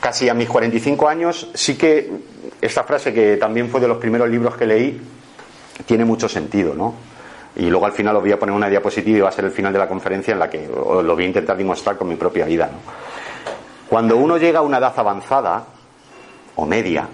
Casi 0.00 0.28
a 0.28 0.34
mis 0.34 0.48
45 0.48 1.08
años, 1.08 1.50
sí 1.54 1.76
que 1.76 2.10
esta 2.60 2.84
frase, 2.84 3.12
que 3.12 3.36
también 3.36 3.68
fue 3.68 3.80
de 3.80 3.88
los 3.88 3.98
primeros 3.98 4.28
libros 4.28 4.56
que 4.56 4.66
leí, 4.66 5.00
tiene 5.86 6.04
mucho 6.04 6.28
sentido, 6.28 6.74
¿no? 6.74 6.94
Y 7.56 7.68
luego 7.68 7.84
al 7.84 7.92
final 7.92 8.16
os 8.16 8.22
voy 8.22 8.32
a 8.32 8.38
poner 8.38 8.54
una 8.54 8.68
diapositiva 8.68 9.18
y 9.18 9.20
va 9.20 9.28
a 9.28 9.32
ser 9.32 9.44
el 9.44 9.50
final 9.50 9.72
de 9.72 9.78
la 9.78 9.88
conferencia 9.88 10.32
en 10.32 10.38
la 10.38 10.48
que 10.48 10.66
lo 10.66 11.14
voy 11.14 11.24
a 11.24 11.26
intentar 11.26 11.56
demostrar 11.56 11.96
con 11.96 12.08
mi 12.08 12.16
propia 12.16 12.46
vida, 12.46 12.70
¿no? 12.72 12.78
Cuando 13.88 14.16
uno 14.16 14.38
llega 14.38 14.60
a 14.60 14.62
una 14.62 14.78
edad 14.78 14.94
avanzada, 14.96 15.64
o 16.56 16.66
media, 16.66 17.08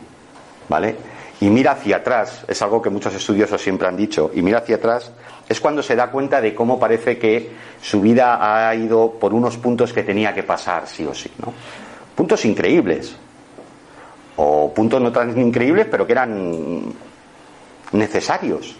¿vale? 0.68 0.96
Y 1.40 1.48
mira 1.48 1.72
hacia 1.72 1.96
atrás, 1.96 2.44
es 2.48 2.60
algo 2.62 2.82
que 2.82 2.90
muchos 2.90 3.14
estudiosos 3.14 3.60
siempre 3.62 3.88
han 3.88 3.96
dicho, 3.96 4.30
y 4.34 4.42
mira 4.42 4.58
hacia 4.58 4.76
atrás, 4.76 5.12
es 5.48 5.60
cuando 5.60 5.82
se 5.82 5.94
da 5.94 6.10
cuenta 6.10 6.40
de 6.40 6.54
cómo 6.54 6.78
parece 6.78 7.18
que 7.18 7.50
su 7.80 8.00
vida 8.00 8.68
ha 8.68 8.74
ido 8.74 9.12
por 9.12 9.32
unos 9.32 9.56
puntos 9.56 9.92
que 9.92 10.02
tenía 10.02 10.34
que 10.34 10.42
pasar, 10.42 10.86
sí 10.88 11.04
o 11.04 11.14
sí, 11.14 11.30
¿no? 11.38 11.52
Puntos 12.14 12.44
increíbles, 12.44 13.16
o 14.36 14.72
puntos 14.74 15.00
no 15.00 15.12
tan 15.12 15.38
increíbles, 15.38 15.86
pero 15.90 16.06
que 16.06 16.12
eran 16.12 16.92
necesarios 17.92 18.76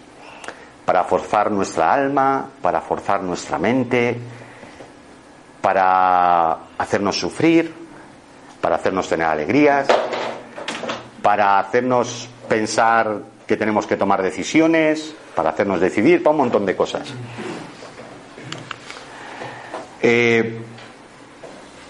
para 0.85 1.05
forzar 1.05 1.50
nuestra 1.50 1.92
alma, 1.92 2.48
para 2.62 2.81
forzar 2.81 3.22
nuestra 3.22 3.59
mente, 3.59 4.16
para 5.61 6.59
hacernos 6.79 7.18
sufrir, 7.18 7.72
para 8.61 8.76
hacernos 8.76 9.09
tener 9.09 9.26
alegrías, 9.26 9.87
para 11.22 11.59
hacernos 11.59 12.29
pensar 12.48 13.18
que 13.46 13.57
tenemos 13.57 13.87
que 13.87 13.96
tomar 13.96 14.22
decisiones, 14.22 15.14
para 15.37 15.51
hacernos 15.51 15.81
decidir, 15.81 16.22
para 16.22 16.33
un 16.33 16.38
montón 16.38 16.64
de 16.64 16.75
cosas. 16.75 17.09
Eh, 20.01 20.59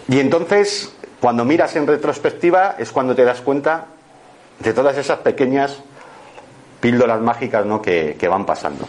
y 0.08 0.18
entonces, 0.18 0.92
cuando 1.20 1.44
miras 1.44 1.76
en 1.76 1.86
retrospectiva, 1.86 2.74
es 2.76 2.90
cuando 2.90 3.14
te 3.14 3.24
das 3.24 3.40
cuenta 3.40 3.86
de 4.58 4.74
todas 4.74 4.98
esas 4.98 5.20
pequeñas 5.20 5.78
píldoras 6.80 7.20
mágicas 7.20 7.64
¿no? 7.64 7.80
que, 7.80 8.16
que 8.18 8.26
van 8.26 8.44
pasando. 8.44 8.88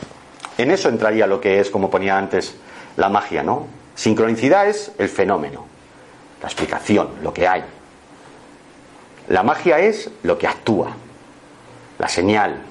En 0.58 0.72
eso 0.72 0.90
entraría 0.90 1.28
lo 1.28 1.40
que 1.40 1.60
es, 1.60 1.70
como 1.70 1.92
ponía 1.92 2.18
antes, 2.18 2.56
la 2.96 3.10
magia, 3.10 3.44
¿no? 3.44 3.68
Sincronicidad 3.94 4.68
es 4.68 4.92
el 4.98 5.10
fenómeno, 5.10 5.66
la 6.42 6.48
explicación, 6.48 7.10
lo 7.22 7.32
que 7.32 7.48
hay. 7.48 7.64
La 9.28 9.44
magia 9.44 9.78
es 9.80 10.10
lo 10.24 10.36
que 10.40 10.48
actúa, 10.48 10.94
la 12.00 12.08
señal, 12.08 12.64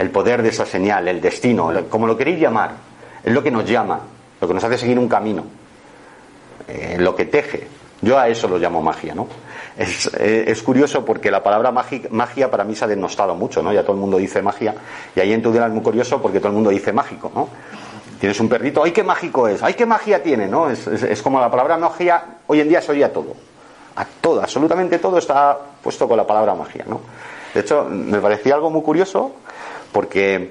el 0.00 0.10
poder 0.10 0.42
de 0.42 0.48
esa 0.48 0.64
señal, 0.64 1.06
el 1.08 1.20
destino, 1.20 1.70
como 1.90 2.06
lo 2.06 2.16
queréis 2.16 2.40
llamar, 2.40 2.70
es 3.22 3.32
lo 3.34 3.42
que 3.42 3.50
nos 3.50 3.68
llama, 3.68 4.00
lo 4.40 4.48
que 4.48 4.54
nos 4.54 4.64
hace 4.64 4.78
seguir 4.78 4.98
un 4.98 5.08
camino, 5.08 5.44
eh, 6.66 6.96
lo 6.98 7.14
que 7.14 7.26
teje. 7.26 7.68
Yo 8.00 8.18
a 8.18 8.26
eso 8.28 8.48
lo 8.48 8.56
llamo 8.56 8.80
magia, 8.80 9.14
¿no? 9.14 9.28
Es, 9.76 10.10
eh, 10.18 10.56
curioso 10.64 11.04
porque 11.04 11.30
la 11.30 11.42
palabra 11.42 11.70
magia, 11.70 12.50
para 12.50 12.64
mí 12.64 12.74
se 12.74 12.86
ha 12.86 12.88
denostado 12.88 13.34
mucho, 13.34 13.62
¿no? 13.62 13.74
Ya 13.74 13.82
todo 13.82 13.92
el 13.92 13.98
mundo 13.98 14.16
dice 14.16 14.40
magia, 14.40 14.74
y 15.14 15.20
ahí 15.20 15.34
en 15.34 15.42
Tudela 15.42 15.66
es 15.66 15.72
muy 15.72 15.82
curioso 15.82 16.20
porque 16.22 16.38
todo 16.38 16.48
el 16.48 16.54
mundo 16.54 16.70
dice 16.70 16.94
mágico, 16.94 17.30
¿no? 17.34 17.48
Tienes 18.18 18.40
un 18.40 18.48
perrito, 18.48 18.82
¡ay, 18.82 18.92
qué 18.92 19.02
mágico 19.02 19.48
es! 19.48 19.62
¡ay, 19.62 19.74
qué 19.74 19.84
magia 19.84 20.22
tiene! 20.22 20.46
¿no? 20.48 20.70
Es, 20.70 21.20
como 21.22 21.40
la 21.40 21.50
palabra 21.50 21.76
magia 21.76 22.24
hoy 22.46 22.60
en 22.60 22.70
día 22.70 22.80
se 22.80 22.92
oye 22.92 23.06
todo. 23.08 23.34
A 23.96 24.06
todo, 24.06 24.40
absolutamente 24.40 24.98
todo 24.98 25.18
está 25.18 25.58
puesto 25.82 26.08
con 26.08 26.16
la 26.16 26.26
palabra 26.26 26.54
magia, 26.54 26.86
¿no? 26.88 27.00
De 27.52 27.60
hecho, 27.60 27.84
me 27.84 28.18
parecía 28.18 28.54
algo 28.54 28.70
muy 28.70 28.82
curioso 28.82 29.32
porque, 29.92 30.50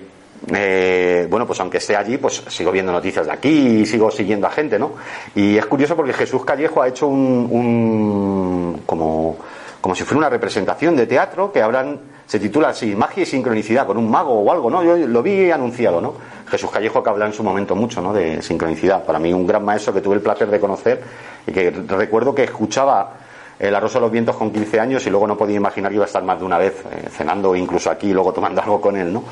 eh, 0.54 1.28
bueno, 1.30 1.46
pues 1.46 1.60
aunque 1.60 1.78
esté 1.78 1.96
allí, 1.96 2.18
pues 2.18 2.44
sigo 2.48 2.72
viendo 2.72 2.92
noticias 2.92 3.26
de 3.26 3.32
aquí 3.32 3.82
y 3.82 3.86
sigo 3.86 4.12
siguiendo 4.12 4.48
a 4.48 4.52
gente, 4.52 4.80
¿no? 4.80 4.94
Y 5.36 5.58
es 5.58 5.66
curioso 5.66 5.96
porque 5.96 6.14
Jesús 6.14 6.44
Callejo 6.46 6.82
ha 6.82 6.88
hecho 6.88 7.08
un, 7.08 8.82
como, 8.86 9.38
como 9.82 9.96
si 9.96 10.04
fuera 10.04 10.20
una 10.20 10.30
representación 10.30 10.96
de 10.96 11.08
teatro 11.08 11.52
que 11.52 11.62
hablan 11.62 12.00
se 12.30 12.40
titula 12.40 12.70
así, 12.70 12.96
Magia 12.96 13.24
y 13.24 13.26
sincronicidad, 13.26 13.88
con 13.88 13.98
un 13.98 14.08
mago 14.08 14.34
o 14.34 14.52
algo, 14.52 14.70
¿no? 14.70 14.84
Yo 14.84 14.96
lo 14.96 15.24
vi 15.24 15.50
anunciado, 15.50 16.00
¿no? 16.00 16.14
Jesús 16.48 16.70
Callejo 16.70 17.02
que 17.02 17.10
habla 17.10 17.26
en 17.26 17.34
su 17.34 17.42
momento 17.42 17.76
mucho, 17.76 18.04
¿no? 18.04 18.14
De 18.14 18.44
sincronicidad. 18.44 19.04
Para 19.04 19.18
mí 19.18 19.34
un 19.34 19.48
gran 19.48 19.66
maestro 19.66 19.92
que 19.96 20.00
tuve 20.00 20.18
el 20.18 20.22
placer 20.22 20.48
de 20.48 20.60
conocer 20.60 21.02
y 21.48 21.52
que 21.52 21.72
recuerdo 21.72 22.36
que 22.36 22.44
escuchaba 22.44 23.14
el 23.60 23.76
arroz 23.76 23.94
a 23.98 24.00
los 24.00 24.10
vientos 24.10 24.38
con 24.38 24.52
15 24.52 24.80
años 24.80 25.06
y 25.06 25.10
luego 25.10 25.28
no 25.28 25.38
podía 25.38 25.58
imaginar 25.58 25.92
que 25.92 25.96
iba 25.96 26.06
a 26.06 26.08
estar 26.08 26.24
más 26.24 26.40
de 26.40 26.46
una 26.46 26.58
vez 26.58 26.82
eh, 26.92 27.10
cenando 27.10 27.54
incluso 27.56 27.92
aquí 27.92 28.08
y 28.08 28.14
luego 28.14 28.32
tomando 28.32 28.62
algo 28.64 28.80
con 28.80 28.96
él, 28.96 29.12
¿no? 29.12 29.24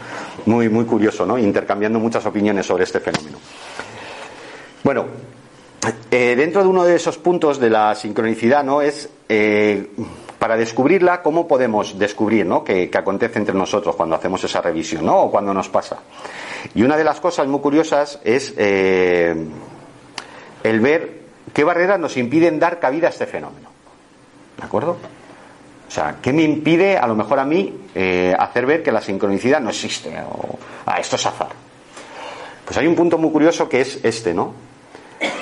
Muy, 0.46 0.68
muy 0.70 0.84
curioso, 0.86 1.26
¿no? 1.26 1.38
Intercambiando 1.38 1.98
muchas 2.00 2.26
opiniones 2.26 2.66
sobre 2.66 2.84
este 2.84 3.00
fenómeno. 3.00 3.38
Bueno, 4.84 5.06
eh, 6.12 6.36
dentro 6.36 6.62
de 6.62 6.68
uno 6.68 6.84
de 6.84 6.96
esos 6.96 7.18
puntos 7.18 7.58
de 7.60 7.70
la 7.70 7.96
sincronicidad, 7.96 8.66
¿no? 8.66 8.82
Es 8.82 9.10
eh, 9.30 9.92
para 10.38 10.58
descubrirla, 10.58 11.22
¿cómo 11.22 11.48
podemos 11.48 11.98
descubrir 11.98 12.46
¿no? 12.46 12.64
que, 12.64 12.92
acontece 12.94 13.40
entre 13.40 13.56
nosotros 13.56 13.96
cuando 13.96 14.16
hacemos 14.16 14.44
esa 14.44 14.62
revisión 14.62 15.06
¿no? 15.06 15.22
o 15.22 15.32
cuando 15.32 15.54
nos 15.54 15.68
pasa? 15.68 15.98
Y 16.76 16.84
una 16.84 16.96
de 16.96 17.04
las 17.04 17.20
cosas 17.20 17.48
muy 17.48 17.60
curiosas 17.60 18.20
es 18.24 18.54
el 18.56 19.50
ver 20.64 21.22
qué 21.54 21.64
barreras 21.64 22.00
nos 22.00 22.18
impiden 22.18 22.60
dar 22.60 22.80
cabida 22.80 23.08
a 23.08 23.10
este 23.10 23.26
fenómeno. 23.26 23.77
¿De 24.58 24.64
acuerdo? 24.64 24.98
O 25.88 25.92
sea, 25.92 26.18
¿qué 26.22 26.34
me 26.34 26.44
impide 26.44 26.98
a 26.98 27.08
lo 27.08 27.16
mejor 27.16 27.40
a 27.40 27.46
mí 27.46 27.88
eh, 27.96 28.36
hacer 28.38 28.66
ver 28.66 28.84
que 28.84 28.92
la 28.92 29.02
sincronicidad 29.02 29.62
no 29.62 29.70
existe? 29.70 30.20
O, 30.22 30.60
ah, 30.86 31.00
esto 31.00 31.16
es 31.16 31.26
azar. 31.26 31.50
Pues 32.66 32.78
hay 32.78 32.88
un 32.88 32.96
punto 32.96 33.18
muy 33.18 33.32
curioso 33.32 33.70
que 33.70 33.82
es 33.82 34.04
este, 34.04 34.34
¿no? 34.34 34.54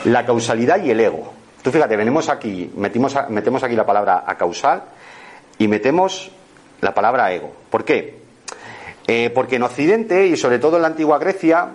La 0.06 0.26
causalidad 0.26 0.84
y 0.84 0.92
el 0.92 1.00
ego. 1.00 1.34
Tú 1.64 1.72
fíjate, 1.72 1.96
venimos 1.96 2.30
aquí, 2.30 2.72
metimos, 2.76 3.18
metemos 3.30 3.64
aquí 3.64 3.76
la 3.76 3.86
palabra 3.86 4.24
a 4.28 4.38
causal 4.38 4.84
y 5.58 5.68
metemos 5.68 6.30
la 6.82 6.94
palabra 6.94 7.34
ego. 7.34 7.52
¿Por 7.72 7.84
qué? 7.84 8.20
Eh, 9.08 9.32
porque 9.34 9.56
en 9.56 9.64
Occidente 9.64 10.28
y 10.28 10.38
sobre 10.38 10.60
todo 10.60 10.76
en 10.76 10.84
la 10.84 10.90
antigua 10.90 11.18
Grecia, 11.18 11.70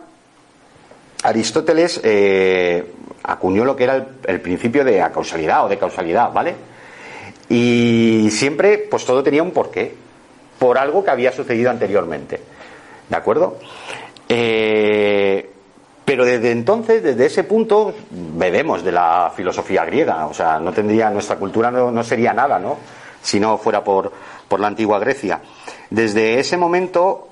Aristóteles 1.25 2.01
eh, 2.05 2.93
acuñó 3.25 3.65
lo 3.65 3.75
que 3.75 3.85
era 3.85 4.07
el, 4.27 4.41
principio 4.41 4.85
de 4.85 4.99
causalidad 5.13 5.65
o 5.65 5.69
de 5.69 5.79
causalidad, 5.79 6.33
¿vale? 6.33 6.55
Y 7.51 8.29
siempre, 8.31 8.79
pues 8.79 9.05
todo 9.05 9.25
tenía 9.25 9.43
un 9.43 9.51
porqué, 9.51 9.93
por 10.59 10.79
algo 10.79 11.03
que 11.03 11.11
había 11.11 11.33
sucedido 11.33 11.69
anteriormente, 11.69 12.41
¿de 13.09 13.17
acuerdo? 13.17 13.59
Eh, 14.29 15.51
pero 16.05 16.25
desde 16.25 16.53
entonces, 16.53 17.03
desde 17.03 17.27
ese 17.27 17.43
punto, 17.45 17.93
bebemos 18.11 18.85
de 18.85 18.93
la 18.93 19.33
filosofía 19.35 19.85
griega. 19.85 20.27
O 20.27 20.35
sea, 20.35 20.61
no 20.61 20.73
tendría, 20.73 21.11
nuestra 21.11 21.37
cultura 21.37 21.71
no, 21.71 22.03
sería 22.05 22.33
nada, 22.33 22.59
¿no? 22.59 22.79
Si 23.21 23.41
no 23.41 23.59
fuera 23.59 23.83
por, 23.83 24.13
la 24.59 24.67
antigua 24.67 25.01
Grecia. 25.01 25.41
Desde 25.91 26.39
ese 26.39 26.57
momento, 26.57 27.29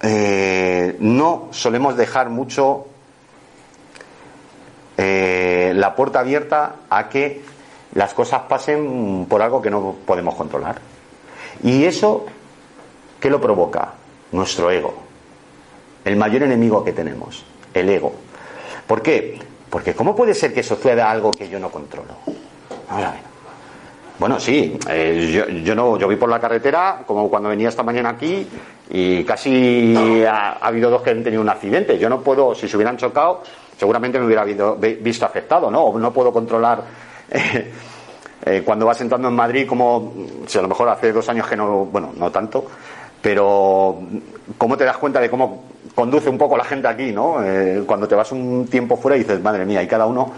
eh, 0.00 0.96
no 1.00 1.48
solemos 1.50 1.96
dejar 1.96 2.30
mucho 2.30 2.86
eh, 4.96 5.72
la 5.74 5.94
puerta 5.94 6.20
abierta 6.20 6.76
a 6.88 7.08
que 7.08 7.42
las 7.98 8.14
cosas 8.14 8.42
pasen 8.42 9.26
por 9.28 9.42
algo 9.42 9.60
que 9.60 9.70
no 9.70 9.96
podemos 10.06 10.36
controlar. 10.36 10.76
Y 11.64 11.82
eso, 11.82 12.26
¿qué 13.18 13.28
lo 13.28 13.40
provoca? 13.40 13.92
Nuestro 14.30 14.70
ego, 14.70 14.94
el 16.04 16.14
mayor 16.14 16.44
enemigo 16.44 16.84
que 16.84 16.92
tenemos 16.92 17.44
el 17.74 17.88
ego. 17.88 18.12
¿Por 18.86 19.02
qué? 19.02 19.40
Porque 19.68 19.94
¿cómo 19.94 20.14
puede 20.14 20.32
ser 20.34 20.54
que 20.54 20.62
suceda 20.62 21.10
algo 21.10 21.32
que 21.32 21.48
yo 21.48 21.58
no 21.58 21.70
controlo? 21.70 22.14
Bueno, 24.20 24.38
sí, 24.38 24.78
eh, 24.88 25.64
yo, 25.64 25.74
no, 25.74 25.98
yo 25.98 26.06
vi 26.06 26.14
por 26.14 26.28
la 26.28 26.38
carretera, 26.38 27.02
como 27.04 27.28
cuando 27.28 27.48
venía 27.48 27.68
esta 27.68 27.82
mañana 27.82 28.10
aquí, 28.10 28.46
y 28.90 29.24
casi 29.24 30.24
ha, 30.24 30.52
habido 30.60 30.88
dos 30.88 31.02
que 31.02 31.10
han 31.10 31.24
tenido 31.24 31.42
un 31.42 31.48
accidente. 31.48 31.98
Yo 31.98 32.08
no 32.08 32.20
puedo, 32.20 32.54
si 32.54 32.68
se 32.68 32.76
hubieran 32.76 32.96
chocado, 32.96 33.42
seguramente 33.76 34.20
me 34.20 34.26
hubiera 34.26 34.44
visto 34.44 35.26
afectado, 35.26 35.68
¿no? 35.68 35.98
no 35.98 36.12
puedo 36.12 36.32
controlar 36.32 36.84
eh, 37.30 37.72
eh, 38.48 38.62
cuando 38.64 38.86
vas 38.86 39.00
entrando 39.00 39.28
en 39.28 39.34
Madrid, 39.34 39.66
como 39.66 40.12
si 40.46 40.58
a 40.58 40.62
lo 40.62 40.68
mejor 40.68 40.88
hace 40.88 41.12
dos 41.12 41.28
años 41.28 41.46
que 41.46 41.56
no, 41.56 41.84
bueno, 41.86 42.12
no 42.16 42.30
tanto, 42.30 42.64
pero 43.20 43.98
¿cómo 44.56 44.76
te 44.76 44.84
das 44.84 44.96
cuenta 44.96 45.20
de 45.20 45.28
cómo 45.28 45.64
conduce 45.94 46.30
un 46.30 46.38
poco 46.38 46.56
la 46.56 46.64
gente 46.64 46.88
aquí, 46.88 47.12
¿no? 47.12 47.44
Eh, 47.44 47.82
cuando 47.86 48.08
te 48.08 48.14
vas 48.14 48.30
un 48.32 48.66
tiempo 48.70 48.96
fuera 48.96 49.16
y 49.16 49.20
dices, 49.20 49.42
madre 49.42 49.66
mía, 49.66 49.82
y 49.82 49.86
cada 49.86 50.06
uno. 50.06 50.32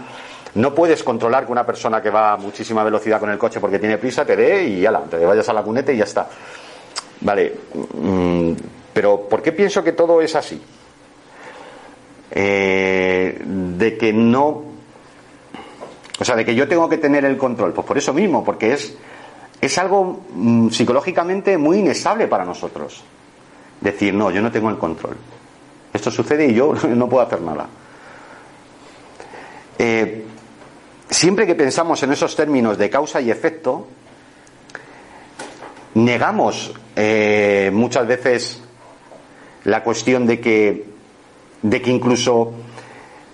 No 0.55 0.75
puedes 0.75 1.01
controlar 1.03 1.45
que 1.45 1.51
una 1.53 1.65
persona 1.65 2.01
que 2.01 2.09
va 2.09 2.33
a 2.33 2.37
muchísima 2.37 2.83
velocidad 2.83 3.19
con 3.19 3.29
el 3.29 3.37
coche 3.37 3.61
porque 3.61 3.79
tiene 3.79 3.97
prisa 3.97 4.25
te 4.25 4.35
dé 4.35 4.63
y 4.65 4.81
ya 4.81 4.91
la, 4.91 4.99
te 5.01 5.25
vayas 5.25 5.47
a 5.47 5.53
la 5.53 5.63
cuneta 5.63 5.93
y 5.93 5.97
ya 5.97 6.03
está. 6.03 6.27
Vale, 7.21 7.53
mm, 7.93 8.51
pero 8.91 9.21
¿por 9.29 9.41
qué 9.41 9.53
pienso 9.53 9.81
que 9.81 9.93
todo 9.93 10.21
es 10.21 10.35
así? 10.35 10.61
Eh, 12.31 13.41
de 13.45 13.97
que 13.97 14.11
no. 14.11 14.70
O 16.21 16.23
sea, 16.23 16.35
de 16.35 16.45
que 16.45 16.53
yo 16.53 16.67
tengo 16.67 16.87
que 16.87 16.99
tener 16.99 17.25
el 17.25 17.35
control. 17.35 17.73
Pues 17.73 17.87
por 17.87 17.97
eso 17.97 18.13
mismo, 18.13 18.43
porque 18.43 18.73
es, 18.73 18.95
es 19.59 19.77
algo 19.79 20.21
mm, 20.31 20.69
psicológicamente 20.69 21.57
muy 21.57 21.79
inestable 21.79 22.27
para 22.27 22.45
nosotros. 22.45 23.03
Decir, 23.79 24.13
no, 24.13 24.29
yo 24.29 24.39
no 24.39 24.51
tengo 24.51 24.69
el 24.69 24.77
control. 24.77 25.17
Esto 25.91 26.11
sucede 26.11 26.45
y 26.45 26.53
yo 26.53 26.75
no 26.89 27.09
puedo 27.09 27.25
hacer 27.25 27.41
nada. 27.41 27.65
Eh, 29.79 30.23
siempre 31.09 31.47
que 31.47 31.55
pensamos 31.55 32.03
en 32.03 32.11
esos 32.11 32.35
términos 32.35 32.77
de 32.77 32.87
causa 32.87 33.19
y 33.19 33.31
efecto, 33.31 33.87
negamos 35.95 36.71
eh, 36.95 37.71
muchas 37.73 38.05
veces 38.05 38.61
la 39.63 39.83
cuestión 39.83 40.27
de 40.27 40.39
que, 40.39 40.85
de 41.63 41.81
que 41.81 41.89
incluso 41.89 42.53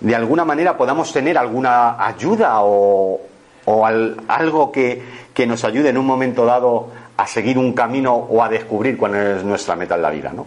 de 0.00 0.14
alguna 0.14 0.44
manera 0.44 0.76
podamos 0.76 1.12
tener 1.12 1.36
alguna 1.36 2.04
ayuda 2.04 2.62
o, 2.62 3.20
o 3.64 3.86
algo 3.86 4.72
que, 4.72 5.02
que, 5.34 5.46
nos 5.46 5.64
ayude 5.64 5.88
en 5.88 5.98
un 5.98 6.06
momento 6.06 6.44
dado 6.44 6.88
a 7.16 7.26
seguir 7.26 7.58
un 7.58 7.72
camino 7.72 8.14
o 8.14 8.42
a 8.42 8.48
descubrir 8.48 8.96
cuál 8.96 9.14
es 9.14 9.44
nuestra 9.44 9.74
meta 9.76 9.96
en 9.96 10.02
la 10.02 10.10
vida, 10.10 10.32
¿no? 10.32 10.46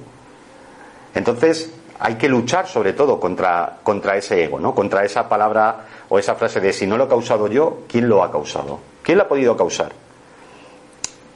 Entonces, 1.14 1.74
hay 2.00 2.16
que 2.16 2.30
luchar 2.30 2.68
sobre 2.68 2.94
todo 2.94 3.20
contra, 3.20 3.78
contra 3.84 4.16
ese 4.16 4.44
ego, 4.44 4.60
¿no? 4.60 4.74
Contra 4.74 5.04
esa 5.04 5.28
palabra 5.28 5.86
o 6.10 6.18
esa 6.18 6.36
frase 6.36 6.60
de 6.60 6.74
si 6.74 6.88
no 6.88 6.98
lo 6.98 7.06
he 7.06 7.08
causado 7.08 7.48
yo, 7.48 7.82
¿quién 7.88 8.10
lo 8.10 8.24
ha 8.24 8.32
causado? 8.32 8.80
¿Quién 9.04 9.18
lo 9.18 9.26
ha 9.26 9.28
podido 9.28 9.56
causar? 9.56 9.92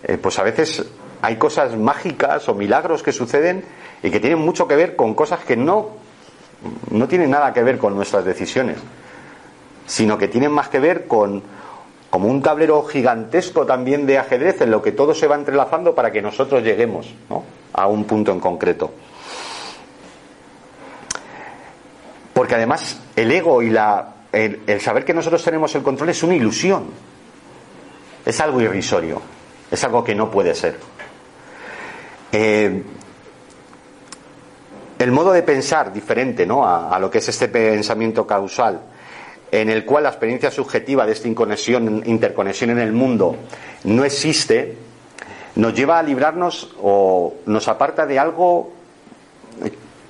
Eh, 0.04 0.18
pues 0.18 0.40
a 0.40 0.44
veces 0.44 0.86
hay 1.22 1.36
cosas 1.36 1.76
mágicas 1.76 2.48
o 2.50 2.56
milagros 2.56 3.04
que 3.04 3.12
suceden 3.12 3.66
y 4.02 4.10
que 4.10 4.20
tienen 4.20 4.40
mucho 4.40 4.68
que 4.68 4.76
ver 4.76 4.96
con 4.96 5.14
cosas 5.14 5.44
que 5.44 5.56
no, 5.56 5.90
no 6.92 7.08
tienen 7.08 7.32
nada 7.32 7.54
que 7.54 7.64
ver 7.64 7.78
con 7.78 7.96
nuestras 7.96 8.26
decisiones, 8.26 8.78
sino 9.86 10.18
que 10.18 10.28
tienen 10.28 10.52
más 10.52 10.70
que 10.70 10.80
ver 10.80 11.08
con 11.08 11.44
como 12.10 12.30
un 12.30 12.42
tablero 12.42 12.82
gigantesco 12.84 13.66
también 13.66 14.06
de 14.06 14.18
ajedrez 14.18 14.62
en 14.62 14.72
lo 14.72 14.82
que 14.82 14.94
todo 14.94 15.14
se 15.14 15.28
va 15.28 15.36
entrelazando 15.36 15.94
para 15.94 16.14
que 16.14 16.22
nosotros 16.22 16.64
lleguemos 16.64 17.14
a 17.74 17.88
un 17.88 18.06
punto 18.06 18.32
en 18.32 18.40
concreto. 18.40 18.92
Porque 22.34 22.56
además 22.56 23.02
el 23.18 23.32
ego 23.32 23.62
y 23.62 23.76
el, 24.32 24.82
saber 24.82 25.04
que 25.04 25.14
nosotros 25.14 25.44
tenemos 25.44 25.76
el 25.76 25.84
control 25.84 26.10
es 26.10 26.24
una 26.24 26.36
ilusión. 26.36 26.86
Es 28.26 28.40
algo 28.40 28.62
irrisorio. 28.62 29.22
Es 29.70 29.84
algo 29.84 30.02
que 30.04 30.16
no 30.16 30.32
puede 30.32 30.56
ser. 30.56 30.80
Eh, 32.32 32.82
el 35.06 35.12
modo 35.12 35.32
de 35.32 35.44
pensar 35.44 35.94
diferente 35.94 36.48
¿no? 36.48 36.68
a, 36.68 36.98
lo 36.98 37.12
que 37.12 37.20
es 37.20 37.30
este 37.30 37.48
pensamiento 37.48 38.26
causal, 38.26 38.82
en 39.52 39.70
el 39.70 39.86
cual 39.86 40.02
la 40.02 40.10
experiencia 40.10 40.50
subjetiva 40.50 41.06
de 41.06 41.12
esta 41.12 41.28
interconexión 41.28 42.70
en 42.72 42.80
el 42.80 42.92
mundo 42.92 43.36
no 43.84 44.04
existe, 44.04 44.76
nos 45.58 45.76
lleva 45.76 46.00
a 46.00 46.04
librarnos 46.04 46.74
o 46.82 47.36
nos 47.46 47.68
aparta 47.68 48.08
de 48.08 48.18
algo 48.18 48.72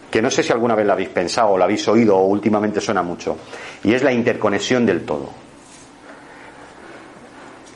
que 0.10 0.22
no 0.22 0.32
sé 0.32 0.44
si 0.44 0.54
alguna 0.54 0.76
vez 0.76 0.86
la 0.86 0.94
habéis 0.94 1.10
pensado 1.10 1.50
o 1.50 1.58
la 1.58 1.66
habéis 1.66 1.86
oído 1.90 2.16
o 2.16 2.28
últimamente 2.28 2.80
suena 2.80 3.04
mucho, 3.04 3.36
y 3.84 3.94
es 3.94 4.02
la 4.02 4.14
interconexión 4.14 4.86
del 4.86 5.04
todo. 5.04 5.30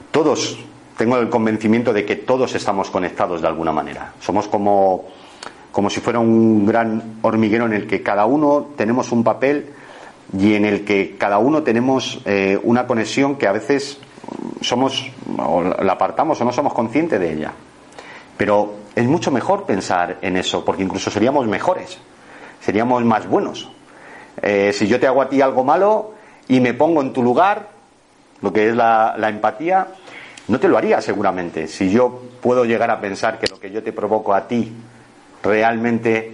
Todos, 0.10 0.58
tengo 0.98 1.18
el 1.18 1.28
convencimiento 1.28 1.92
de 1.92 2.06
que 2.06 2.16
todos 2.16 2.56
estamos 2.56 2.90
conectados 2.90 3.42
de 3.42 3.48
alguna 3.50 3.74
manera. 3.74 4.14
Somos 4.22 4.48
como, 4.48 5.10
como 5.72 5.90
si 5.90 6.00
fuera 6.00 6.20
un 6.20 6.66
gran 6.66 7.20
hormiguero 7.22 7.66
en 7.66 7.74
el 7.74 7.88
que 7.88 8.02
cada 8.02 8.26
uno 8.26 8.70
tenemos 8.76 9.12
un 9.12 9.24
papel 9.24 9.68
y 10.38 10.54
en 10.54 10.66
el 10.66 10.86
que 10.86 11.16
cada 11.18 11.40
uno 11.40 11.64
tenemos 11.64 12.22
eh, 12.26 12.60
una 12.64 12.86
conexión 12.88 13.36
que 13.36 13.48
a 13.48 13.52
veces 13.52 14.00
somos 14.62 15.12
o 15.38 15.64
la 15.64 15.94
apartamos 15.94 16.40
o 16.42 16.46
no 16.46 16.52
somos 16.52 16.74
conscientes 16.74 17.20
de 17.20 17.34
ella. 17.34 17.54
Pero 18.38 18.74
es 18.96 19.06
mucho 19.06 19.32
mejor 19.32 19.66
pensar 19.66 20.18
en 20.22 20.38
eso, 20.38 20.64
porque 20.64 20.84
incluso 20.84 21.12
seríamos 21.12 21.48
mejores, 21.48 21.98
seríamos 22.62 23.04
más 23.04 23.28
buenos. 23.28 23.70
Eh, 24.42 24.72
si 24.74 24.88
yo 24.88 25.00
te 25.00 25.08
hago 25.08 25.22
a 25.22 25.30
ti 25.30 25.42
algo 25.42 25.64
malo 25.64 26.14
y 26.48 26.60
me 26.60 26.74
pongo 26.74 27.02
en 27.02 27.14
tu 27.14 27.24
lugar, 27.24 27.70
lo 28.42 28.54
que 28.54 28.70
es 28.70 28.76
la, 28.76 29.16
empatía, 29.28 29.88
no 30.48 30.60
te 30.60 30.68
lo 30.68 30.78
haría 30.78 31.02
seguramente. 31.02 31.68
Si 31.68 31.90
yo 31.90 32.22
puedo 32.42 32.66
llegar 32.66 32.90
a 32.92 33.02
pensar 33.02 33.40
que 33.40 33.48
lo 33.48 33.60
que 33.60 33.72
yo 33.72 33.84
te 33.84 33.92
provoco 33.92 34.34
a 34.34 34.48
ti 34.48 34.72
realmente 35.44 36.34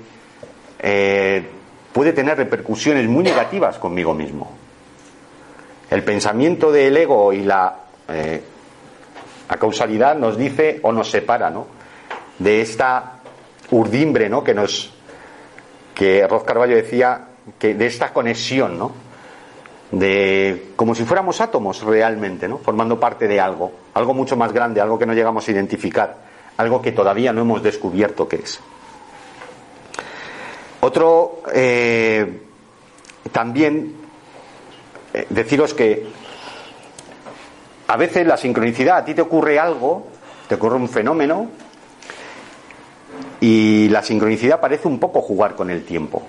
eh, 0.79 1.45
puede 1.93 2.13
tener 2.13 2.37
repercusiones 2.37 3.07
muy 3.07 3.23
negativas 3.23 3.77
conmigo 3.77 4.13
mismo. 4.13 4.51
El 5.89 6.03
pensamiento 6.03 6.71
del 6.71 6.97
ego 6.97 7.31
y 7.31 7.43
la, 7.43 7.75
eh, 8.09 8.41
la 9.49 9.57
causalidad 9.57 10.17
nos 10.17 10.37
dice 10.37 10.79
o 10.81 10.91
nos 10.91 11.09
separa, 11.09 11.49
¿no? 11.49 11.67
De 12.39 12.61
esta 12.61 13.19
urdimbre, 13.71 14.29
¿no? 14.29 14.43
Que 14.43 14.53
nos, 14.53 14.93
que 15.93 16.27
Roz 16.27 16.43
Carballo 16.43 16.75
decía 16.75 17.27
que 17.59 17.75
de 17.75 17.85
esta 17.85 18.11
conexión, 18.11 18.77
¿no? 18.77 18.91
De 19.91 20.71
como 20.75 20.95
si 20.95 21.05
fuéramos 21.05 21.39
átomos 21.39 21.83
realmente, 21.83 22.47
¿no? 22.47 22.57
Formando 22.57 22.99
parte 22.99 23.27
de 23.27 23.39
algo, 23.39 23.71
algo 23.93 24.13
mucho 24.13 24.35
más 24.35 24.51
grande, 24.51 24.81
algo 24.81 24.97
que 24.97 25.05
no 25.05 25.13
llegamos 25.13 25.47
a 25.47 25.51
identificar, 25.51 26.17
algo 26.57 26.81
que 26.81 26.91
todavía 26.91 27.31
no 27.31 27.41
hemos 27.41 27.61
descubierto 27.61 28.27
qué 28.27 28.37
es. 28.37 28.59
Otro, 30.85 31.41
eh, 31.51 32.41
también 33.31 33.95
eh, 35.15 35.25
deciros 35.31 35.73
que 35.73 36.05
a 37.87 37.97
veces 37.97 38.27
la 38.27 38.37
sincronicidad, 38.37 38.97
a 38.97 39.03
ti 39.03 39.15
te 39.15 39.21
ocurre 39.23 39.57
algo, 39.57 40.05
te 40.47 40.53
ocurre 40.53 40.75
un 40.75 40.87
fenómeno, 40.87 41.49
y 43.39 43.89
la 43.89 44.03
sincronicidad 44.03 44.59
parece 44.59 44.87
un 44.87 44.99
poco 44.99 45.23
jugar 45.23 45.55
con 45.55 45.71
el 45.71 45.83
tiempo. 45.85 46.21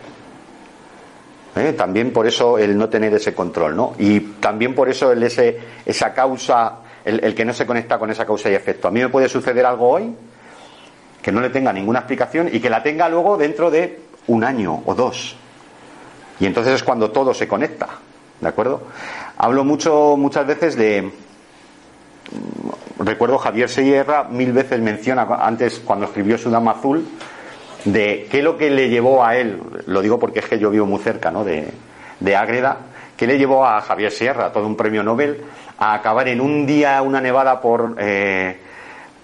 ¿eh? 1.54 1.74
También 1.74 2.10
por 2.10 2.26
eso 2.26 2.56
el 2.56 2.78
no 2.78 2.88
tener 2.88 3.12
ese 3.12 3.34
control, 3.34 3.76
¿no? 3.76 3.92
Y 3.98 4.20
también 4.40 4.74
por 4.74 4.88
eso 4.88 5.12
ese, 5.12 5.60
esa 5.84 6.14
causa, 6.14 6.78
el, 7.04 7.34
que 7.34 7.44
no 7.44 7.52
se 7.52 7.66
conecta 7.66 7.98
con 7.98 8.08
esa 8.08 8.24
causa 8.24 8.48
y 8.48 8.54
efecto. 8.54 8.88
A 8.88 8.90
mí 8.90 9.00
me 9.00 9.10
puede 9.10 9.28
suceder 9.28 9.66
algo 9.66 9.90
hoy 9.90 10.14
que 11.20 11.30
no 11.30 11.42
le 11.42 11.50
tenga 11.50 11.74
ninguna 11.74 11.98
explicación 11.98 12.48
y 12.50 12.60
que 12.60 12.70
la 12.70 12.82
tenga 12.82 13.06
luego 13.10 13.36
dentro 13.36 13.70
de 13.70 14.05
un 14.28 14.44
año 14.44 14.82
o 14.84 14.94
dos. 14.94 15.36
Y 16.40 16.46
entonces 16.46 16.74
es 16.74 16.82
cuando 16.82 17.10
todo 17.10 17.32
se 17.32 17.48
conecta, 17.48 17.88
¿de 18.40 18.48
acuerdo? 18.48 18.82
Hablo 19.38 19.64
mucho, 19.64 20.16
muchas 20.16 20.46
veces 20.46 20.76
de, 20.76 21.10
recuerdo 22.98 23.38
Javier 23.38 23.68
Sierra 23.68 24.24
mil 24.24 24.52
veces 24.52 24.80
menciona 24.80 25.26
antes 25.40 25.80
cuando 25.80 26.06
escribió 26.06 26.36
su 26.38 26.50
Dama 26.50 26.72
Azul 26.72 27.06
de 27.84 28.26
qué 28.30 28.38
es 28.38 28.44
lo 28.44 28.56
que 28.56 28.70
le 28.70 28.88
llevó 28.88 29.24
a 29.24 29.36
él, 29.36 29.60
lo 29.86 30.02
digo 30.02 30.18
porque 30.18 30.40
es 30.40 30.46
que 30.46 30.58
yo 30.58 30.70
vivo 30.70 30.86
muy 30.86 30.98
cerca 30.98 31.30
¿no? 31.30 31.44
de, 31.44 31.72
de 32.18 32.36
Ágreda, 32.36 32.78
qué 33.16 33.26
le 33.26 33.38
llevó 33.38 33.64
a 33.64 33.80
Javier 33.80 34.10
Sierra, 34.10 34.52
todo 34.52 34.66
un 34.66 34.76
premio 34.76 35.02
Nobel, 35.02 35.42
a 35.78 35.94
acabar 35.94 36.28
en 36.28 36.40
un 36.40 36.66
día 36.66 37.00
una 37.02 37.20
nevada 37.20 37.60
por, 37.60 37.94
eh, 37.98 38.58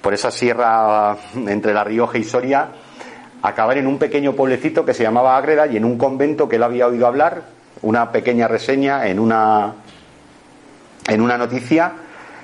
por 0.01 0.15
esa 0.15 0.31
sierra 0.31 1.17
entre 1.35 1.75
La 1.75 1.85
Rioja 1.85 2.19
y 2.19 2.25
Soria, 2.25 2.69
acabar 3.43 3.77
en 3.77 3.87
un 3.87 3.99
pequeño 3.99 4.33
pueblecito 4.35 4.85
que 4.85 4.95
se 4.95 5.03
llamaba 5.03 5.37
Ágreda 5.37 5.67
y 5.67 5.77
en 5.77 5.85
un 5.85 5.99
convento 5.99 6.49
que 6.49 6.57
él 6.57 6.63
había 6.63 6.87
oído 6.87 7.07
hablar, 7.07 7.43
una 7.83 8.13
pequeña 8.13 8.47
reseña 8.49 9.09
en 9.09 9.19
una, 9.19 9.75
en 11.09 11.21
una 11.21 11.37
noticia, 11.37 11.93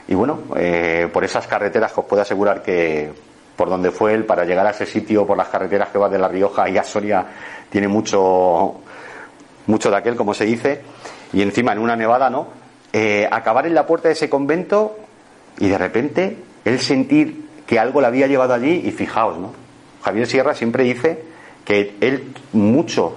y 0.08 0.14
bueno, 0.14 0.40
eh, 0.56 1.08
por 1.12 1.24
esas 1.24 1.46
carreteras 1.46 1.92
que 1.92 2.00
os 2.00 2.06
puedo 2.06 2.22
asegurar 2.22 2.62
que 2.62 3.12
por 3.56 3.68
donde 3.68 3.90
fue 3.90 4.14
él, 4.14 4.24
para 4.24 4.44
llegar 4.44 4.66
a 4.66 4.70
ese 4.70 4.86
sitio, 4.86 5.26
por 5.26 5.36
las 5.36 5.48
carreteras 5.48 5.88
que 5.88 5.98
va 5.98 6.08
de 6.08 6.18
La 6.18 6.28
Rioja 6.28 6.68
y 6.68 6.78
a 6.78 6.84
Soria, 6.84 7.26
tiene 7.68 7.88
mucho, 7.88 8.76
mucho 9.66 9.90
de 9.90 9.96
aquel, 9.96 10.16
como 10.16 10.32
se 10.32 10.44
dice, 10.44 10.80
y 11.32 11.42
encima 11.42 11.72
en 11.72 11.80
una 11.80 11.96
nevada, 11.96 12.30
¿no? 12.30 12.48
Eh, 12.92 13.28
acabar 13.30 13.66
en 13.66 13.74
la 13.74 13.86
puerta 13.86 14.08
de 14.08 14.14
ese 14.14 14.30
convento 14.30 14.96
y 15.58 15.68
de 15.68 15.76
repente 15.76 16.36
él 16.64 16.78
sentir 16.78 17.48
que 17.66 17.78
algo 17.78 18.00
le 18.00 18.06
había 18.06 18.28
llevado 18.28 18.54
allí 18.54 18.82
y 18.84 18.92
fijaos, 18.92 19.38
¿no? 19.38 19.67
Javier 20.02 20.26
Sierra 20.26 20.54
siempre 20.54 20.84
dice 20.84 21.22
que 21.64 21.96
él 22.00 22.32
mucho 22.52 23.16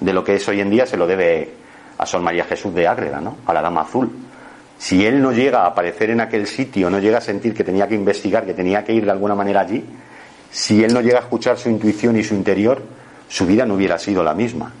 de 0.00 0.12
lo 0.12 0.24
que 0.24 0.36
es 0.36 0.48
hoy 0.48 0.60
en 0.60 0.70
día 0.70 0.86
se 0.86 0.96
lo 0.96 1.06
debe 1.06 1.52
a 1.98 2.06
Sol 2.06 2.22
María 2.22 2.44
Jesús 2.44 2.74
de 2.74 2.86
Ágreda, 2.86 3.20
¿no? 3.20 3.38
A 3.46 3.52
la 3.52 3.60
Dama 3.60 3.82
Azul 3.82 4.10
si 4.80 5.04
él 5.04 5.20
no 5.20 5.30
llega 5.30 5.64
a 5.64 5.66
aparecer 5.66 6.08
en 6.08 6.22
aquel 6.22 6.46
sitio, 6.46 6.88
no 6.88 6.98
llega 7.00 7.18
a 7.18 7.20
sentir 7.20 7.52
que 7.52 7.62
tenía 7.62 7.86
que 7.86 7.94
investigar, 7.94 8.46
que 8.46 8.54
tenía 8.54 8.82
que 8.82 8.94
ir 8.94 9.04
de 9.04 9.10
alguna 9.10 9.34
manera 9.34 9.60
allí, 9.60 9.84
si 10.50 10.82
él 10.82 10.94
no 10.94 11.02
llega 11.02 11.18
a 11.18 11.20
escuchar 11.20 11.58
su 11.58 11.68
intuición 11.68 12.16
y 12.16 12.24
su 12.24 12.34
interior, 12.34 12.82
su 13.28 13.44
vida 13.44 13.66
no 13.66 13.74
hubiera 13.74 13.98
sido 13.98 14.22
la 14.24 14.32
misma. 14.32 14.72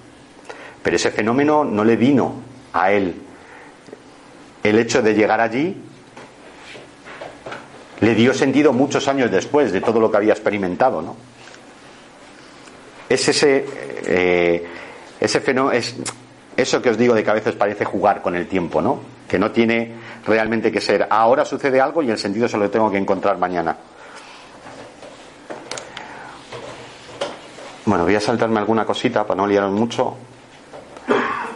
Pero 0.82 0.96
ese 0.96 1.10
fenómeno 1.10 1.64
no 1.64 1.84
le 1.84 1.96
vino 1.96 2.32
a 2.72 2.90
él. 2.92 3.14
El 4.62 4.78
hecho 4.78 5.02
de 5.02 5.12
llegar 5.12 5.38
allí 5.42 5.76
le 8.00 8.14
dio 8.14 8.32
sentido 8.32 8.72
muchos 8.72 9.06
años 9.06 9.30
después 9.30 9.70
de 9.70 9.82
todo 9.82 10.00
lo 10.00 10.10
que 10.10 10.16
había 10.16 10.32
experimentado, 10.32 11.02
¿no? 11.02 11.14
Es 13.10 13.28
ese, 13.28 13.66
eh, 14.06 14.66
ese 15.20 15.40
fenómeno, 15.40 15.76
es 15.76 15.94
eso 16.56 16.80
que 16.80 16.88
os 16.88 16.96
digo 16.96 17.14
de 17.14 17.22
que 17.22 17.30
a 17.30 17.34
veces 17.34 17.54
parece 17.56 17.84
jugar 17.84 18.22
con 18.22 18.34
el 18.36 18.46
tiempo, 18.46 18.80
¿no? 18.80 19.00
que 19.30 19.38
no 19.38 19.52
tiene 19.52 19.92
realmente 20.26 20.72
que 20.72 20.80
ser 20.80 21.06
ahora 21.08 21.44
sucede 21.44 21.80
algo 21.80 22.02
y 22.02 22.10
el 22.10 22.18
sentido 22.18 22.48
se 22.48 22.58
lo 22.58 22.68
tengo 22.68 22.90
que 22.90 22.98
encontrar 22.98 23.38
mañana. 23.38 23.76
Bueno, 27.84 28.04
voy 28.04 28.16
a 28.16 28.20
saltarme 28.20 28.58
alguna 28.58 28.84
cosita 28.84 29.24
para 29.24 29.36
no 29.40 29.46
liaros 29.46 29.70
mucho. 29.70 30.16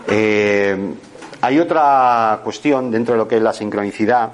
Eh, 0.07 0.95
hay 1.41 1.59
otra 1.59 2.41
cuestión 2.45 2.93
dentro 2.93 3.15
de 3.15 3.19
lo 3.19 3.27
que 3.27 3.37
es 3.37 3.43
la 3.43 3.53
sincronicidad, 3.53 4.31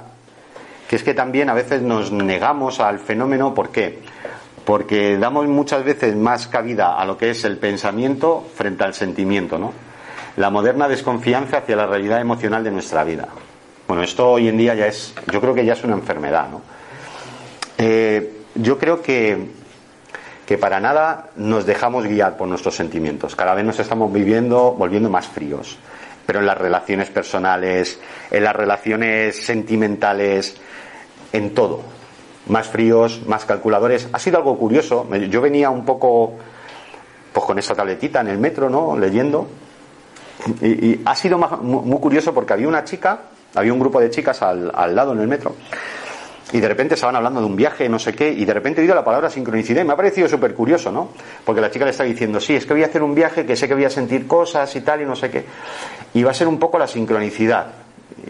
que 0.87 0.97
es 0.97 1.03
que 1.03 1.15
también 1.15 1.49
a 1.49 1.55
veces 1.55 1.81
nos 1.81 2.13
negamos 2.13 2.79
al 2.79 2.99
fenómeno, 2.99 3.55
¿por 3.55 3.71
qué? 3.71 4.01
Porque 4.64 5.18
damos 5.18 5.46
muchas 5.49 5.85
veces 5.85 6.14
más 6.16 6.46
cabida 6.46 6.99
a 6.99 7.05
lo 7.05 7.16
que 7.16 7.31
es 7.31 7.44
el 7.44 7.59
pensamiento 7.59 8.46
frente 8.55 8.85
al 8.85 8.94
sentimiento, 8.94 9.59
¿no? 9.59 9.73
la 10.37 10.51
moderna 10.51 10.88
desconfianza 10.88 11.59
hacia 11.59 11.77
la 11.77 11.87
realidad 11.87 12.20
emocional 12.20 12.64
de 12.64 12.70
nuestra 12.70 13.05
vida. 13.05 13.29
Bueno, 13.87 14.03
esto 14.03 14.31
hoy 14.31 14.49
en 14.49 14.57
día 14.57 14.75
ya 14.75 14.87
es, 14.87 15.14
yo 15.31 15.40
creo 15.40 15.55
que 15.55 15.64
ya 15.64 15.73
es 15.73 15.85
una 15.85 15.94
enfermedad, 15.94 16.49
¿no? 16.49 16.62
Eh, 17.77 18.38
yo 18.55 18.79
creo 18.79 19.03
que, 19.03 19.49
que 20.46 20.59
para 20.59 20.81
nada 20.81 21.31
nos 21.37 21.66
dejamos 21.66 22.07
guiar 22.07 22.37
por 22.37 22.49
nuestros 22.49 22.75
sentimientos. 22.75 23.35
Cada 23.35 23.55
vez 23.55 23.64
nos 23.64 23.79
estamos 23.79 24.12
viviendo, 24.12 24.73
volviendo 24.73 25.11
más 25.11 25.27
fríos. 25.27 25.79
Pero 26.27 26.40
en 26.40 26.46
las 26.46 26.59
relaciones 26.59 27.11
personales, 27.11 27.99
en 28.31 28.44
las 28.44 28.55
relaciones 28.55 29.44
sentimentales, 29.44 30.57
en 31.33 31.53
todo. 31.55 31.83
Más 32.51 32.69
fríos, 32.69 33.23
más 33.27 33.45
calculadores. 33.45 34.09
Ha 34.13 34.19
sido 34.19 34.39
algo 34.39 34.59
curioso. 34.59 35.09
Yo 35.29 35.41
venía 35.41 35.71
un 35.71 35.85
poco 35.85 36.35
pues 37.33 37.47
con 37.47 37.59
esa 37.59 37.75
tabletita 37.75 38.21
en 38.21 38.29
el 38.29 38.39
metro, 38.39 38.69
¿no? 38.69 38.99
Leyendo 38.99 39.47
y, 40.61 41.01
ha 41.05 41.15
sido 41.15 41.39
muy 41.39 41.99
curioso 41.99 42.33
porque 42.33 42.53
había 42.53 42.69
una 42.69 42.85
chica, 42.85 43.21
había 43.55 43.73
un 43.73 43.81
grupo 43.81 44.01
de 44.01 44.11
chicas 44.11 44.43
al, 44.43 44.95
lado 44.95 45.13
en 45.13 45.21
el 45.21 45.29
metro, 45.29 45.55
y 46.53 46.61
de 46.61 46.69
repente 46.69 46.95
estaban 46.95 47.15
hablando 47.15 47.41
de 47.41 47.47
un 47.47 47.55
viaje, 47.55 47.89
no 47.89 47.99
sé 47.99 48.13
qué, 48.13 48.31
y 48.31 48.45
de 48.45 48.53
repente 48.53 48.81
he 48.81 48.83
oído 48.83 48.95
la 48.95 49.05
palabra 49.05 49.31
sincronicidad 49.31 49.83
y 49.83 49.85
me 49.85 49.93
ha 49.93 49.97
parecido 49.97 50.29
súper 50.29 50.55
curioso, 50.55 50.91
¿no? 50.91 51.11
Porque 51.45 51.61
la 51.61 51.71
chica 51.71 51.85
le 51.85 51.93
está 51.93 52.05
diciendo, 52.05 52.41
sí, 52.41 52.55
es 52.55 52.67
que 52.67 52.73
voy 52.73 52.83
a 52.83 52.87
hacer 52.87 53.03
un 53.03 53.15
viaje 53.15 53.47
que 53.47 53.55
sé 53.55 53.69
que 53.69 53.75
voy 53.75 53.85
a 53.85 53.91
sentir 53.91 54.27
cosas 54.27 54.75
y 54.75 54.81
tal 54.81 55.03
y 55.03 55.05
no 55.05 55.15
sé 55.15 55.31
qué. 55.31 55.45
Y 56.15 56.23
va 56.25 56.33
a 56.33 56.35
ser 56.35 56.49
un 56.49 56.59
poco 56.59 56.79
la 56.79 56.89
sincronicidad. 56.89 57.67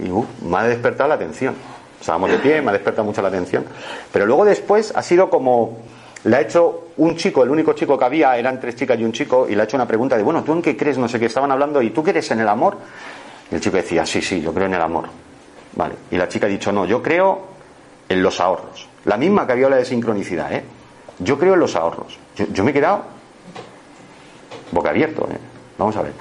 Y 0.04 0.10
uh, 0.10 0.26
me 0.44 0.58
ha 0.58 0.64
despertado 0.64 1.08
la 1.08 1.14
atención. 1.14 1.54
Estábamos 2.00 2.30
de 2.30 2.38
pie, 2.38 2.62
me 2.62 2.70
ha 2.70 2.72
despertado 2.72 3.04
mucho 3.04 3.20
la 3.20 3.28
atención. 3.28 3.64
Pero 4.12 4.26
luego 4.26 4.44
después 4.44 4.92
ha 4.96 5.02
sido 5.02 5.28
como 5.28 5.78
le 6.24 6.36
ha 6.36 6.40
hecho 6.40 6.88
un 6.98 7.16
chico, 7.16 7.42
el 7.42 7.50
único 7.50 7.72
chico 7.72 7.98
que 7.98 8.04
había, 8.04 8.36
eran 8.36 8.60
tres 8.60 8.76
chicas 8.76 8.98
y 8.98 9.04
un 9.04 9.12
chico, 9.12 9.46
y 9.48 9.54
le 9.54 9.62
ha 9.62 9.64
hecho 9.64 9.76
una 9.76 9.86
pregunta 9.86 10.16
de, 10.16 10.22
bueno, 10.22 10.44
¿tú 10.44 10.52
en 10.52 10.60
qué 10.60 10.76
crees? 10.76 10.98
No 10.98 11.08
sé 11.08 11.18
qué, 11.18 11.26
estaban 11.26 11.50
hablando, 11.50 11.80
¿y 11.80 11.90
tú 11.90 12.02
crees 12.02 12.30
en 12.30 12.40
el 12.40 12.48
amor? 12.48 12.76
Y 13.50 13.54
el 13.54 13.60
chico 13.60 13.76
decía, 13.76 14.04
sí, 14.04 14.20
sí, 14.20 14.40
yo 14.40 14.52
creo 14.52 14.66
en 14.66 14.74
el 14.74 14.82
amor. 14.82 15.06
Vale. 15.76 15.94
Y 16.10 16.16
la 16.16 16.28
chica 16.28 16.46
ha 16.46 16.50
dicho, 16.50 16.72
no, 16.72 16.84
yo 16.84 17.02
creo 17.02 17.40
en 18.08 18.22
los 18.22 18.40
ahorros. 18.40 18.88
La 19.04 19.16
misma 19.16 19.46
que 19.46 19.52
había 19.52 19.66
hablado 19.66 19.82
de 19.82 19.88
sincronicidad, 19.88 20.52
¿eh? 20.52 20.64
Yo 21.20 21.38
creo 21.38 21.54
en 21.54 21.60
los 21.60 21.74
ahorros. 21.76 22.18
Yo, 22.52 22.64
me 22.64 22.70
he 22.70 22.74
quedado 22.74 23.02
boca 24.72 24.90
abierto, 24.90 25.26
¿eh? 25.30 25.38
Vamos 25.78 25.96
a 25.96 26.02
ver. 26.02 26.12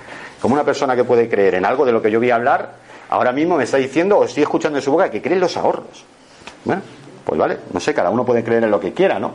Como 0.42 0.54
una 0.54 0.64
persona 0.64 0.96
que 0.96 1.04
puede 1.04 1.28
creer 1.28 1.56
en 1.56 1.66
algo 1.66 1.86
de 1.86 1.92
lo 1.92 2.02
que 2.02 2.10
yo 2.10 2.20
voy 2.20 2.32
a 2.32 2.36
hablar, 2.36 2.76
ahora 3.10 3.32
mismo 3.32 3.58
me 3.58 3.64
está 3.64 3.78
diciendo, 3.78 4.18
o 4.18 4.24
estoy 4.24 4.44
escuchando 4.44 4.78
en 4.78 4.84
su 4.84 4.92
boca, 4.92 5.10
que 5.10 5.22
cree 5.22 5.36
en 5.36 5.42
los 5.42 5.58
ahorros. 5.58 6.06
Bueno, 6.64 6.82
pues 7.26 7.40
vale, 7.40 7.58
no 7.74 7.80
sé, 7.80 7.94
cada 7.94 8.10
uno 8.10 8.26
puede 8.26 8.44
creer 8.44 8.64
en 8.64 8.72
lo 8.72 8.80
que 8.80 8.94
quiera, 8.94 9.20
¿no? 9.20 9.34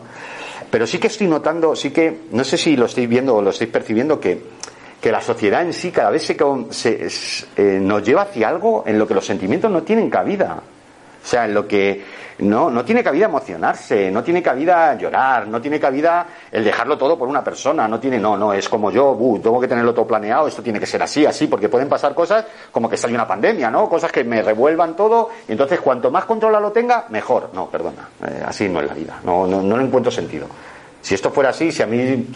Pero 0.71 0.87
sí 0.87 0.99
que 0.99 1.07
estoy 1.07 1.27
notando, 1.27 1.77
sí 1.77 1.91
que, 1.91 2.23
no 2.33 2.43
sé 2.45 2.57
si 2.57 2.77
lo 2.77 2.87
estáis 2.87 3.09
viendo 3.09 3.37
o 3.37 3.43
lo 3.43 3.51
estáis 3.51 3.71
percibiendo, 3.71 4.19
que, 4.19 4.43
que 5.01 5.13
la 5.13 5.21
sociedad 5.21 5.63
en 5.63 5.73
sí 5.73 5.91
cada 5.91 6.11
vez 6.11 6.23
se, 6.23 6.37
se 6.71 7.47
eh, 7.57 7.79
nos 7.81 8.03
lleva 8.03 8.23
hacia 8.23 8.49
algo 8.49 8.85
en 8.87 8.99
lo 8.99 9.07
que 9.07 9.15
los 9.15 9.25
sentimientos 9.25 9.71
no 9.71 9.83
tienen 9.83 10.11
cabida. 10.11 10.61
O 11.25 11.27
sea, 11.27 11.47
en 11.47 11.55
lo 11.55 11.67
que 11.67 12.05
no, 12.41 12.69
no 12.69 12.85
tiene 12.85 13.03
cabida 13.03 13.25
emocionarse, 13.25 14.11
no 14.11 14.23
tiene 14.23 14.43
cabida 14.43 14.95
llorar, 14.99 15.49
no 15.49 15.59
tiene 15.59 15.81
cabida 15.81 16.27
el 16.53 16.63
dejarlo 16.63 16.99
todo 16.99 17.17
por 17.19 17.29
una 17.29 17.43
persona, 17.43 17.89
no 17.89 17.99
tiene, 17.99 18.19
no, 18.19 18.37
no, 18.37 18.53
es 18.53 18.69
como 18.69 18.91
yo, 18.91 19.13
uh, 19.13 19.39
tengo 19.39 19.59
que 19.59 19.69
tenerlo 19.69 19.95
todo 19.95 20.07
planeado, 20.07 20.47
esto 20.49 20.63
tiene 20.63 20.79
que 20.79 20.87
ser 20.87 21.03
así, 21.03 21.25
así, 21.25 21.47
porque 21.47 21.71
pueden 21.71 21.89
pasar 21.89 22.15
cosas 22.15 22.45
como 22.71 22.91
que 22.91 22.99
sale 22.99 23.15
una 23.15 23.27
pandemia, 23.27 23.71
¿no? 23.71 23.89
Cosas 23.89 24.13
que 24.13 24.23
me 24.23 24.43
revuelvan 24.43 24.95
todo, 24.95 25.31
y 25.49 25.53
entonces 25.53 25.81
cuanto 25.81 26.11
más 26.11 26.27
controla 26.27 26.61
lo 26.61 26.73
tenga, 26.73 27.07
mejor. 27.09 27.51
No, 27.55 27.71
perdona, 27.71 28.09
eh, 28.27 28.43
así 28.45 28.69
no 28.69 28.81
es 28.81 28.89
la 28.89 28.95
vida, 28.95 29.21
no, 29.25 29.47
no, 29.47 29.63
no 29.63 29.81
encuentro 29.81 30.13
sentido. 30.13 30.47
Si 31.01 31.15
esto 31.15 31.31
fuera 31.31 31.51
así, 31.51 31.73
si 31.73 31.83
a 31.83 31.87
mí 31.87 32.27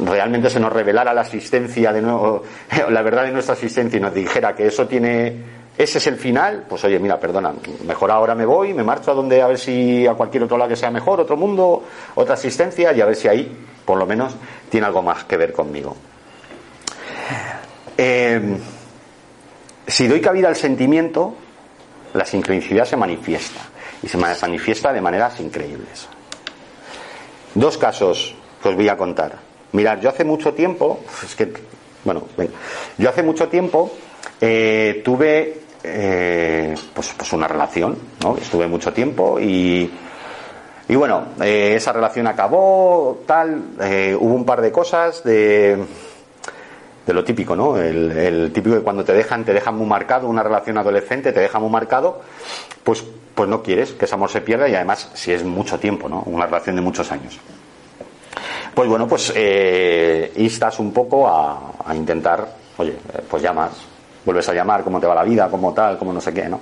realmente 0.00 0.50
se 0.50 0.58
nos 0.58 0.72
revelara 0.72 1.14
la 1.14 1.22
existencia 1.22 1.92
de 1.92 2.02
nuevo, 2.02 2.42
la 2.90 3.02
verdad 3.02 3.24
de 3.24 3.32
nuestra 3.32 3.54
existencia 3.54 3.98
y 3.98 4.00
nos 4.00 4.14
dijera 4.14 4.54
que 4.54 4.66
eso 4.66 4.86
tiene 4.88 5.59
ese 5.82 5.96
es 5.96 6.06
el 6.08 6.16
final, 6.16 6.66
pues 6.68 6.84
oye, 6.84 6.98
mira, 6.98 7.18
perdona, 7.18 7.54
mejor 7.86 8.10
ahora 8.10 8.34
me 8.34 8.44
voy, 8.44 8.74
me 8.74 8.82
marcho 8.82 9.12
a 9.12 9.14
donde 9.14 9.40
a 9.40 9.46
ver 9.46 9.58
si 9.58 10.06
a 10.06 10.12
cualquier 10.12 10.42
otro 10.42 10.58
lado 10.58 10.68
que 10.68 10.76
sea 10.76 10.90
mejor, 10.90 11.20
otro 11.20 11.38
mundo, 11.38 11.82
otra 12.16 12.34
existencia, 12.34 12.92
y 12.92 13.00
a 13.00 13.06
ver 13.06 13.16
si 13.16 13.28
ahí, 13.28 13.50
por 13.86 13.96
lo 13.96 14.04
menos, 14.04 14.34
tiene 14.68 14.86
algo 14.86 15.00
más 15.00 15.24
que 15.24 15.38
ver 15.38 15.54
conmigo. 15.54 15.96
Eh, 17.96 18.58
si 19.86 20.06
doy 20.06 20.20
cabida 20.20 20.48
al 20.48 20.56
sentimiento, 20.56 21.34
la 22.12 22.26
sincronicidad 22.26 22.84
se 22.84 22.98
manifiesta, 22.98 23.60
y 24.02 24.08
se 24.08 24.18
manifiesta 24.18 24.92
de 24.92 25.00
maneras 25.00 25.40
increíbles. 25.40 26.08
Dos 27.54 27.78
casos 27.78 28.34
que 28.62 28.68
os 28.68 28.74
voy 28.74 28.90
a 28.90 28.98
contar. 28.98 29.38
Mirad, 29.72 29.98
yo 30.02 30.10
hace 30.10 30.24
mucho 30.24 30.52
tiempo, 30.52 31.00
es 31.24 31.34
que, 31.34 31.50
bueno, 32.04 32.24
yo 32.98 33.08
hace 33.08 33.22
mucho 33.22 33.48
tiempo 33.48 33.90
eh, 34.42 35.00
tuve 35.02 35.69
eh, 35.82 36.74
pues, 36.94 37.14
pues, 37.16 37.32
una 37.32 37.48
relación, 37.48 37.96
¿no? 38.22 38.36
Estuve 38.36 38.66
mucho 38.66 38.92
tiempo 38.92 39.40
y, 39.40 39.90
y 40.88 40.94
bueno, 40.94 41.28
eh, 41.40 41.74
esa 41.76 41.92
relación 41.92 42.26
acabó, 42.26 43.22
tal, 43.26 43.62
eh, 43.80 44.16
hubo 44.18 44.34
un 44.34 44.44
par 44.44 44.60
de 44.60 44.70
cosas 44.70 45.24
de, 45.24 45.78
de 47.06 47.12
lo 47.14 47.24
típico, 47.24 47.56
¿no? 47.56 47.78
El, 47.78 48.52
típico 48.52 48.76
que 48.76 48.82
cuando 48.82 49.04
te 49.04 49.14
dejan, 49.14 49.44
te 49.44 49.54
dejan 49.54 49.74
muy 49.74 49.86
marcado, 49.86 50.28
una 50.28 50.42
relación 50.42 50.76
adolescente 50.76 51.32
te 51.32 51.40
deja 51.40 51.58
muy 51.58 51.70
marcado, 51.70 52.20
pues, 52.84 53.02
pues 53.34 53.48
no 53.48 53.62
quieres 53.62 53.92
que 53.92 54.04
ese 54.04 54.14
amor 54.14 54.30
se 54.30 54.42
pierda 54.42 54.68
y 54.68 54.74
además 54.74 55.10
si 55.14 55.32
es 55.32 55.42
mucho 55.44 55.78
tiempo, 55.78 56.10
¿no? 56.10 56.22
Una 56.26 56.44
relación 56.44 56.76
de 56.76 56.82
muchos 56.82 57.10
años. 57.10 57.38
Pues 58.74 58.88
bueno, 58.88 59.08
pues 59.08 59.32
instas 60.36 60.78
un 60.78 60.92
poco 60.92 61.26
a, 61.26 61.72
a 61.84 61.94
intentar, 61.94 62.46
oye, 62.76 62.96
pues 63.28 63.42
ya 63.42 63.52
más, 63.52 63.89
vuelves 64.24 64.48
a 64.48 64.54
llamar, 64.54 64.84
cómo 64.84 65.00
te 65.00 65.06
va 65.06 65.14
la 65.14 65.24
vida, 65.24 65.48
cómo 65.50 65.72
tal, 65.72 65.98
cómo 65.98 66.12
no 66.12 66.20
sé 66.20 66.32
qué, 66.32 66.48
¿no? 66.48 66.60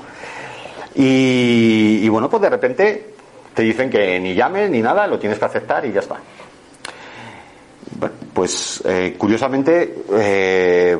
Y, 0.94 2.08
bueno, 2.08 2.28
pues 2.28 2.42
de 2.42 2.50
repente 2.50 3.14
te 3.54 3.62
dicen 3.62 3.88
que 3.88 4.18
ni 4.18 4.34
llames 4.34 4.70
ni 4.70 4.82
nada, 4.82 5.06
lo 5.06 5.18
tienes 5.18 5.38
que 5.38 5.44
aceptar 5.44 5.84
y 5.86 5.92
ya 5.92 6.00
está. 6.00 6.16
Bueno, 7.98 8.14
pues 8.32 8.82
eh, 8.84 9.14
curiosamente, 9.16 10.02
eh, 10.12 10.98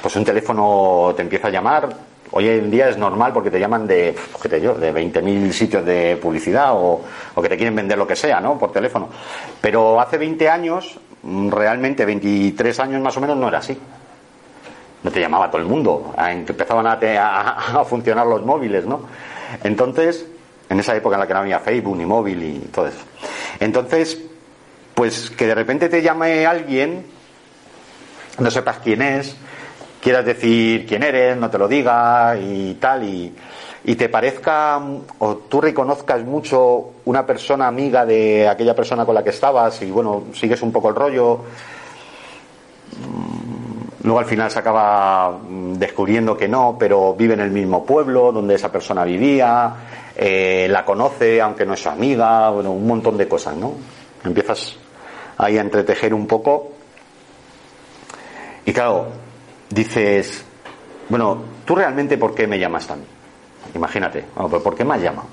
pues 0.00 0.16
un 0.16 0.24
teléfono 0.24 1.12
te 1.16 1.22
empieza 1.22 1.48
a 1.48 1.50
llamar. 1.50 1.88
Hoy 2.32 2.48
en 2.48 2.70
día 2.70 2.88
es 2.88 2.96
normal 2.96 3.32
porque 3.32 3.50
te 3.50 3.58
llaman 3.58 3.86
de, 3.86 4.14
¿qué 4.48 4.60
yo, 4.60 4.74
de 4.74 4.94
20.000 4.94 5.50
sitios 5.50 5.84
de 5.84 6.16
publicidad 6.16 6.72
o, 6.74 7.00
o, 7.34 7.42
que 7.42 7.48
te 7.48 7.56
quieren 7.56 7.74
vender 7.74 7.98
lo 7.98 8.06
que 8.06 8.14
sea, 8.14 8.40
¿no? 8.40 8.56
Por 8.56 8.70
teléfono. 8.70 9.08
Pero 9.60 10.00
hace 10.00 10.18
20 10.18 10.48
años, 10.48 11.00
realmente 11.24 12.04
23 12.04 12.78
años 12.78 13.02
más 13.02 13.16
o 13.16 13.20
menos, 13.20 13.36
no 13.36 13.48
era 13.48 13.58
así 13.58 13.76
no 15.02 15.10
te 15.10 15.20
llamaba 15.20 15.50
todo 15.50 15.62
el 15.62 15.68
mundo, 15.68 16.14
empezaban 16.18 16.86
a, 16.86 17.84
funcionar 17.84 18.26
los 18.26 18.44
móviles, 18.44 18.84
¿no? 18.84 19.02
Entonces, 19.64 20.26
en 20.68 20.78
esa 20.80 20.94
época 20.94 21.16
en 21.16 21.20
la 21.20 21.26
que 21.26 21.34
no 21.34 21.40
había 21.40 21.58
Facebook 21.60 21.96
ni 21.96 22.04
móvil 22.04 22.42
y 22.42 22.58
todo 22.72 22.86
eso. 22.86 22.98
Entonces, 23.58 24.18
pues 24.94 25.30
que 25.30 25.46
de 25.46 25.54
repente 25.54 25.88
te 25.88 26.02
llame 26.02 26.46
alguien, 26.46 27.06
no 28.38 28.50
sepas 28.50 28.78
quién 28.78 29.02
es, 29.02 29.36
quieras 30.02 30.24
decir 30.24 30.86
quién 30.86 31.02
eres, 31.02 31.36
no 31.36 31.50
te 31.50 31.58
lo 31.58 31.66
diga 31.66 32.36
y 32.38 32.74
tal, 32.74 33.04
y, 33.04 33.34
y 33.84 33.94
te 33.94 34.08
parezca 34.08 34.80
o 35.18 35.36
tú 35.36 35.60
reconozcas 35.60 36.22
mucho 36.22 36.90
una 37.06 37.24
persona 37.24 37.66
amiga 37.66 38.04
de 38.04 38.46
aquella 38.46 38.74
persona 38.74 39.06
con 39.06 39.14
la 39.14 39.24
que 39.24 39.30
estabas 39.30 39.80
y 39.82 39.90
bueno, 39.90 40.24
sigues 40.34 40.60
un 40.62 40.70
poco 40.70 40.90
el 40.90 40.94
rollo 40.94 41.40
Luego 44.02 44.18
al 44.18 44.24
final 44.24 44.50
se 44.50 44.58
acaba 44.58 45.30
mm, 45.30 45.74
descubriendo 45.74 46.36
que 46.36 46.48
no, 46.48 46.76
pero 46.78 47.14
vive 47.14 47.34
en 47.34 47.40
el 47.40 47.50
mismo 47.50 47.84
pueblo 47.84 48.32
donde 48.32 48.54
esa 48.54 48.72
persona 48.72 49.04
vivía, 49.04 49.74
eh, 50.16 50.66
la 50.70 50.84
conoce 50.84 51.40
aunque 51.40 51.66
no 51.66 51.74
es 51.74 51.82
su 51.82 51.90
amiga, 51.90 52.50
bueno, 52.50 52.72
un 52.72 52.86
montón 52.86 53.18
de 53.18 53.28
cosas, 53.28 53.56
¿no? 53.56 53.74
Empiezas 54.24 54.76
ahí 55.36 55.58
a 55.58 55.60
entretejer 55.60 56.14
un 56.14 56.26
poco. 56.26 56.72
Y 58.64 58.72
claro, 58.72 59.08
dices, 59.68 60.44
bueno, 61.08 61.42
¿tú 61.64 61.74
realmente 61.74 62.16
por 62.16 62.34
qué 62.34 62.46
me 62.46 62.58
llamas 62.58 62.86
tan? 62.86 63.00
Imagínate, 63.74 64.24
¿por 64.34 64.74
qué 64.74 64.84
me 64.84 64.94
has 64.94 65.02
llamado? 65.02 65.28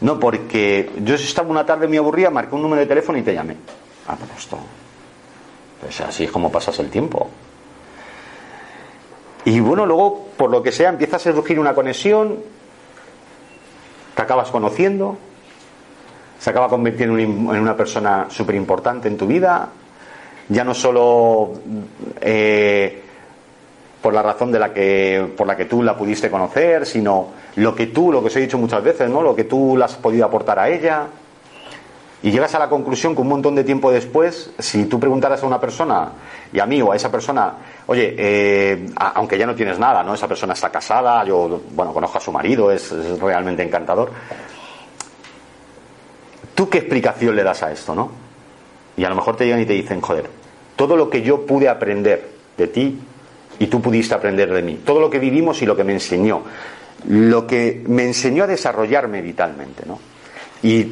No, 0.00 0.18
porque 0.18 0.90
yo 1.02 1.14
estaba 1.14 1.48
una 1.48 1.64
tarde 1.64 1.88
muy 1.88 1.96
aburrida, 1.96 2.30
marqué 2.30 2.54
un 2.54 2.62
número 2.62 2.80
de 2.80 2.86
teléfono 2.86 3.16
y 3.18 3.22
te 3.22 3.32
llamé. 3.32 3.56
Ah, 4.06 4.16
pero 4.18 4.32
esto. 4.36 4.58
Pues 5.80 6.00
así 6.00 6.24
es 6.24 6.30
como 6.30 6.50
pasas 6.52 6.78
el 6.80 6.90
tiempo. 6.90 7.30
Y 9.44 9.60
bueno, 9.60 9.84
luego, 9.84 10.28
por 10.36 10.50
lo 10.50 10.62
que 10.62 10.72
sea, 10.72 10.88
empieza 10.88 11.16
a 11.16 11.18
surgir 11.18 11.58
una 11.60 11.74
conexión, 11.74 12.38
te 14.14 14.22
acabas 14.22 14.50
conociendo, 14.50 15.18
se 16.38 16.50
acaba 16.50 16.68
convirtiendo 16.68 17.18
en 17.18 17.60
una 17.60 17.76
persona 17.76 18.26
súper 18.30 18.54
importante 18.54 19.08
en 19.08 19.16
tu 19.16 19.26
vida, 19.26 19.68
ya 20.48 20.64
no 20.64 20.74
solo 20.74 21.52
eh, 22.20 23.02
por 24.02 24.12
la 24.12 24.22
razón 24.22 24.52
de 24.52 24.58
la 24.58 24.72
que, 24.72 25.32
por 25.36 25.46
la 25.46 25.56
que 25.56 25.64
tú 25.64 25.82
la 25.82 25.96
pudiste 25.96 26.30
conocer, 26.30 26.84
sino 26.84 27.28
lo 27.56 27.74
que 27.74 27.86
tú, 27.86 28.12
lo 28.12 28.20
que 28.20 28.26
os 28.26 28.36
he 28.36 28.40
dicho 28.40 28.58
muchas 28.58 28.82
veces, 28.82 29.08
¿no? 29.08 29.22
lo 29.22 29.34
que 29.34 29.44
tú 29.44 29.76
le 29.76 29.84
has 29.84 29.94
podido 29.94 30.26
aportar 30.26 30.58
a 30.58 30.68
ella. 30.68 31.06
Y 32.24 32.30
llegas 32.30 32.54
a 32.54 32.58
la 32.58 32.70
conclusión 32.70 33.14
que 33.14 33.20
un 33.20 33.28
montón 33.28 33.54
de 33.54 33.64
tiempo 33.64 33.92
después, 33.92 34.50
si 34.58 34.86
tú 34.86 34.98
preguntaras 34.98 35.42
a 35.42 35.46
una 35.46 35.60
persona, 35.60 36.08
y 36.50 36.58
a 36.58 36.64
mí 36.64 36.80
o 36.80 36.90
a 36.90 36.96
esa 36.96 37.10
persona, 37.10 37.52
oye, 37.84 38.14
eh, 38.16 38.86
aunque 38.96 39.36
ya 39.36 39.44
no 39.44 39.54
tienes 39.54 39.78
nada, 39.78 40.02
¿no? 40.02 40.14
Esa 40.14 40.26
persona 40.26 40.54
está 40.54 40.70
casada, 40.70 41.22
yo, 41.26 41.60
bueno, 41.72 41.92
conozco 41.92 42.16
a 42.16 42.20
su 42.22 42.32
marido, 42.32 42.72
es, 42.72 42.90
realmente 43.20 43.62
encantador. 43.62 44.10
¿Tú 46.54 46.66
qué 46.70 46.78
explicación 46.78 47.36
le 47.36 47.42
das 47.42 47.62
a 47.62 47.70
esto, 47.70 47.94
no? 47.94 48.10
Y 48.96 49.04
a 49.04 49.10
lo 49.10 49.16
mejor 49.16 49.36
te 49.36 49.44
llegan 49.44 49.60
y 49.60 49.66
te 49.66 49.74
dicen, 49.74 50.00
joder, 50.00 50.30
todo 50.76 50.96
lo 50.96 51.10
que 51.10 51.20
yo 51.20 51.44
pude 51.44 51.68
aprender 51.68 52.26
de 52.56 52.68
ti 52.68 53.00
y 53.58 53.66
tú 53.66 53.82
pudiste 53.82 54.14
aprender 54.14 54.50
de 54.50 54.62
mí, 54.62 54.80
todo 54.82 54.98
lo 54.98 55.10
que 55.10 55.18
vivimos 55.18 55.60
y 55.60 55.66
lo 55.66 55.76
que 55.76 55.84
me 55.84 55.92
enseñó, 55.92 56.40
lo 57.06 57.46
que 57.46 57.84
me 57.86 58.04
enseñó 58.04 58.44
a 58.44 58.46
desarrollarme 58.46 59.20
vitalmente, 59.20 59.84
¿no? 59.84 59.98
Y 60.62 60.90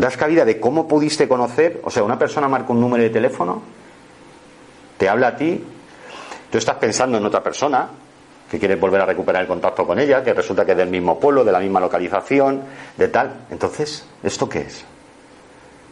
das 0.00 0.16
cabida 0.16 0.44
de 0.44 0.58
cómo 0.60 0.88
pudiste 0.88 1.28
conocer, 1.28 1.80
o 1.84 1.90
sea, 1.90 2.02
una 2.02 2.18
persona 2.18 2.48
marca 2.48 2.72
un 2.72 2.80
número 2.80 3.02
de 3.02 3.10
teléfono, 3.10 3.62
te 4.98 5.08
habla 5.08 5.28
a 5.28 5.36
ti, 5.36 5.62
tú 6.50 6.58
estás 6.58 6.76
pensando 6.76 7.18
en 7.18 7.24
otra 7.24 7.42
persona, 7.42 7.88
que 8.50 8.58
quieres 8.58 8.78
volver 8.78 9.00
a 9.00 9.06
recuperar 9.06 9.42
el 9.42 9.48
contacto 9.48 9.86
con 9.86 9.98
ella, 9.98 10.22
que 10.22 10.32
resulta 10.32 10.64
que 10.64 10.72
es 10.72 10.78
del 10.78 10.88
mismo 10.88 11.18
pueblo, 11.18 11.44
de 11.44 11.52
la 11.52 11.58
misma 11.58 11.80
localización, 11.80 12.62
de 12.96 13.08
tal. 13.08 13.46
Entonces, 13.50 14.06
¿esto 14.22 14.48
qué 14.48 14.60
es? 14.60 14.84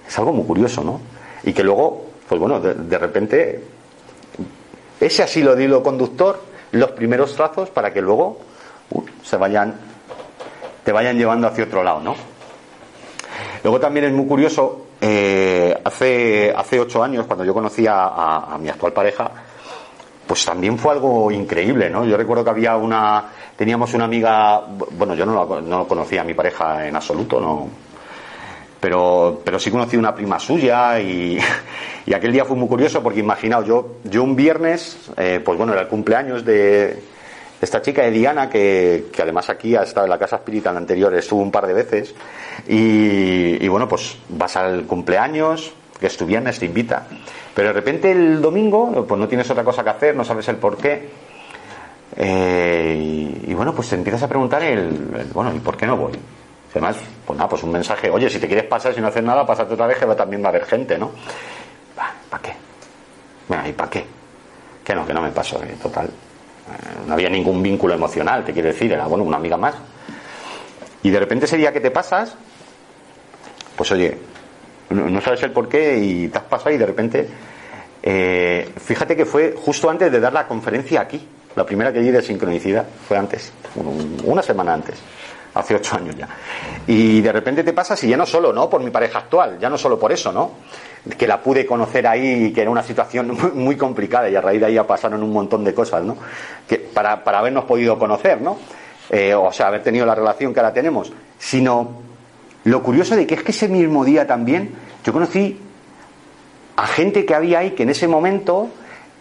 Es 0.07 0.19
algo 0.19 0.33
muy 0.33 0.47
curioso, 0.47 0.85
¿no? 0.85 1.01
Y 1.43 1.53
que 1.53 1.65
luego, 1.65 2.07
pues 2.29 2.41
bueno, 2.41 2.61
de, 2.61 2.99
repente, 2.99 3.65
ese 5.01 5.23
asilo 5.23 5.57
de 5.57 5.65
hilo 5.65 5.83
conductor, 5.83 6.41
los 6.73 6.93
primeros 6.93 7.35
trazos 7.35 7.71
para 7.71 7.93
que 7.93 8.01
luego 8.01 8.39
uh, 8.91 9.03
se 9.23 9.37
vayan, 9.37 9.75
te 10.85 10.93
vayan 10.93 11.17
llevando 11.17 11.49
hacia 11.49 11.65
otro 11.65 11.83
lado, 11.83 12.01
¿no? 12.01 12.15
Luego 13.63 13.81
también 13.81 14.07
es 14.07 14.13
muy 14.13 14.27
curioso, 14.27 14.87
eh, 15.01 15.77
hace, 15.85 16.53
hace 16.55 16.81
ocho 16.81 17.03
años, 17.03 17.27
cuando 17.27 17.45
yo 17.45 17.55
conocí 17.55 17.87
a, 17.89 18.57
mi 18.61 18.69
actual 18.69 18.93
pareja, 18.93 19.31
pues 20.27 20.45
también 20.45 20.79
fue 20.79 20.93
algo 20.93 21.31
increíble, 21.31 21.91
¿no? 21.91 22.05
Yo 22.05 22.17
recuerdo 22.17 22.45
que 22.45 22.51
había 22.51 22.77
una, 22.77 23.25
teníamos 23.57 23.93
una 23.95 24.05
amiga, 24.05 24.63
bueno, 24.93 25.15
yo 25.15 25.27
no, 25.27 25.61
no 25.61 25.87
conocía 25.87 26.23
a 26.23 26.25
mi 26.25 26.35
pareja 26.35 26.87
en 26.87 26.97
absoluto, 26.97 27.41
no, 27.41 27.69
pero, 28.85 29.41
pero 29.43 29.59
sí 29.59 29.71
conocí 29.71 29.97
una 29.97 30.15
prima 30.15 30.39
suya 30.39 31.01
y, 31.01 31.39
y, 32.07 32.13
aquel 32.13 32.33
día 32.33 32.45
fue 32.45 32.55
muy 32.55 32.69
curioso 32.69 33.03
porque 33.03 33.21
imaginaos, 33.21 33.67
yo, 33.67 33.97
yo 34.05 34.23
un 34.23 34.37
viernes, 34.37 35.11
eh, 35.17 35.41
pues 35.43 35.57
bueno, 35.57 35.73
era 35.73 35.81
el 35.81 35.89
cumpleaños 35.89 36.45
de 36.45 37.03
esta 37.63 37.81
chica 37.81 38.03
de 38.03 38.11
Diana, 38.11 38.51
que, 38.51 39.07
que 39.11 39.23
además 39.23 39.49
aquí 39.49 39.75
ha 39.75 39.85
estado 39.85 40.05
en 40.05 40.11
la 40.11 40.19
casa 40.19 40.37
espiritual 40.37 40.77
anterior, 40.77 41.15
estuvo 41.15 41.41
un 41.41 41.51
par 41.51 41.67
de 41.67 41.73
veces, 41.73 42.15
Y, 42.67 43.67
bueno, 43.69 43.89
pues 43.89 44.17
vas 44.29 44.57
al 44.57 44.85
cumpleaños, 44.85 45.73
que 45.99 46.07
es 46.07 46.17
tu 46.17 46.27
viernes, 46.27 46.59
te 46.59 46.67
invita. 46.67 47.07
Pero 47.55 47.69
de 47.69 47.75
repente 47.75 48.11
el 48.11 48.41
domingo, 48.41 49.05
pues 49.07 49.19
no 49.19 49.29
tienes 49.29 49.49
otra 49.51 49.65
cosa 49.65 49.85
que 49.85 49.91
hacer, 49.91 50.17
no 50.17 50.25
sabes 50.25 50.49
el 50.49 50.57
por 50.57 50.77
qué. 50.77 51.09
Eh, 52.17 53.43
y, 53.47 53.55
bueno, 53.55 53.75
pues 53.75 53.89
te 53.89 53.97
empiezas 53.97 54.23
a 54.23 54.29
preguntar 54.29 54.63
el, 54.63 55.31
bueno, 55.33 55.55
¿y 55.55 55.59
por 55.59 55.77
qué 55.77 55.87
no 55.87 55.97
voy? 55.97 56.13
Además, 56.71 56.97
pues 57.25 57.37
nada, 57.37 57.49
pues 57.49 57.63
un 57.63 57.71
mensaje, 57.71 58.11
oye, 58.11 58.29
si 58.29 58.41
te 58.41 58.49
quieres 58.49 58.67
pasar, 58.67 58.93
si 58.93 59.01
no 59.01 59.07
haces 59.07 59.23
nada, 59.23 59.47
pásate 59.47 59.75
otra 59.75 59.87
vez 59.87 59.97
que 59.97 60.07
también 60.07 60.43
va 60.43 60.47
a 60.47 60.49
haber 60.51 60.65
gente, 60.65 60.99
¿no? 60.99 61.13
¿Para 62.29 62.43
qué? 62.43 62.53
Bueno, 63.47 63.69
¿y 63.69 63.73
para 63.73 63.91
qué? 63.91 64.05
Que 64.83 64.95
no, 64.95 65.07
que 65.07 65.15
no 65.15 65.23
me 65.23 65.31
paso, 65.31 65.63
eh, 65.63 65.77
total. 65.81 66.07
Eh, 66.07 67.07
no 67.07 67.15
había 67.15 67.29
ningún 67.29 67.63
vínculo 67.63 67.95
emocional, 67.95 68.45
te 68.45 68.53
quiero 68.53 68.69
decir, 68.69 68.93
era, 68.93 69.07
bueno, 69.07 69.23
una 69.23 69.37
amiga 69.37 69.57
más. 69.57 69.75
Y 71.05 71.11
de 71.11 71.21
repente 71.21 71.45
ese 71.45 71.57
día 71.57 71.73
que 71.73 71.81
te 71.81 71.91
pasas, 71.91 72.35
pues 73.77 73.93
oye, 73.93 74.19
no, 74.91 75.21
sabes 75.21 75.43
el 75.43 75.53
por 75.53 75.69
qué 75.69 75.99
y 75.99 76.29
te 76.29 76.39
has 76.39 76.45
pasado 76.45 76.71
y 76.71 76.79
de 76.79 76.87
repente, 76.87 77.29
eh, 78.03 78.69
fíjate 78.77 79.15
que 79.15 79.27
fue 79.27 79.55
justo 79.57 79.91
antes 79.91 80.11
de 80.11 80.19
dar 80.19 80.33
la 80.33 80.49
conferencia 80.49 81.03
aquí, 81.03 81.29
la 81.55 81.65
primera 81.65 81.93
que 81.93 82.01
di 82.01 82.11
de 82.11 82.23
sincronicidad, 82.23 82.87
fue 83.07 83.19
antes, 83.19 83.53
una 84.25 84.43
semana 84.43 84.75
antes 84.75 84.99
hace 85.55 85.75
ocho 85.75 85.97
años 85.97 86.17
ya. 86.17 86.27
Y 86.87 87.21
de 87.21 87.33
repente 87.33 87.63
te 87.63 87.73
pasas 87.73 88.03
y 88.05 88.09
ya 88.09 88.17
no 88.17 88.27
solo, 88.27 88.53
¿no? 88.53 88.69
Por 88.69 88.83
mi 88.83 88.91
pareja 88.91 89.21
actual, 89.21 89.59
ya 89.61 89.69
no 89.69 89.79
solo 89.79 89.99
por 89.99 90.11
eso, 90.11 90.33
¿no? 90.33 90.53
Que 91.17 91.27
la 91.27 91.41
pude 91.41 91.65
conocer 91.67 92.07
ahí 92.07 92.47
y 92.47 92.53
que 92.53 92.63
era 92.63 92.71
una 92.71 92.83
situación 92.83 93.37
muy, 93.55 93.77
complicada 93.77 94.29
y 94.29 94.37
a 94.37 94.41
raíz 94.41 94.61
de 94.61 94.67
ahí 94.67 94.75
ya 94.75 94.87
pasaron 94.87 95.23
un 95.23 95.33
montón 95.33 95.65
de 95.65 95.75
cosas, 95.75 96.03
¿no? 96.03 96.17
Que 96.67 96.79
para, 96.79 97.23
para 97.23 97.39
habernos 97.39 97.65
podido 97.65 97.99
conocer, 97.99 98.41
¿no? 98.41 98.59
Eh, 99.11 99.35
o 99.35 99.53
sea, 99.53 99.69
haber 99.69 99.83
tenido 99.83 100.07
la 100.07 100.15
relación 100.15 100.55
que 100.55 100.61
ahora 100.61 100.73
tenemos, 100.73 101.13
sino 101.39 102.03
lo 102.65 102.83
curioso 102.83 103.17
de 103.17 103.27
que 103.27 103.35
es 103.35 103.43
que 103.43 103.53
ese 103.53 103.69
mismo 103.69 104.05
día 104.05 104.27
también 104.27 104.75
yo 105.05 105.13
conocí 105.13 105.61
a 106.77 106.87
gente 106.87 107.25
que 107.25 107.35
había 107.35 107.59
ahí 107.61 107.73
que 107.73 107.83
en 107.83 107.91
ese 107.91 108.09
momento 108.09 108.69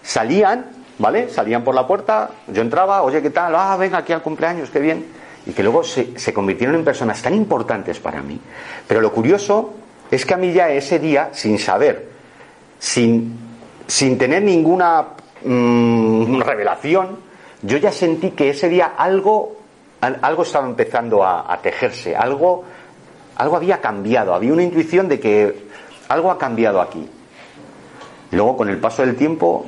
salían, 0.01 0.67
¿vale? 0.97 1.29
Salían 1.29 1.63
por 1.63 1.75
la 1.75 1.85
puerta, 1.85 2.29
yo 2.47 2.61
entraba, 2.61 3.01
oye, 3.03 3.21
¿qué 3.21 3.29
tal? 3.29 3.53
Ah, 3.55 3.75
venga 3.77 3.99
aquí 3.99 4.13
al 4.13 4.21
cumpleaños, 4.21 4.69
qué 4.69 4.79
bien. 4.79 5.05
Y 5.45 5.51
que 5.51 5.61
luego 5.61 5.83
se, 5.83 6.17
se 6.17 6.33
convirtieron 6.33 6.75
en 6.75 6.85
personas 6.85 7.21
tan 7.21 7.33
importantes 7.33 7.99
para 7.99 8.21
mí. 8.21 8.39
Pero 8.87 9.01
lo 9.01 9.11
curioso 9.11 9.73
es 10.09 10.25
que 10.25 10.33
a 10.33 10.37
mí 10.37 10.53
ya 10.53 10.69
ese 10.69 10.99
día, 10.99 11.29
sin 11.33 11.59
saber, 11.59 12.09
sin, 12.79 13.37
sin 13.87 14.17
tener 14.17 14.41
ninguna 14.43 15.07
mm, 15.43 16.39
revelación, 16.41 17.17
yo 17.61 17.77
ya 17.77 17.91
sentí 17.91 18.31
que 18.31 18.49
ese 18.49 18.69
día 18.69 18.93
algo 18.97 19.62
algo 20.03 20.43
estaba 20.43 20.67
empezando 20.67 21.23
a, 21.23 21.57
tejerse, 21.61 22.15
algo, 22.15 22.63
algo 23.35 23.55
había 23.55 23.79
cambiado, 23.79 24.33
había 24.33 24.53
una 24.53 24.63
intuición 24.63 25.07
de 25.07 25.19
que 25.19 25.67
algo 26.09 26.31
ha 26.31 26.37
cambiado 26.37 26.81
aquí. 26.81 27.09
Luego 28.31 28.57
con 28.57 28.69
el 28.69 28.77
paso 28.77 29.05
del 29.05 29.15
tiempo 29.15 29.65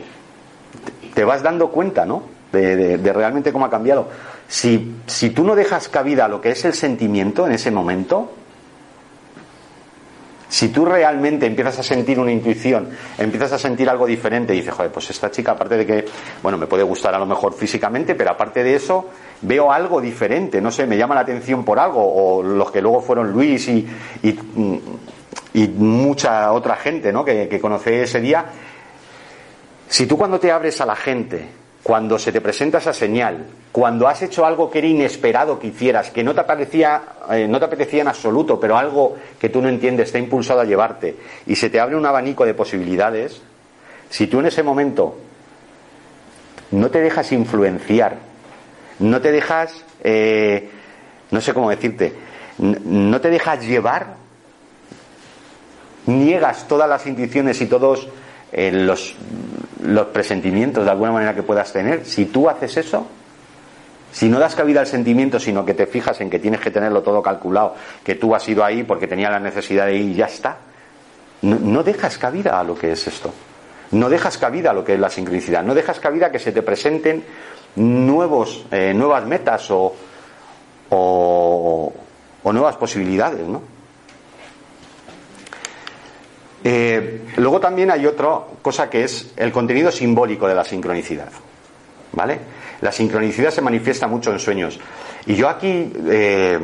te 1.13 1.23
vas 1.23 1.41
dando 1.41 1.69
cuenta, 1.69 2.05
¿no? 2.05 2.23
De, 2.51 2.97
de, 2.97 3.13
realmente 3.13 3.51
cómo 3.51 3.65
ha 3.65 3.69
cambiado. 3.69 4.07
Si, 4.47 4.95
si 5.07 5.29
tú 5.31 5.43
no 5.43 5.55
dejas 5.55 5.89
cabida 5.89 6.25
a 6.25 6.27
lo 6.27 6.41
que 6.41 6.51
es 6.51 6.65
el 6.65 6.73
sentimiento 6.73 7.45
en 7.45 7.53
ese 7.53 7.71
momento, 7.71 8.31
si 10.55 10.69
tú 10.69 10.85
realmente 10.85 11.45
empiezas 11.45 11.79
a 11.79 11.83
sentir 11.83 12.17
una 12.17 12.31
intuición, 12.31 12.87
empiezas 13.17 13.51
a 13.51 13.59
sentir 13.59 13.89
algo 13.89 14.05
diferente, 14.05 14.53
y 14.53 14.59
dices, 14.59 14.73
joder, 14.73 14.89
pues 14.89 15.09
esta 15.09 15.29
chica, 15.29 15.51
aparte 15.51 15.75
de 15.75 15.85
que, 15.85 16.05
bueno, 16.41 16.57
me 16.57 16.65
puede 16.65 16.81
gustar 16.83 17.13
a 17.13 17.19
lo 17.19 17.25
mejor 17.25 17.53
físicamente, 17.53 18.15
pero 18.15 18.31
aparte 18.31 18.63
de 18.63 18.73
eso, 18.73 19.09
veo 19.41 19.69
algo 19.69 19.99
diferente, 19.99 20.61
no 20.61 20.71
sé, 20.71 20.87
me 20.87 20.95
llama 20.95 21.13
la 21.13 21.19
atención 21.19 21.65
por 21.65 21.77
algo, 21.77 21.99
o 22.01 22.41
los 22.41 22.71
que 22.71 22.81
luego 22.81 23.01
fueron 23.01 23.33
Luis 23.33 23.67
y, 23.67 23.85
y, 24.23 25.67
mucha 25.67 26.49
otra 26.53 26.77
gente, 26.77 27.11
¿no? 27.11 27.25
Que, 27.25 27.49
que 27.49 27.59
conocí 27.59 27.89
ese 27.89 28.21
día. 28.21 28.45
Si 29.89 30.05
tú 30.05 30.17
cuando 30.17 30.39
te 30.39 30.53
abres 30.53 30.79
a 30.79 30.85
la 30.85 30.95
gente, 30.95 31.49
cuando 31.86 32.17
se 32.17 32.31
te 32.31 32.41
presenta 32.41 32.79
esa 32.79 32.93
señal, 32.93 33.45
cuando 33.71 34.07
has 34.07 34.19
hecho 34.23 34.43
algo 34.43 34.71
que 34.71 34.79
era 34.79 34.88
inesperado 34.88 35.59
que 35.59 35.67
hicieras, 35.67 36.09
que 36.09 36.23
no 36.23 36.33
te 36.33 36.41
parecía, 36.41 36.99
eh, 37.29 37.47
no 37.47 37.59
te 37.59 37.65
apetecía 37.65 38.01
en 38.01 38.07
absoluto, 38.07 38.59
pero 38.59 38.75
algo 38.75 39.15
que 39.39 39.49
tú 39.49 39.61
no 39.61 39.69
entiendes 39.69 40.07
está 40.07 40.17
impulsado 40.17 40.61
a 40.61 40.65
llevarte, 40.65 41.15
y 41.45 41.55
se 41.55 41.69
te 41.69 41.79
abre 41.79 41.95
un 41.95 42.03
abanico 42.03 42.43
de 42.43 42.55
posibilidades, 42.55 43.39
si 44.09 44.25
tú 44.25 44.39
en 44.39 44.47
ese 44.47 44.63
momento 44.63 45.15
no 46.71 46.89
te 46.89 47.01
dejas 47.01 47.31
influenciar, 47.31 48.17
no 48.97 49.21
te 49.21 49.31
dejas, 49.31 49.86
eh, 50.03 50.67
no 51.29 51.39
sé 51.39 51.53
cómo 51.53 51.69
decirte, 51.69 52.15
no 52.57 53.21
te 53.21 53.29
dejas 53.29 53.63
llevar, 53.63 54.15
niegas 56.07 56.67
todas 56.67 56.89
las 56.89 57.05
intuiciones 57.05 57.61
y 57.61 57.67
todos 57.67 58.07
eh, 58.57 58.71
los, 58.71 59.13
los 59.83 60.05
presentimientos 60.07 60.85
de 60.85 60.89
alguna 60.91 61.11
manera 61.11 61.35
que 61.35 61.43
puedas 61.43 61.73
tener, 61.73 62.05
si 62.05 62.27
tú 62.27 62.49
haces 62.49 62.77
eso, 62.77 63.05
si 64.13 64.29
no 64.29 64.39
das 64.39 64.55
cabida 64.55 64.79
al 64.79 64.87
sentimiento, 64.87 65.41
sino 65.41 65.65
que 65.65 65.73
te 65.73 65.87
fijas 65.87 66.21
en 66.21 66.29
que 66.29 66.39
tienes 66.39 66.61
que 66.61 66.71
tenerlo 66.71 67.01
todo 67.01 67.21
calculado, 67.21 67.75
que 68.01 68.15
tú 68.15 68.33
has 68.33 68.47
ido 68.47 68.63
ahí 68.63 68.83
porque 68.83 69.07
tenía 69.07 69.29
la 69.29 69.41
necesidad 69.41 69.87
de 69.87 69.95
ir 69.95 70.11
y 70.11 70.13
ya 70.13 70.27
está, 70.27 70.57
no, 71.41 71.83
dejas 71.83 72.17
cabida 72.17 72.57
a 72.57 72.63
lo 72.63 72.75
que 72.75 72.93
es 72.93 73.05
esto. 73.07 73.33
No 73.91 74.07
dejas 74.07 74.37
cabida 74.37 74.71
a 74.71 74.73
lo 74.73 74.85
que 74.85 74.93
es 74.93 74.99
la 75.01 75.09
sincronicidad. 75.09 75.61
No 75.61 75.75
dejas 75.75 75.99
cabida 75.99 76.27
a 76.27 76.31
que 76.31 76.39
se 76.39 76.53
te 76.53 76.61
presenten 76.61 77.25
nuevos, 77.75 78.65
eh, 78.71 78.93
nuevas 78.95 79.25
metas 79.25 79.69
o, 79.69 79.93
o, 80.89 81.93
o 82.41 82.53
nuevas 82.53 82.77
posibilidades, 82.77 83.45
¿no? 83.45 83.74
Eh, 86.68 87.22
luego 87.38 87.59
también 87.59 87.91
hay 87.91 88.07
otra 88.07 88.39
cosa 88.63 88.89
que 88.89 89.03
es 89.03 89.32
el 89.38 89.51
contenido 89.51 89.91
simbólico 89.91 90.47
de 90.47 90.55
la 90.55 90.63
sincronicidad. 90.66 91.30
¿Vale? 92.11 92.39
La 92.82 92.91
sincronicidad 92.91 93.51
se 93.51 93.61
manifiesta 93.61 94.07
mucho 94.07 94.32
en 94.32 94.39
sueños. 94.39 94.80
Y 95.28 95.36
yo 95.36 95.47
aquí, 95.47 95.93
eh, 96.07 96.59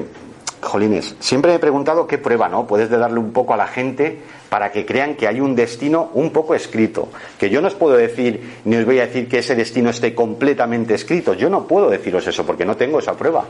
jolines, 0.60 1.16
siempre 1.20 1.52
me 1.52 1.58
he 1.58 1.60
preguntado 1.60 2.08
qué 2.08 2.18
prueba, 2.18 2.49
¿no? 2.49 2.66
Puedes 2.66 2.89
darle 2.89 3.20
un 3.20 3.32
poco 3.32 3.54
a 3.54 3.58
la 3.58 3.68
gente 3.68 4.20
para 4.49 4.72
que 4.72 4.88
crean 4.88 5.14
que 5.14 5.28
hay 5.28 5.39
un 5.39 5.56
destino 5.56 6.10
un 6.16 6.32
poco 6.32 6.56
escrito. 6.56 7.10
Que 7.38 7.52
yo 7.52 7.62
no 7.62 7.68
os 7.68 7.76
puedo 7.76 7.95
decir, 7.95 8.62
ni 8.66 8.78
os 8.78 8.86
voy 8.86 8.97
a 8.97 9.06
decir 9.06 9.30
que 9.30 9.38
ese 9.38 9.54
destino 9.54 9.91
esté 9.91 10.16
completamente 10.16 10.95
escrito. 10.95 11.36
Yo 11.36 11.47
no 11.47 11.68
puedo 11.68 11.91
deciros 11.91 12.26
eso 12.26 12.43
porque 12.43 12.66
no 12.66 12.76
tengo 12.76 12.97
esa 12.97 13.14
prueba. 13.14 13.45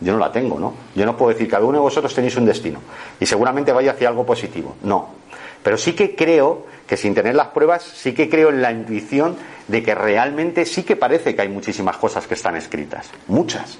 Yo 0.00 0.12
no 0.12 0.18
la 0.18 0.30
tengo, 0.30 0.60
¿no? 0.60 0.74
Yo 0.94 1.06
no 1.06 1.16
puedo 1.16 1.30
decir 1.30 1.46
que 1.46 1.52
cada 1.52 1.64
uno 1.64 1.78
de 1.78 1.82
vosotros 1.82 2.14
tenéis 2.14 2.36
un 2.36 2.44
destino 2.44 2.80
y 3.18 3.24
seguramente 3.24 3.72
vaya 3.72 3.92
hacia 3.92 4.08
algo 4.08 4.26
positivo. 4.26 4.76
No. 4.82 5.23
Pero 5.64 5.78
sí 5.78 5.94
que 5.94 6.14
creo 6.14 6.66
que 6.86 6.98
sin 6.98 7.14
tener 7.14 7.34
las 7.34 7.48
pruebas, 7.48 7.82
sí 7.82 8.12
que 8.12 8.28
creo 8.28 8.50
en 8.50 8.60
la 8.60 8.70
intuición 8.70 9.34
de 9.66 9.82
que 9.82 9.94
realmente 9.94 10.66
sí 10.66 10.82
que 10.82 10.94
parece 10.94 11.34
que 11.34 11.40
hay 11.40 11.48
muchísimas 11.48 11.96
cosas 11.96 12.26
que 12.26 12.34
están 12.34 12.54
escritas. 12.54 13.10
Muchas. 13.28 13.78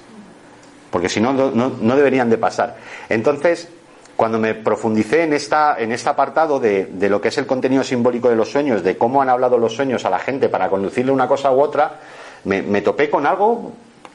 Porque 0.89 1.07
si 1.07 1.21
no, 1.21 1.31
no, 1.31 1.95
deberían 1.95 2.31
de 2.31 2.39
pasar. 2.39 2.77
Entonces, 3.07 3.69
cuando 4.15 4.39
me 4.39 4.55
profundicé 4.55 5.23
en, 5.23 5.33
esta, 5.33 5.75
en 5.77 5.91
este 5.91 6.09
apartado 6.09 6.59
de, 6.59 6.87
de, 6.87 7.07
lo 7.07 7.21
que 7.21 7.27
es 7.27 7.37
el 7.37 7.45
contenido 7.45 7.83
simbólico 7.83 8.29
de 8.29 8.35
los 8.35 8.49
sueños, 8.49 8.81
de 8.81 8.97
cómo 8.97 9.21
han 9.21 9.29
hablado 9.29 9.59
los 9.59 9.75
sueños 9.75 10.05
a 10.05 10.09
la 10.09 10.17
gente 10.17 10.49
para 10.49 10.69
conducirle 10.69 11.11
una 11.11 11.27
cosa 11.27 11.51
u 11.51 11.61
otra, 11.61 11.99
me, 12.45 12.63
me 12.63 12.81
topé 12.81 13.11
con 13.11 13.27
algo 13.27 13.73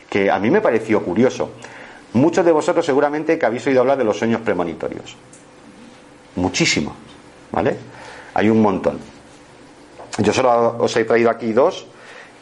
que 0.08 0.28
a 0.28 0.40
mí 0.40 0.50
me 0.50 0.60
pareció 0.60 1.04
curioso. 1.04 1.50
Muchos 2.14 2.44
de 2.44 2.50
vosotros 2.50 2.84
seguramente 2.84 3.38
que 3.38 3.46
habéis 3.46 3.64
oído 3.68 3.82
hablar 3.82 3.96
de 3.96 4.04
los 4.04 4.18
sueños 4.18 4.40
premonitorios. 4.40 5.16
Muchísimo. 6.34 6.96
¿Vale? 7.52 7.76
Hay 8.34 8.48
un 8.48 8.62
montón. 8.62 8.98
Yo 10.18 10.32
solo 10.32 10.76
os 10.78 10.96
he 10.96 11.04
traído 11.04 11.30
aquí 11.30 11.52
dos 11.52 11.86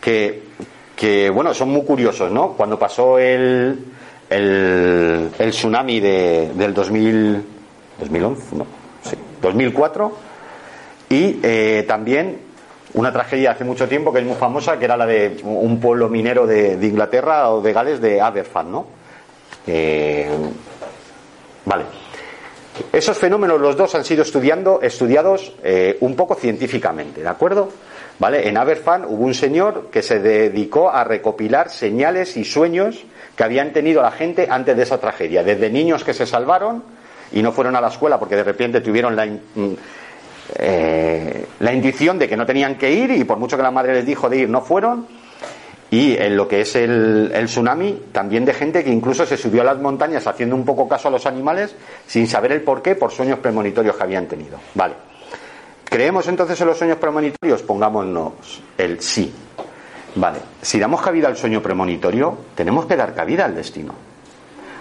que, 0.00 0.42
que 0.96 1.30
bueno, 1.30 1.54
son 1.54 1.70
muy 1.70 1.84
curiosos, 1.84 2.30
¿no? 2.30 2.52
Cuando 2.52 2.78
pasó 2.78 3.18
el, 3.18 3.84
el, 4.28 5.30
tsunami 5.50 6.00
de, 6.00 6.52
del 6.54 6.74
2000, 6.74 7.44
2011, 8.00 8.56
no, 8.56 8.66
sí, 9.02 9.16
2004 9.40 10.12
y 11.10 11.40
eh, 11.42 11.84
también 11.86 12.40
una 12.94 13.12
tragedia 13.12 13.52
hace 13.52 13.64
mucho 13.64 13.88
tiempo 13.88 14.12
que 14.12 14.20
es 14.20 14.24
muy 14.24 14.36
famosa, 14.36 14.78
que 14.78 14.84
era 14.84 14.96
la 14.96 15.06
de 15.06 15.38
un 15.44 15.78
pueblo 15.78 16.08
minero 16.08 16.46
de, 16.46 16.76
de 16.76 16.86
Inglaterra 16.86 17.50
o 17.50 17.60
de 17.60 17.72
Gales 17.72 18.00
de 18.00 18.20
Aberfan, 18.20 18.72
¿no? 18.72 18.86
Eh, 19.66 20.28
vale. 21.64 21.84
Esos 22.92 23.16
fenómenos 23.16 23.60
los 23.60 23.76
dos 23.76 23.94
han 23.94 24.04
sido 24.04 24.22
estudiando, 24.22 24.80
estudiados 24.82 25.52
eh, 25.62 25.96
un 26.00 26.16
poco 26.16 26.34
científicamente, 26.34 27.22
¿de 27.22 27.28
acuerdo? 27.28 27.70
¿Vale? 28.18 28.48
En 28.48 28.56
Aberfan 28.56 29.04
hubo 29.04 29.24
un 29.24 29.34
señor 29.34 29.88
que 29.92 30.02
se 30.02 30.18
dedicó 30.18 30.90
a 30.90 31.04
recopilar 31.04 31.70
señales 31.70 32.36
y 32.36 32.44
sueños 32.44 33.04
que 33.36 33.44
habían 33.44 33.72
tenido 33.72 34.02
la 34.02 34.10
gente 34.10 34.48
antes 34.50 34.76
de 34.76 34.82
esa 34.82 34.98
tragedia, 34.98 35.44
desde 35.44 35.70
niños 35.70 36.02
que 36.02 36.14
se 36.14 36.26
salvaron 36.26 36.82
y 37.30 37.42
no 37.42 37.52
fueron 37.52 37.76
a 37.76 37.80
la 37.80 37.88
escuela 37.88 38.18
porque 38.18 38.34
de 38.34 38.42
repente 38.42 38.80
tuvieron 38.80 39.14
la, 39.14 39.26
mm, 39.26 39.74
eh, 40.56 41.46
la 41.60 41.72
intuición 41.72 42.18
de 42.18 42.28
que 42.28 42.36
no 42.36 42.46
tenían 42.46 42.76
que 42.76 42.90
ir 42.90 43.10
y 43.12 43.24
por 43.24 43.38
mucho 43.38 43.56
que 43.56 43.62
la 43.62 43.70
madre 43.70 43.94
les 43.94 44.06
dijo 44.06 44.28
de 44.28 44.38
ir 44.38 44.48
no 44.48 44.62
fueron, 44.62 45.06
y 45.90 46.16
en 46.16 46.36
lo 46.36 46.46
que 46.46 46.60
es 46.60 46.76
el, 46.76 47.32
tsunami, 47.46 48.02
también 48.12 48.44
de 48.44 48.52
gente 48.52 48.84
que 48.84 48.90
incluso 48.90 49.24
se 49.24 49.36
subió 49.36 49.62
a 49.62 49.64
las 49.64 49.78
montañas 49.78 50.26
haciendo 50.26 50.54
un 50.54 50.64
poco 50.64 50.86
caso 50.86 51.08
a 51.08 51.10
los 51.10 51.24
animales 51.24 51.74
sin 52.06 52.26
saber 52.26 52.52
el 52.52 52.62
por 52.62 52.82
qué, 52.82 52.94
por 52.94 53.10
sueños 53.10 53.38
premonitorios 53.38 53.96
que 53.96 54.02
habían 54.02 54.26
tenido. 54.26 54.58
Vale. 54.74 54.94
¿Creemos 55.84 56.28
entonces 56.28 56.60
en 56.60 56.66
los 56.66 56.76
sueños 56.76 56.98
premonitorios? 56.98 57.62
Pongámonos 57.62 58.62
el 58.76 59.00
sí. 59.00 59.32
Vale. 60.16 60.38
Si 60.60 60.78
damos 60.78 61.00
cabida 61.00 61.28
al 61.28 61.36
sueño 61.36 61.62
premonitorio, 61.62 62.36
tenemos 62.54 62.84
que 62.84 62.96
dar 62.96 63.14
cabida 63.14 63.46
al 63.46 63.54
destino. 63.54 63.94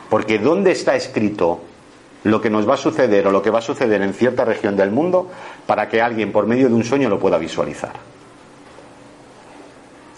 Porque 0.09 0.39
¿dónde 0.39 0.71
está 0.71 0.95
escrito 0.95 1.61
lo 2.23 2.41
que 2.41 2.49
nos 2.49 2.67
va 2.67 2.73
a 2.73 2.77
suceder 2.77 3.27
o 3.27 3.31
lo 3.31 3.41
que 3.41 3.49
va 3.49 3.59
a 3.59 3.61
suceder 3.61 4.01
en 4.01 4.13
cierta 4.13 4.43
región 4.43 4.75
del 4.75 4.91
mundo 4.91 5.29
para 5.65 5.87
que 5.87 6.01
alguien 6.01 6.33
por 6.33 6.47
medio 6.47 6.67
de 6.67 6.73
un 6.73 6.83
sueño 6.83 7.07
lo 7.07 7.19
pueda 7.19 7.37
visualizar? 7.37 8.16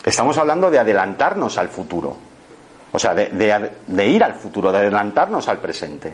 Estamos 0.09 0.39
hablando 0.39 0.71
de 0.71 0.79
adelantarnos 0.79 1.59
al 1.59 1.69
futuro. 1.69 2.17
O 2.91 2.97
sea, 2.97 3.13
de, 3.13 4.07
ir 4.07 4.23
al 4.23 4.33
futuro, 4.33 4.71
de 4.71 4.79
adelantarnos 4.79 5.47
al 5.47 5.59
presente. 5.59 6.11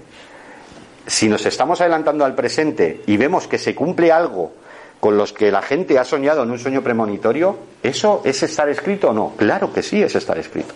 Si 1.08 1.30
nos 1.30 1.46
estamos 1.46 1.80
adelantando 1.80 2.26
al 2.26 2.36
presente 2.36 3.04
y 3.08 3.16
vemos 3.16 3.48
que 3.48 3.58
se 3.58 3.74
cumple 3.74 4.12
algo 4.12 4.52
con 5.00 5.18
los 5.18 5.32
que 5.32 5.50
la 5.50 5.62
gente 5.62 5.98
ha 5.98 6.04
soñado 6.04 6.44
en 6.44 6.52
un 6.52 6.60
sueño 6.60 6.82
premonitorio, 6.82 7.58
¿eso 7.82 8.22
es 8.26 8.44
estar 8.44 8.68
escrito 8.68 9.12
o 9.12 9.14
no? 9.14 9.32
Claro 9.38 9.72
que 9.72 9.82
sí 9.82 10.04
es 10.04 10.14
estar 10.14 10.38
escrito. 10.38 10.74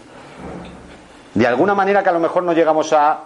De 1.33 1.45
alguna 1.45 1.75
manera 1.75 2.01
que 2.01 2.09
a 2.09 2.13
lo 2.13 2.21
mejor 2.21 2.43
no 2.43 2.53
llegamos 2.53 2.93
a 2.93 3.19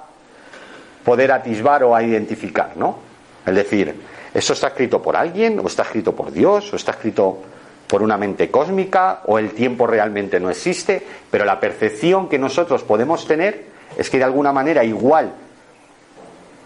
poder 1.05 1.31
atisbar 1.31 1.83
o 1.83 1.95
a 1.95 2.01
identificar, 2.01 2.71
¿no? 2.77 2.97
Es 3.45 3.53
decir, 3.53 3.93
¿eso 4.33 4.53
está 4.53 4.69
escrito 4.69 5.03
por 5.03 5.15
alguien 5.15 5.59
o 5.59 5.67
está 5.67 5.83
escrito 5.83 6.15
por 6.15 6.31
Dios 6.31 6.73
o 6.73 6.77
está 6.77 6.93
escrito 6.93 7.52
por 7.93 8.01
una 8.01 8.17
mente 8.17 8.49
cósmica 8.49 9.21
o 9.27 9.37
el 9.37 9.51
tiempo 9.51 9.85
realmente 9.85 10.39
no 10.39 10.49
existe, 10.49 10.99
pero 11.29 11.45
la 11.45 11.59
percepción 11.59 12.27
que 12.27 12.39
nosotros 12.39 12.81
podemos 12.81 13.27
tener 13.27 13.65
es 13.95 14.09
que 14.09 14.17
de 14.17 14.23
alguna 14.23 14.51
manera 14.51 14.83
igual 14.83 15.31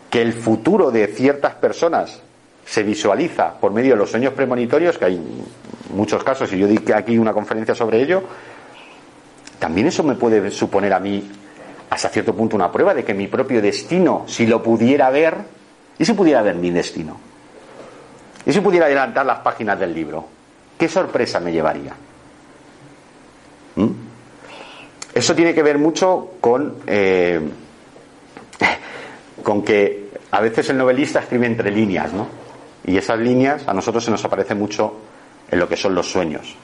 que 0.09 0.21
el 0.21 0.32
futuro 0.32 0.89
de 0.89 1.05
ciertas 1.07 1.55
personas 1.55 2.21
se 2.65 2.82
visualiza 2.82 3.55
por 3.59 3.73
medio 3.73 3.91
de 3.91 3.97
los 3.97 4.09
sueños 4.09 4.32
premonitorios, 4.36 4.97
que 4.97 5.03
hay 5.03 5.21
muchos 5.89 6.23
casos 6.23 6.53
y 6.53 6.59
yo 6.59 6.65
di 6.65 6.80
aquí 6.93 7.17
una 7.17 7.34
conferencia 7.34 7.75
sobre 7.75 8.01
ello, 8.01 8.23
también 9.59 9.88
eso 9.88 10.03
me 10.03 10.15
puede 10.15 10.49
suponer 10.49 10.93
a 10.93 11.01
mí 11.01 11.30
hasta 11.89 12.07
cierto 12.07 12.34
punto 12.34 12.55
una 12.55 12.71
prueba 12.71 12.93
de 12.93 13.03
que 13.03 13.13
mi 13.13 13.28
propio 13.28 13.61
destino, 13.61 14.23
si 14.28 14.47
lo 14.47 14.63
pudiera 14.63 15.09
ver, 15.09 15.36
y 15.99 16.05
si 16.05 16.13
pudiera 16.13 16.41
ver 16.41 16.55
mi 16.55 16.71
destino, 16.71 17.17
y 18.45 18.53
si 18.53 18.61
pudiera 18.61 18.86
adelantar 18.86 19.25
las 19.25 19.39
páginas 19.39 19.78
del 19.78 19.93
libro, 19.93 20.37
¿qué 20.78 20.88
sorpresa 20.88 21.39
me 21.39 21.51
llevaría? 21.51 21.93
¿Mm? 23.75 23.91
Eso 25.13 25.36
tiene 25.36 25.53
que 25.53 25.63
ver 25.63 25.78
mucho 25.78 26.34
con, 26.39 26.78
eh, 26.86 27.41
con 29.43 29.63
que 29.63 30.11
a 30.32 30.41
veces 30.41 30.69
el 30.69 30.78
novelista 30.78 31.19
escribe 31.19 31.47
entre 31.47 31.71
líneas, 31.71 32.13
¿no? 32.13 32.28
Y 32.86 32.97
esas 32.97 33.19
líneas 33.19 33.67
a 33.67 33.73
nosotros 33.73 34.03
se 34.03 34.11
nos 34.11 34.23
aparece 34.23 34.55
mucho 34.55 34.93
en 35.49 35.59
lo 35.59 35.67
que 35.67 35.75
son 35.75 35.95
los 35.95 36.11
sueños. 36.11 36.55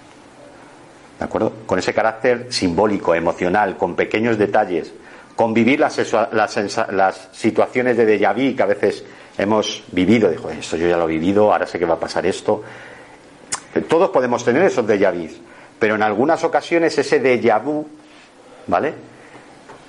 ¿De 1.18 1.26
acuerdo? 1.26 1.54
Con 1.66 1.80
ese 1.80 1.94
carácter 1.94 2.48
simbólico, 2.50 3.16
emocional, 3.16 3.78
con 3.78 3.96
pequeños 3.96 4.38
detalles, 4.38 4.94
con 5.36 5.54
vivir 5.54 5.80
las, 5.80 6.00
las, 6.32 7.30
situaciones 7.32 7.98
de 7.98 8.06
déjà 8.06 8.34
vu 8.34 8.56
que 8.56 8.64
a 8.64 8.68
veces 8.68 9.04
hemos 9.38 9.84
vivido. 9.92 10.30
Dijo, 10.30 10.50
esto 10.50 10.78
yo 10.78 10.88
ya 10.88 10.98
lo 10.98 11.06
he 11.06 11.14
vivido, 11.14 11.52
ahora 11.52 11.66
sé 11.66 11.80
que 11.80 11.86
va 11.86 11.96
a 11.96 12.00
pasar 12.00 12.26
esto. 12.26 12.64
Todos 13.82 14.10
podemos 14.10 14.46
tener 14.46 14.64
esos 14.64 14.86
déjà 14.86 15.12
vu, 15.12 15.30
pero 15.80 15.96
en 15.96 16.04
algunas 16.04 16.44
ocasiones 16.44 16.98
ese 16.98 17.20
déjà 17.20 17.60
vu, 17.60 17.88
¿vale? 18.68 18.94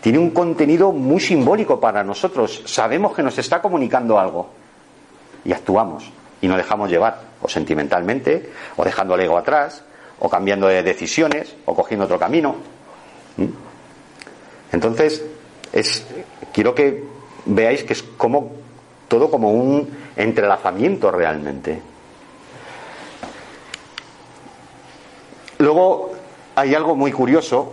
Tiene 0.00 0.18
un 0.18 0.30
contenido 0.30 0.92
muy 0.92 1.20
simbólico 1.20 1.80
para 1.80 2.02
nosotros. 2.02 2.62
Sabemos 2.66 3.14
que 3.14 3.22
nos 3.22 3.38
está 3.38 3.60
comunicando 3.60 4.18
algo 4.18 4.48
y 5.44 5.52
actuamos 5.52 6.10
y 6.40 6.48
nos 6.48 6.56
dejamos 6.56 6.90
llevar, 6.90 7.20
o 7.40 7.48
sentimentalmente, 7.48 8.50
o 8.76 8.84
dejando 8.84 9.14
el 9.14 9.22
ego 9.22 9.38
atrás, 9.38 9.82
o 10.18 10.28
cambiando 10.28 10.66
de 10.68 10.82
decisiones, 10.82 11.54
o 11.64 11.74
cogiendo 11.74 12.04
otro 12.04 12.18
camino. 12.18 12.56
Entonces, 14.72 15.24
es, 15.72 16.06
quiero 16.52 16.74
que 16.74 17.04
veáis 17.46 17.82
que 17.84 17.94
es 17.94 18.02
como 18.02 18.52
todo 19.08 19.30
como 19.30 19.52
un 19.52 19.88
entrelazamiento 20.16 21.10
realmente. 21.10 21.80
Luego 25.64 26.12
hay 26.54 26.74
algo 26.74 26.94
muy 26.94 27.10
curioso. 27.10 27.72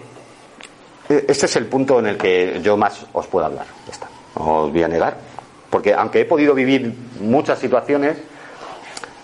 E, 1.10 1.26
este 1.28 1.46
es 1.46 1.56
el 1.58 1.66
punto 1.66 2.00
en 2.00 2.08
el 2.08 2.18
que 2.18 2.62
yo 2.64 2.78
más 2.78 3.06
os 3.12 3.28
puedo 3.28 3.46
hablar. 3.46 3.66
No 4.38 4.64
os 4.64 4.72
voy 4.72 4.84
a 4.84 4.88
negar. 4.88 5.18
Porque 5.70 5.94
aunque 5.94 6.22
he 6.22 6.26
podido 6.26 6.54
vivir 6.56 6.94
muchas 7.20 7.60
situaciones, 7.60 8.18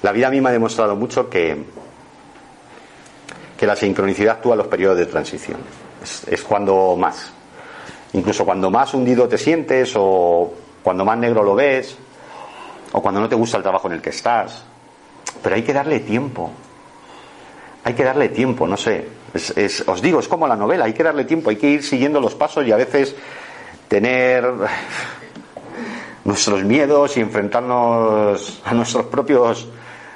la 0.01 0.11
vida 0.11 0.27
a 0.27 0.31
me 0.31 0.49
ha 0.49 0.51
demostrado 0.51 0.97
mucho 0.97 1.29
que, 1.29 1.63
que 3.57 3.65
la 3.65 3.75
sincronicidad 3.77 4.35
actúa 4.35 4.53
en 4.53 4.57
los 4.59 4.67
periodos 4.67 4.97
de 4.97 5.05
transición. 5.05 5.61
es 6.29 6.43
cuando 6.43 6.97
más. 6.97 7.31
Incluso 8.13 8.43
cuando 8.43 8.69
más 8.69 8.93
hundido 8.93 9.29
te 9.29 9.37
sientes 9.37 9.93
o 9.95 10.53
cuando 10.83 11.05
más 11.05 11.17
negro 11.17 11.41
lo 11.41 11.55
ves 11.55 11.97
o 12.91 13.01
cuando 13.01 13.21
no 13.21 13.29
te 13.29 13.35
gusta 13.35 13.55
el 13.55 13.63
trabajo 13.63 13.87
en 13.87 13.93
el 13.93 14.01
que 14.01 14.09
estás. 14.09 14.65
Pero 15.41 15.55
hay 15.55 15.63
que 15.63 15.71
darle 15.71 16.01
tiempo. 16.01 16.51
Hay 17.83 17.93
que 17.93 18.03
darle 18.03 18.29
tiempo, 18.29 18.67
no 18.67 18.77
sé. 18.77 19.07
os 19.87 20.01
digo, 20.01 20.19
es 20.19 20.27
como 20.27 20.47
la 20.47 20.55
novela, 20.55 20.85
hay 20.85 20.93
que 20.93 21.03
darle 21.03 21.25
tiempo, 21.25 21.49
hay 21.49 21.55
que 21.55 21.69
ir 21.69 21.83
siguiendo 21.83 22.19
los 22.19 22.35
pasos 22.35 22.65
y 22.65 22.71
a 22.71 22.75
veces 22.75 23.15
tener 23.87 24.45
nuestros 26.25 26.63
miedos 26.63 27.17
y 27.17 27.21
enfrentarnos 27.21 28.61
a 28.65 28.73
nuestros 28.73 29.05
propios 29.05 29.67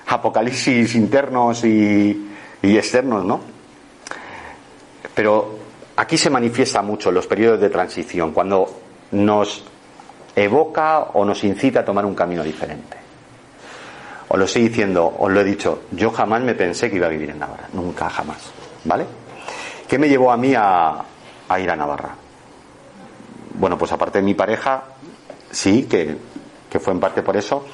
apocalipsis 0.08 0.96
internos 0.96 1.64
y, 1.64 2.30
y 2.62 2.78
externos, 2.78 3.24
¿no? 3.24 3.40
Pero 5.14 5.56
aquí 5.96 6.18
se 6.18 6.30
manifiesta 6.30 6.82
mucho 6.82 7.10
en 7.10 7.16
los 7.16 7.28
periodos 7.28 7.62
de 7.62 7.70
transición, 7.70 8.32
cuando 8.32 8.68
nos 9.12 9.64
evoca 10.36 11.00
o 11.14 11.26
nos 11.26 11.44
incita 11.44 11.82
a 11.82 11.86
tomar 11.86 12.06
un 12.06 12.16
camino 12.16 12.44
diferente. 12.44 13.01
Os 14.34 14.40
lo 14.40 14.46
estoy 14.46 14.70
diciendo, 14.70 15.14
os 15.20 15.30
lo 15.30 15.42
he 15.42 15.44
dicho, 15.44 15.82
yo 15.92 16.10
jamás 16.10 16.42
me 16.42 16.56
pensé 16.56 16.90
que 16.90 16.96
iba 16.96 17.08
a 17.08 17.10
vivir 17.10 17.32
en 17.32 17.40
Navarra, 17.40 17.68
nunca 17.74 18.10
jamás, 18.10 18.38
¿vale? 18.86 19.06
¿Qué 19.90 20.00
me 20.00 20.08
llevó 20.08 20.32
a 20.32 20.38
mí 20.38 20.54
a, 20.56 21.04
ir 21.60 21.70
a 21.70 21.76
Navarra? 21.76 22.16
Bueno, 23.56 23.78
pues 23.78 23.92
aparte 23.92 24.20
de 24.20 24.24
mi 24.24 24.34
pareja, 24.34 24.84
sí, 25.52 25.84
que, 25.84 26.16
que 26.70 26.80
fue 26.80 26.94
en 26.94 27.02
parte 27.02 27.22
por 27.24 27.36
eso, 27.36 27.66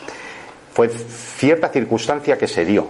fue 0.73 0.89
cierta 0.89 1.69
circunstancia 1.69 2.39
que 2.39 2.47
se 2.47 2.65
dio. 2.65 2.87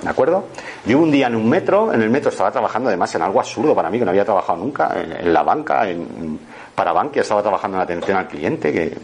¿De 0.00 0.08
acuerdo? 0.08 0.44
Yo 0.86 1.00
un 1.00 1.10
día 1.10 1.26
en 1.26 1.34
un 1.34 1.50
metro, 1.50 1.92
en 1.92 2.00
el 2.00 2.10
metro 2.10 2.30
estaba 2.30 2.52
trabajando 2.52 2.90
además 2.90 3.12
en 3.16 3.22
algo 3.22 3.40
absurdo 3.40 3.74
para 3.74 3.90
mí, 3.90 3.98
que 3.98 4.04
no 4.04 4.12
había 4.12 4.24
trabajado 4.24 4.60
nunca, 4.60 4.94
en, 5.00 5.32
la 5.32 5.42
banca, 5.42 5.90
en, 5.90 6.38
para 6.76 6.92
Bankia 6.92 7.22
estaba 7.22 7.42
trabajando 7.42 7.76
en 7.76 7.82
atención 7.82 8.18
al 8.18 8.28
cliente, 8.28 8.72
que, 8.72 8.96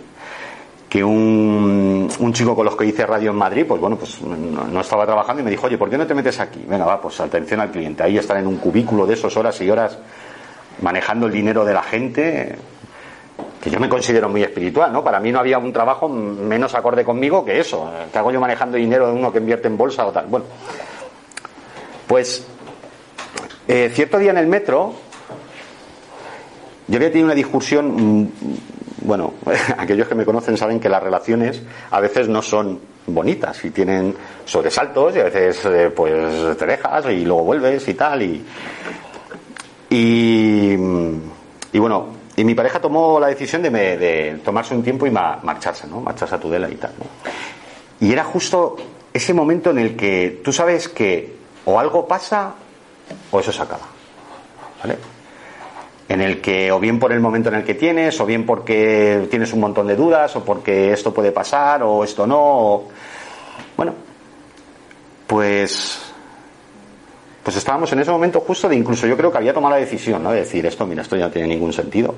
que 0.91 1.05
un, 1.05 2.11
un, 2.19 2.33
chico 2.33 2.57
con 2.57 2.65
los 2.65 2.75
que 2.75 2.85
hice 2.85 3.07
radio 3.07 3.31
en 3.31 3.37
Madrid, 3.37 3.65
pues 3.67 3.81
bueno, 3.81 3.97
pues 3.97 4.21
no, 4.23 4.81
estaba 4.81 5.07
trabajando 5.07 5.41
y 5.41 5.45
me 5.45 5.51
dijo, 5.51 5.69
oye, 5.69 5.79
¿por 5.79 5.89
qué 5.89 5.97
no 5.97 6.05
te 6.05 6.15
metes 6.15 6.41
aquí? 6.41 6.65
Venga, 6.67 6.85
va, 6.85 7.01
pues 7.01 7.21
atención 7.21 7.61
al 7.61 7.71
cliente. 7.71 8.03
Ahí 8.03 8.19
estar 8.19 8.37
en 8.37 8.49
un 8.49 8.57
cubículo 8.57 9.07
de 9.07 9.15
esos 9.15 9.37
horas 9.37 9.61
y 9.61 9.71
horas 9.71 9.97
manejando 10.83 11.27
el 11.27 11.33
dinero 11.33 11.65
de 11.65 11.75
la 11.75 11.85
gente, 11.85 12.57
que 13.63 13.71
yo 13.71 13.79
me 13.79 13.89
considero 13.89 14.29
muy 14.29 14.43
espiritual, 14.43 14.93
¿no? 14.93 15.05
Para 15.05 15.21
mí 15.21 15.31
no 15.31 15.39
había 15.39 15.59
un 15.59 15.73
trabajo 15.73 16.09
menos 16.09 16.75
acorde 16.75 17.05
conmigo 17.05 17.45
que 17.45 17.61
eso. 17.61 17.89
¿Qué 18.13 18.19
hago 18.19 18.33
yo 18.33 18.41
manejando 18.41 18.77
dinero 18.77 19.07
de 19.07 19.13
uno 19.13 19.31
que 19.31 19.39
invierte 19.39 19.69
en 19.69 19.77
bolsa 19.77 20.05
o 20.07 20.11
tal? 20.11 20.27
Bueno, 20.27 20.47
pues 22.09 22.49
eh, 23.69 23.93
cierto 23.95 24.19
día 24.19 24.33
en 24.33 24.39
el 24.39 24.49
metro, 24.49 24.93
yo 26.89 26.97
había 26.97 27.11
tenido 27.11 27.27
una 27.27 27.35
discusión, 27.37 28.33
bueno, 29.11 29.35
aquellos 29.77 30.07
que 30.07 30.15
me 30.15 30.25
conocen 30.25 30.57
saben 30.57 30.79
que 30.79 30.89
las 30.89 31.03
relaciones 31.03 31.61
a 31.91 31.99
veces 31.99 32.29
no 32.29 32.41
son 32.41 32.79
bonitas 33.09 33.65
y 33.65 33.71
tienen 33.71 34.15
sobresaltos 34.45 35.17
y 35.17 35.19
a 35.19 35.25
veces 35.25 35.65
eh, 35.65 35.91
pues 35.91 36.57
te 36.57 36.65
dejas 36.65 37.07
y 37.07 37.25
luego 37.25 37.43
vuelves 37.43 37.89
y 37.89 37.95
tal 37.95 38.23
y, 38.23 38.45
y, 39.91 40.77
bueno, 41.81 42.07
y 42.37 42.45
mi 42.45 42.55
pareja 42.55 42.81
tomó 42.81 43.19
la 43.19 43.27
decisión 43.27 43.63
de, 43.63 43.71
de 43.71 44.41
tomarse 44.45 44.77
un 44.77 44.85
tiempo 44.85 45.09
y 45.09 45.11
marcharse, 45.11 45.89
¿no? 45.89 46.01
Marcharse 46.01 46.37
a 46.37 46.39
Tudela 46.39 46.71
y 46.71 46.77
tal, 46.77 46.93
Y 47.99 48.13
era 48.13 48.23
justo 48.23 48.77
ese 49.13 49.35
momento 49.35 49.71
en 49.71 49.79
el 49.79 49.97
que 49.97 50.41
tú 50.45 50.53
sabes 50.53 50.89
que 50.89 51.35
o 51.65 51.81
algo 51.81 52.07
pasa 52.07 52.55
o 53.33 53.41
eso 53.41 53.51
se 53.51 53.61
acaba. 53.61 53.89
¿Vale? 54.81 55.20
En 56.11 56.21
el 56.21 56.41
que, 56.41 56.73
o 56.73 56.81
bien 56.81 56.99
por 56.99 57.13
el 57.13 57.21
momento 57.21 57.51
en 57.51 57.55
el 57.55 57.65
que 57.65 57.75
tienes, 57.75 58.21
o 58.21 58.27
bien 58.27 58.45
porque 58.45 59.29
tienes 59.31 59.53
un 59.53 59.61
montón 59.61 59.87
de 59.87 59.95
dudas, 59.95 60.35
o 60.35 60.45
porque 60.45 60.93
esto 60.93 61.15
puede 61.15 61.31
pasar, 61.31 61.85
o 61.85 62.03
esto 62.03 62.27
no. 62.27 62.83
Bueno, 63.77 63.95
pues 65.29 66.11
pues 67.43 67.57
estábamos 67.57 67.91
en 67.93 68.01
ese 68.01 68.11
momento 68.11 68.41
justo 68.41 68.69
de 68.69 68.77
incluso 68.77 69.07
yo 69.07 69.17
creo 69.17 69.33
que 69.33 69.39
había 69.39 69.55
tomado 69.55 69.75
la 69.75 69.81
decisión, 69.81 70.23
¿no? 70.23 70.33
De 70.33 70.41
decir, 70.41 70.67
esto, 70.67 70.87
mira, 70.87 71.03
esto 71.03 71.17
ya 71.17 71.27
no 71.27 71.31
tiene 71.31 71.49
ningún 71.49 71.73
sentido. 71.73 72.15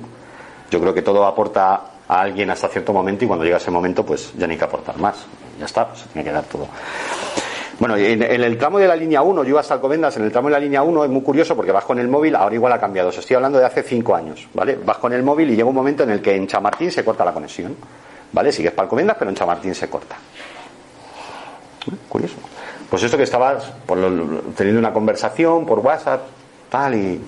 Yo 0.69 0.79
creo 0.81 0.93
que 0.93 1.01
todo 1.01 1.25
aporta 1.25 1.81
a 2.07 2.21
alguien 2.21 2.49
hasta 2.49 2.67
cierto 2.67 2.93
momento 2.93 3.23
y 3.23 3.27
cuando 3.27 3.45
llega 3.45 3.57
ese 3.57 3.71
momento, 3.71 4.05
pues 4.05 4.33
ya 4.37 4.47
no 4.47 4.51
hay 4.51 4.57
que 4.57 4.65
aportar 4.65 4.97
más. 4.97 5.25
Ya 5.59 5.65
está, 5.65 5.95
se 5.95 6.07
tiene 6.09 6.27
que 6.27 6.33
dar 6.33 6.43
todo. 6.43 6.67
Bueno, 7.83 7.97
en, 7.97 8.21
el 8.21 8.57
tramo 8.57 8.79
de 8.79 8.87
la 8.87 8.95
línea 8.95 9.21
1, 9.21 9.43
yo 9.43 9.49
iba 9.49 9.59
hasta 9.59 9.73
Alcobendas, 9.73 10.15
en 10.15 10.23
el 10.23 10.31
tramo 10.31 10.47
de 10.47 10.53
la 10.53 10.59
línea 10.61 10.81
1 10.81 11.03
es 11.03 11.09
muy 11.09 11.21
curioso 11.21 11.53
porque 11.53 11.73
vas 11.73 11.83
con 11.83 11.99
el 11.99 12.07
móvil, 12.07 12.33
ahora 12.33 12.55
igual 12.55 12.71
ha 12.71 12.79
cambiado, 12.79 13.09
os 13.09 13.17
estoy 13.17 13.35
hablando 13.35 13.59
de 13.59 13.65
hace 13.65 13.83
5 13.83 14.15
años, 14.15 14.47
¿vale? 14.53 14.79
Vas 14.85 14.99
con 14.99 15.11
el 15.11 15.21
móvil 15.21 15.49
y 15.49 15.57
llega 15.57 15.67
un 15.67 15.75
momento 15.75 16.03
en 16.03 16.11
el 16.11 16.21
que 16.21 16.33
en 16.33 16.47
Chamartín 16.47 16.89
se 16.93 17.03
corta 17.03 17.25
la 17.25 17.33
conexión, 17.33 17.75
¿vale? 18.31 18.53
Sigues 18.53 18.71
para 18.71 18.83
Alcobendas, 18.83 19.17
pero 19.19 19.31
en 19.31 19.35
Chamartín 19.35 19.75
se 19.75 19.89
corta. 19.89 20.15
Curioso. 22.07 22.37
Pues 22.89 23.03
esto 23.03 23.17
que 23.17 23.23
estabas 23.23 23.69
teniendo 24.55 24.79
una 24.79 24.93
conversación 24.93 25.65
por 25.65 25.79
WhatsApp, 25.79 26.21
tal, 26.69 26.95
y. 26.95 27.21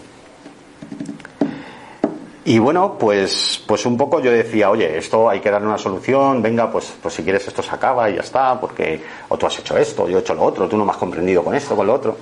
Y 2.48 2.60
bueno, 2.60 2.96
pues, 3.00 3.64
pues 3.66 3.88
un 3.88 3.98
poco 3.98 4.20
yo 4.20 4.30
decía, 4.32 4.70
oye, 4.70 5.00
esto 5.00 5.28
hay 5.28 5.39
que 5.39 5.50
darle 5.50 5.68
una 5.68 5.80
solución, 5.80 6.43
venga, 6.43 6.72
pues, 6.72 6.93
pues 7.02 7.16
si 7.16 7.24
quieres 7.24 7.48
esto 7.48 7.64
se 7.64 7.74
acaba 7.74 8.08
y 8.08 8.16
ya 8.16 8.22
está, 8.22 8.60
porque 8.62 9.02
o 9.30 9.36
tú 9.36 9.48
has 9.48 9.58
hecho 9.58 9.76
esto, 9.76 10.08
yo 10.08 10.20
he 10.20 10.22
hecho 10.22 10.36
lo 10.36 10.43
otro, 10.43 10.68
tú 10.68 10.78
no 10.78 10.86
me 10.86 10.91
has 10.91 10.98
comprendido 10.98 11.43
con 11.43 11.56
esto, 11.56 11.76
con 11.76 11.88
lo 11.88 11.96
otro. 11.96 12.18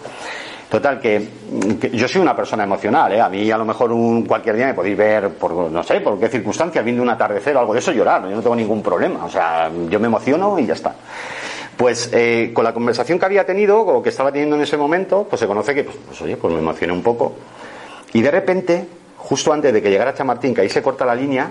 Total, 0.70 0.98
que, 1.02 1.28
yo 1.92 2.08
soy 2.08 2.22
una 2.22 2.34
persona 2.34 2.64
emocional, 2.64 3.12
¿eh? 3.12 3.20
A 3.20 3.28
mí 3.28 3.52
a 3.52 3.58
lo 3.58 3.66
mejor 3.66 3.92
un, 3.92 4.26
cualquier 4.26 4.56
día 4.56 4.68
me 4.68 4.74
podéis 4.74 4.98
ver 4.98 5.30
por, 5.32 5.52
no 5.54 5.84
sé, 5.84 6.00
por 6.00 6.18
qué 6.18 6.30
circunstancias, 6.30 6.86
viendo 6.86 7.04
un 7.04 7.10
atardecer 7.10 7.58
o 7.58 7.60
algo 7.60 7.74
de 7.74 7.80
eso, 7.80 7.92
llorar, 7.92 8.24
yo 8.24 8.36
no 8.36 8.42
tengo 8.42 8.56
ningún 8.56 8.82
problema, 8.82 9.26
o 9.26 9.30
sea, 9.30 9.70
yo 9.90 10.00
me 10.00 10.08
emociono 10.08 10.58
y 10.58 10.66
ya 10.66 10.74
está. 10.74 10.96
Pues 11.76 12.10
eh, 12.14 12.52
con 12.54 12.64
la 12.64 12.74
conversación 12.74 13.20
que 13.20 13.26
había 13.26 13.46
tenido 13.46 13.82
o 13.82 14.02
que 14.02 14.08
estaba 14.08 14.32
teniendo 14.32 14.56
en 14.56 14.62
ese 14.62 14.78
momento, 14.78 15.28
pues 15.30 15.42
se 15.42 15.48
conoce 15.48 15.76
que, 15.76 15.84
pues, 15.84 15.98
pues, 16.08 16.22
oye, 16.22 16.38
pues 16.38 16.54
me 16.54 16.60
emocioné 16.60 16.94
un 16.94 17.04
poco. 17.04 17.34
Y 18.14 18.22
de 18.22 18.32
repente, 18.32 18.88
justo 19.24 19.54
antes 19.54 19.74
de 19.74 19.82
que 19.82 19.90
llegara 19.90 20.14
Chamartín, 20.14 20.54
que 20.54 20.62
ahí 20.62 20.70
se 20.70 20.82
corta 20.82 21.06
la 21.06 21.16
línea, 21.16 21.50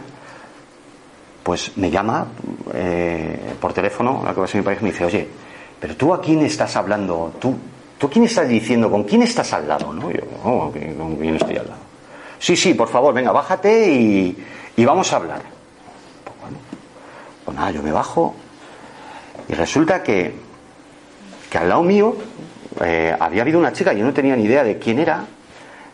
pues 1.43 1.77
me 1.77 1.91
llama 1.91 2.27
eh, 2.75 3.55
por 3.61 3.73
teléfono 3.73 4.23
la 4.25 4.33
que 4.33 4.41
va 4.41 4.45
a 4.45 4.49
ser 4.49 4.61
mi 4.61 4.65
país 4.65 4.81
me 4.83 4.91
dice, 4.91 5.05
oye, 5.05 5.29
pero 5.81 5.97
tú 5.97 6.15
a 6.15 6.21
quién 6.21 6.41
estás 6.43 6.77
hablando, 6.77 7.33
tú, 7.41 7.57
tú 7.99 8.09
quién 8.09 8.27
estás 8.27 8.49
diciendo, 8.49 8.91
con 8.91 9.05
quién 9.05 9.23
estás 9.23 9.53
al 9.53 9.67
lado, 9.67 9.93
¿no? 9.93 10.11
yo, 10.11 10.21
oh, 10.45 10.73
¿con 10.99 11.17
quién 11.17 11.37
estoy 11.37 11.57
al 11.57 11.69
lado? 11.69 11.81
Sí, 12.39 12.57
sí, 12.57 12.75
por 12.75 12.89
favor, 12.89 13.15
venga, 13.15 13.33
bájate 13.33 13.91
y, 13.91 14.45
y 14.77 14.85
vamos 14.85 15.13
a 15.13 15.17
hablar. 15.17 15.43
Pues 16.25 16.37
bueno, 16.41 16.59
pues 17.45 17.57
nada, 17.57 17.71
yo 17.71 17.83
me 17.83 17.93
bajo, 17.93 18.35
y 19.49 19.55
resulta 19.55 20.03
que, 20.03 20.35
que 21.51 21.59
al 21.59 21.69
lado 21.69 21.83
mío 21.83 22.17
eh, 22.85 23.17
había 23.19 23.43
habido 23.43 23.59
una 23.59 23.73
chica, 23.73 23.93
yo 23.93 24.05
no 24.05 24.13
tenía 24.13 24.37
ni 24.37 24.45
idea 24.45 24.63
de 24.63 24.79
quién 24.79 24.99
era, 24.99 25.25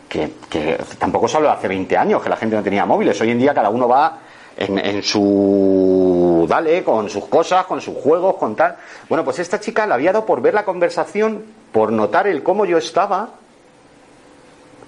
que, 0.09 0.77
tampoco 0.97 1.27
solo 1.27 1.49
hace 1.49 1.67
20 1.67 1.95
años, 1.95 2.21
que 2.21 2.29
la 2.29 2.35
gente 2.35 2.55
no 2.55 2.63
tenía 2.63 2.85
móviles. 2.85 3.19
Hoy 3.21 3.31
en 3.31 3.39
día 3.39 3.53
cada 3.53 3.69
uno 3.69 3.87
va 3.87 4.17
en, 4.57 4.77
en, 4.79 5.03
su 5.03 6.45
dale, 6.49 6.83
con 6.83 7.09
sus 7.09 7.25
cosas, 7.25 7.65
con 7.65 7.79
sus 7.79 7.95
juegos, 7.95 8.35
con 8.35 8.55
tal. 8.55 8.75
Bueno, 9.07 9.23
pues 9.23 9.39
esta 9.39 9.59
chica 9.59 9.85
la 9.85 9.95
había 9.95 10.11
dado 10.11 10.25
por 10.25 10.41
ver 10.41 10.53
la 10.53 10.65
conversación, 10.65 11.45
por 11.71 11.91
notar 11.91 12.27
el 12.27 12.43
cómo 12.43 12.65
yo 12.65 12.77
estaba, 12.77 13.29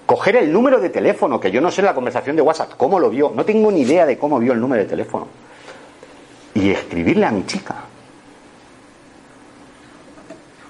coger 0.06 0.36
el 0.36 0.52
número 0.52 0.78
de 0.80 0.90
teléfono, 0.90 1.40
que 1.40 1.50
yo 1.50 1.60
no 1.60 1.70
sé 1.70 1.80
la 1.80 1.94
conversación 1.94 2.36
de 2.36 2.42
WhatsApp, 2.42 2.72
cómo 2.76 2.98
lo 2.98 3.08
vio, 3.08 3.32
no 3.34 3.44
tengo 3.44 3.70
ni 3.70 3.80
idea 3.82 4.04
de 4.04 4.18
cómo 4.18 4.38
vio 4.38 4.52
el 4.52 4.60
número 4.60 4.82
de 4.82 4.88
teléfono, 4.88 5.28
y 6.54 6.70
escribirle 6.70 7.24
a 7.24 7.30
mi 7.30 7.46
chica. 7.46 7.76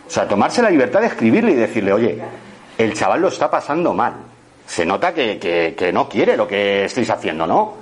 O 0.07 0.11
sea, 0.11 0.29
tomarse 0.29 0.61
la 0.61 0.71
libertad 0.71 1.01
de 1.01 1.07
escribirle 1.07 1.53
y 1.53 1.55
decirle, 1.55 1.93
oye, 1.93 2.23
el 2.77 2.95
chaval 2.95 3.23
lo 3.23 3.29
está 3.29 3.51
pasando 3.51 3.95
mal. 3.95 4.13
Se 4.73 4.87
nota 4.87 5.13
que, 5.13 5.91
no 5.93 6.09
quiere 6.09 6.35
lo 6.35 6.49
que 6.49 6.87
estáis 6.87 7.11
haciendo, 7.11 7.47
¿no? 7.47 7.75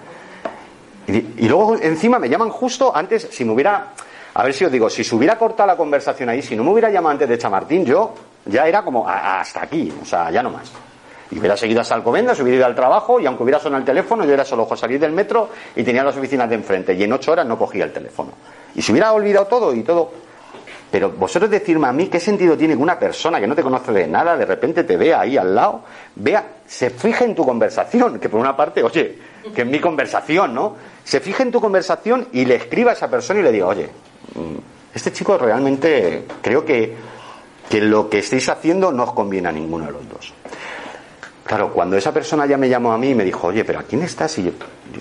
Y, 1.07 1.47
luego 1.49 1.77
encima 1.77 2.19
me 2.19 2.29
llaman 2.29 2.49
justo 2.51 2.91
antes, 2.93 3.29
si 3.31 3.45
me 3.45 3.53
hubiera, 3.53 3.93
a 4.35 4.43
ver 4.43 4.53
si 4.53 4.65
os 4.65 4.73
digo, 4.73 4.91
si 4.91 5.05
se 5.05 5.15
hubiera 5.15 5.39
cortado 5.39 5.69
la 5.69 5.77
conversación 5.77 6.31
ahí, 6.31 6.43
si 6.43 6.57
no 6.57 6.65
me 6.65 6.73
hubiera 6.73 6.91
llamado 6.91 7.13
antes 7.13 7.29
de 7.29 7.39
Chamartín, 7.39 7.85
yo 7.85 8.13
ya 8.45 8.67
era 8.67 8.83
como 8.83 9.09
hasta 9.09 9.63
aquí, 9.63 9.93
o 10.03 10.05
sea, 10.05 10.33
ya 10.33 10.43
no 10.43 10.51
más. 10.51 10.73
Y 11.31 11.39
hubiera 11.39 11.57
seguido 11.57 11.81
hasta 11.81 11.95
Alcobendas, 11.95 12.41
hubiera 12.41 12.57
ido 12.57 12.67
al 12.67 12.75
trabajo 12.75 13.21
y 13.21 13.27
aunque 13.27 13.45
hubiera 13.45 13.61
sonado 13.61 13.79
el 13.79 13.87
teléfono, 13.87 14.25
yo 14.25 14.35
era 14.35 14.45
solo 14.45 14.65
ojo 14.65 14.77
salir 14.77 14.99
del 14.99 15.13
metro 15.13 15.49
y 15.77 15.85
tenía 15.85 16.03
las 16.03 16.17
oficinas 16.17 16.49
de 16.49 16.57
enfrente 16.57 16.95
y 16.95 17.05
en 17.05 17.13
ocho 17.13 17.31
horas 17.31 17.47
no 17.47 17.57
cogía 17.57 17.85
el 17.85 17.93
teléfono. 17.93 18.33
Y 18.75 18.83
se 18.83 18.91
hubiera 18.91 19.13
olvidado 19.13 19.47
todo 19.47 19.73
y 19.73 19.85
todo, 19.85 20.11
pero 20.91 21.11
vosotros 21.11 21.51
decirme 21.51 21.87
a 21.87 21.93
mí 21.93 22.09
qué 22.09 22.19
sentido 22.19 22.57
tiene 22.57 22.75
que 22.77 22.83
una 22.83 22.99
persona 22.99 23.41
que 23.41 23.47
no 23.47 23.55
te 23.55 23.63
conoce 23.63 23.93
de 23.93 24.07
nada 24.07 24.37
de 24.37 24.45
repente 24.45 24.85
te 24.85 24.97
vea 24.97 25.21
ahí 25.21 25.37
al 25.37 25.55
lado, 25.55 25.85
vea, 26.17 26.45
se 26.67 26.91
fije 26.91 27.25
en 27.25 27.35
tu 27.35 27.45
conversación, 27.45 28.19
que 28.19 28.29
por 28.29 28.41
una 28.41 28.57
parte, 28.57 28.83
oye, 28.83 29.19
que 29.55 29.63
es 29.63 29.67
mi 29.67 29.79
conversación, 29.79 30.55
¿no? 30.55 30.77
Se 31.05 31.21
fije 31.21 31.43
en 31.43 31.53
tu 31.53 31.61
conversación 31.61 32.29
y 32.33 32.45
le 32.45 32.57
escriba 32.57 32.91
a 32.91 32.95
esa 32.95 33.09
persona 33.09 33.41
y 33.41 33.43
le 33.43 33.53
diga, 33.53 33.67
oye, 33.67 33.89
mm, 34.35 34.95
este 34.95 35.13
chico 35.13 35.39
realmente 35.39 36.25
creo 36.43 36.65
que, 36.65 36.97
que 37.69 37.81
lo 37.81 38.11
que 38.11 38.19
estáis 38.19 38.49
haciendo 38.49 38.91
no 38.91 39.05
os 39.05 39.13
conviene 39.13 39.49
a 39.49 39.53
ninguno 39.53 39.87
de 39.87 39.93
los 39.93 40.09
dos. 40.09 40.35
Claro, 41.45 41.73
cuando 41.73 41.97
esa 41.97 42.13
persona 42.13 42.47
ya 42.47 42.57
me 42.57 42.69
llamó 42.69 42.93
a 42.93 42.99
mí 42.99 43.11
y 43.11 43.15
me 43.15 43.25
dijo, 43.25 43.49
oye, 43.49 43.65
pero 43.65 43.81
¿a 43.81 43.83
quién 43.83 44.03
estás? 44.03 44.39
Y 44.39 44.45
yo, 44.45 44.53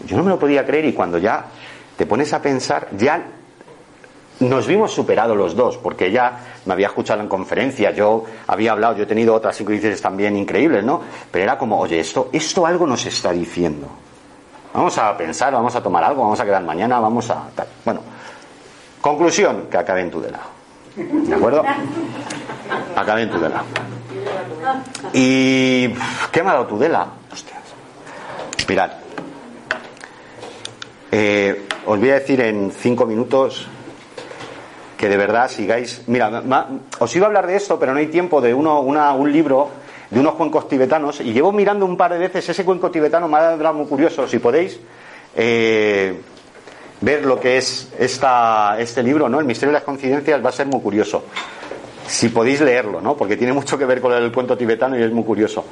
yo 0.06 0.18
no 0.18 0.24
me 0.24 0.30
lo 0.30 0.40
podía 0.40 0.66
creer 0.66 0.86
y 0.86 0.94
cuando 0.94 1.18
ya 1.18 1.46
te 1.98 2.06
pones 2.06 2.32
a 2.34 2.42
pensar, 2.42 2.88
ya 2.98 3.24
nos 4.40 4.68
vimos 4.68 4.92
superados 4.92 5.36
los 5.36 5.56
dos, 5.56 5.78
porque 5.78 6.08
ella 6.08 6.32
me 6.66 6.74
había 6.74 6.88
escuchado 6.88 7.22
en 7.22 7.28
conferencias, 7.28 7.96
yo 7.96 8.24
había 8.48 8.72
hablado, 8.72 8.96
yo 8.96 9.04
he 9.04 9.08
tenido 9.08 9.34
otras 9.34 9.56
sincronicidades 9.56 10.02
también 10.02 10.38
increíbles, 10.38 10.84
¿no? 10.84 11.02
Pero 11.30 11.44
era 11.44 11.58
como, 11.58 11.80
oye, 11.80 12.00
esto, 12.00 12.30
esto 12.32 12.66
algo 12.66 12.88
nos 12.88 13.06
está 13.06 13.32
diciendo. 13.32 13.88
Vamos 14.74 14.98
a 14.98 15.18
pensar, 15.18 15.52
vamos 15.52 15.76
a 15.76 15.84
tomar 15.84 16.04
algo, 16.04 16.24
vamos 16.24 16.40
a 16.40 16.46
quedar 16.46 16.64
mañana, 16.64 17.00
vamos 17.00 17.30
a. 17.30 17.50
Bueno, 17.84 18.02
conclusión, 19.02 19.68
que 19.70 19.78
acabe 19.78 20.02
en 20.02 20.12
Tudela. 20.12 20.40
¿De 20.96 21.36
acuerdo? 21.36 21.64
Acabe 22.96 23.24
en 23.24 23.30
Tudela. 23.32 23.64
¿Y 25.14 25.90
qué 26.32 26.44
me 26.44 26.50
ha 26.50 26.54
dado 26.54 26.68
Tudela? 26.68 27.08
Hostias. 27.32 27.60
Mirad. 28.68 28.92
Eh, 31.12 31.68
os 31.88 32.00
voy 32.00 32.10
a 32.12 32.16
decir 32.16 32.40
en 32.42 32.72
cinco 32.72 33.06
minutos 33.08 33.68
que 35.00 35.08
de 35.08 35.16
verdad 35.16 35.50
sigáis. 35.50 36.02
Mira, 36.08 36.44
os 37.00 37.16
iba 37.16 37.26
a 37.26 37.30
hablar 37.30 37.48
de 37.48 37.56
esto, 37.56 37.80
pero 37.80 37.94
no 37.94 38.00
hay 38.00 38.08
tiempo 38.08 38.42
de 38.42 38.54
uno, 38.54 38.82
una, 38.82 39.14
un 39.14 39.32
libro 39.32 39.70
de 40.10 40.20
unos 40.20 40.34
cuencos 40.34 40.68
tibetanos 40.68 41.22
y 41.22 41.32
llevo 41.32 41.54
mirando 41.54 41.86
un 41.86 41.96
par 41.96 42.12
de 42.12 42.20
veces 42.20 42.50
ese 42.50 42.66
cuenco 42.66 42.92
tibetano, 42.92 43.30
me 43.30 43.38
ha 43.38 43.56
dado 43.56 43.74
muy 43.74 43.86
curioso, 43.86 44.28
si 44.28 44.40
podéis 44.40 44.78
eh, 45.38 46.20
ver 47.00 47.26
lo 47.26 47.40
que 47.40 47.58
es 47.58 47.94
esta, 47.98 48.76
este 48.78 49.02
libro, 49.02 49.30
¿no? 49.30 49.40
El 49.40 49.46
misterio 49.46 49.70
de 49.70 49.76
las 49.76 49.84
coincidencias 49.84 50.44
va 50.44 50.50
a 50.50 50.52
ser 50.52 50.68
muy 50.68 50.82
curioso. 50.82 51.24
Si 52.06 52.28
podéis 52.28 52.60
leerlo, 52.60 53.00
¿no? 53.00 53.16
Porque 53.16 53.38
tiene 53.38 53.54
mucho 53.54 53.78
que 53.78 53.86
ver 53.86 54.02
con 54.02 54.12
el 54.12 54.34
cuento 54.34 54.58
tibetano 54.58 55.00
y 55.00 55.04
es 55.04 55.12
muy 55.14 55.24
curioso. 55.24 55.64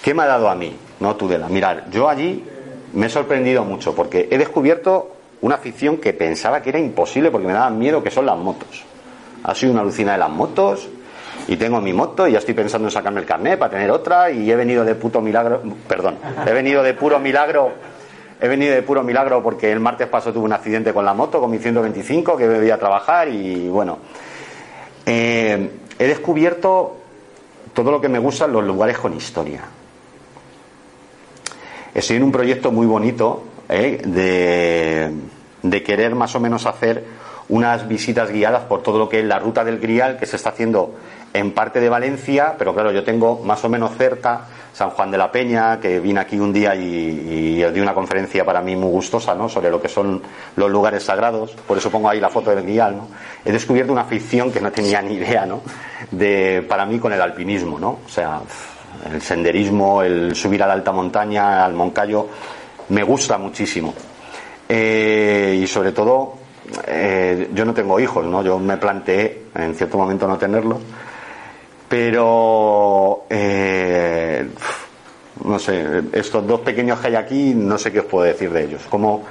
¿Qué 0.00 0.14
me 0.14 0.22
ha 0.22 0.26
dado 0.26 0.48
a 0.48 0.54
mí? 0.54 0.72
No, 1.00 1.16
Tudela. 1.16 1.48
Mirar, 1.48 1.90
yo 1.90 2.08
allí 2.08 2.44
me 2.92 3.06
he 3.06 3.10
sorprendido 3.10 3.64
mucho 3.64 3.92
porque 3.92 4.28
he 4.30 4.38
descubierto 4.38 5.15
una 5.42 5.56
afición 5.56 5.98
que 5.98 6.12
pensaba 6.12 6.62
que 6.62 6.70
era 6.70 6.78
imposible 6.78 7.30
porque 7.30 7.46
me 7.46 7.52
daban 7.52 7.78
miedo 7.78 8.02
que 8.02 8.10
son 8.10 8.26
las 8.26 8.36
motos. 8.36 8.84
Ha 9.44 9.54
sido 9.54 9.72
una 9.72 9.82
alucina 9.82 10.12
de 10.12 10.18
las 10.18 10.30
motos 10.30 10.88
y 11.48 11.56
tengo 11.56 11.80
mi 11.80 11.92
moto 11.92 12.26
y 12.26 12.32
ya 12.32 12.38
estoy 12.38 12.54
pensando 12.54 12.88
en 12.88 12.92
sacarme 12.92 13.20
el 13.20 13.26
carnet 13.26 13.58
para 13.58 13.70
tener 13.70 13.90
otra 13.90 14.30
y 14.30 14.50
he 14.50 14.56
venido 14.56 14.84
de 14.84 14.94
puto 14.94 15.20
milagro, 15.20 15.62
perdón, 15.88 16.16
he 16.46 16.52
venido 16.52 16.82
de 16.82 16.94
puro 16.94 17.18
milagro, 17.20 17.70
he 18.40 18.48
venido 18.48 18.74
de 18.74 18.82
puro 18.82 19.02
milagro 19.02 19.42
porque 19.42 19.70
el 19.70 19.80
martes 19.80 20.08
pasado 20.08 20.32
tuve 20.32 20.46
un 20.46 20.52
accidente 20.52 20.92
con 20.92 21.04
la 21.04 21.14
moto, 21.14 21.40
con 21.40 21.50
mi 21.50 21.58
125 21.58 22.36
que 22.36 22.46
me 22.46 22.72
a 22.72 22.78
trabajar 22.78 23.28
y 23.28 23.68
bueno, 23.68 23.98
eh, 25.04 25.70
he 25.98 26.06
descubierto 26.06 26.96
todo 27.72 27.90
lo 27.90 28.00
que 28.00 28.08
me 28.08 28.18
gusta 28.18 28.46
en 28.46 28.52
los 28.52 28.64
lugares 28.64 28.98
con 28.98 29.14
historia. 29.14 29.60
Estoy 31.94 32.16
en 32.16 32.24
un 32.24 32.32
proyecto 32.32 32.72
muy 32.72 32.86
bonito 32.86 33.42
¿eh? 33.68 35.12
de, 35.62 35.82
querer 35.82 36.14
más 36.14 36.34
o 36.34 36.40
menos 36.40 36.66
hacer 36.66 37.04
unas 37.48 37.86
visitas 37.86 38.30
guiadas 38.30 38.64
por 38.64 38.82
todo 38.82 38.98
lo 38.98 39.08
que 39.08 39.20
es 39.20 39.24
la 39.24 39.38
ruta 39.38 39.64
del 39.64 39.78
Grial 39.78 40.18
que 40.18 40.26
se 40.26 40.36
está 40.36 40.50
haciendo 40.50 40.94
en 41.32 41.52
parte 41.52 41.80
de 41.80 41.88
Valencia, 41.88 42.54
pero 42.58 42.74
claro, 42.74 42.90
yo 42.92 43.04
tengo 43.04 43.40
más 43.44 43.62
o 43.64 43.68
menos 43.68 43.96
cerca 43.96 44.46
San 44.72 44.90
Juan 44.90 45.10
de 45.10 45.18
la 45.18 45.32
Peña, 45.32 45.80
que 45.80 46.00
vine 46.00 46.20
aquí 46.20 46.38
un 46.38 46.52
día 46.52 46.74
y, 46.74 46.82
y 46.82 47.64
di 47.72 47.80
una 47.80 47.94
conferencia 47.94 48.44
para 48.44 48.60
mí 48.60 48.76
muy 48.76 48.90
gustosa, 48.90 49.34
¿no? 49.34 49.48
Sobre 49.48 49.70
lo 49.70 49.80
que 49.80 49.88
son 49.88 50.20
los 50.56 50.70
lugares 50.70 51.02
sagrados, 51.02 51.52
por 51.52 51.78
eso 51.78 51.90
pongo 51.90 52.10
ahí 52.10 52.20
la 52.20 52.28
foto 52.28 52.50
del 52.50 52.62
Grial, 52.62 52.96
¿no? 52.96 53.08
He 53.42 53.52
descubierto 53.52 53.92
una 53.92 54.02
afición 54.02 54.52
que 54.52 54.60
no 54.60 54.70
tenía 54.70 55.00
ni 55.00 55.14
idea, 55.14 55.46
¿no? 55.46 55.62
De, 56.10 56.62
para 56.68 56.84
mí 56.84 56.98
con 56.98 57.12
el 57.12 57.22
alpinismo, 57.22 57.78
¿no? 57.78 58.00
O 58.04 58.08
sea, 58.08 58.40
el 59.10 59.22
senderismo, 59.22 60.02
el 60.02 60.34
subir 60.34 60.62
a 60.62 60.66
la 60.66 60.74
alta 60.74 60.92
montaña, 60.92 61.64
al 61.64 61.72
Moncayo, 61.72 62.28
me 62.88 63.02
gusta 63.02 63.38
muchísimo. 63.38 63.94
Eh, 64.68 65.60
y 65.62 65.66
sobre 65.66 65.92
todo, 65.92 66.34
eh, 66.86 67.50
yo 67.54 67.64
no 67.64 67.74
tengo 67.74 68.00
hijos, 68.00 68.24
¿no? 68.24 68.42
Yo 68.42 68.58
me 68.58 68.76
planteé 68.76 69.44
en 69.54 69.74
cierto 69.74 69.98
momento 69.98 70.26
no 70.26 70.36
tenerlos, 70.36 70.78
Pero, 71.88 73.26
eh, 73.30 74.44
no 75.44 75.58
sé, 75.58 76.02
estos 76.12 76.44
dos 76.44 76.60
pequeños 76.60 76.98
que 76.98 77.06
hay 77.06 77.14
aquí, 77.14 77.54
no 77.54 77.78
sé 77.78 77.92
qué 77.92 78.00
os 78.00 78.06
puedo 78.06 78.24
decir 78.24 78.50
de 78.50 78.64
ellos. 78.64 78.82
Como, 78.90 79.22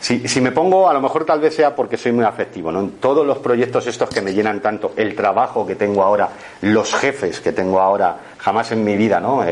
si, 0.00 0.26
si, 0.26 0.40
me 0.40 0.50
pongo, 0.50 0.88
a 0.90 0.92
lo 0.92 1.00
mejor 1.00 1.24
tal 1.24 1.38
vez 1.38 1.54
sea 1.54 1.76
porque 1.76 1.96
soy 1.96 2.10
muy 2.10 2.24
afectivo, 2.24 2.72
¿no? 2.72 2.80
En 2.80 2.90
todos 2.92 3.24
los 3.24 3.38
proyectos 3.38 3.86
estos 3.86 4.08
que 4.08 4.20
me 4.20 4.34
llenan 4.34 4.60
tanto, 4.60 4.92
el 4.96 5.14
trabajo 5.14 5.64
que 5.64 5.76
tengo 5.76 6.02
ahora, 6.02 6.30
los 6.62 6.92
jefes 6.94 7.40
que 7.40 7.52
tengo 7.52 7.78
ahora, 7.78 8.16
jamás 8.38 8.72
en 8.72 8.82
mi 8.82 8.96
vida, 8.96 9.20
¿no? 9.20 9.44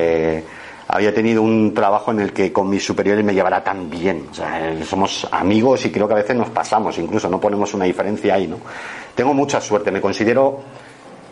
Había 0.92 1.14
tenido 1.14 1.42
un 1.42 1.72
trabajo 1.72 2.10
en 2.10 2.20
el 2.20 2.32
que 2.32 2.52
con 2.52 2.68
mis 2.68 2.84
superiores 2.84 3.24
me 3.24 3.32
llevara 3.32 3.62
tan 3.62 3.88
bien. 3.88 4.26
O 4.30 4.34
sea, 4.34 4.72
eh, 4.72 4.84
somos 4.84 5.26
amigos 5.30 5.84
y 5.86 5.90
creo 5.90 6.08
que 6.08 6.14
a 6.14 6.16
veces 6.16 6.36
nos 6.36 6.50
pasamos, 6.50 6.98
incluso 6.98 7.28
no 7.28 7.40
ponemos 7.40 7.72
una 7.74 7.84
diferencia 7.84 8.34
ahí, 8.34 8.48
¿no? 8.48 8.58
Tengo 9.14 9.32
mucha 9.32 9.60
suerte, 9.60 9.92
me 9.92 10.00
considero 10.00 10.60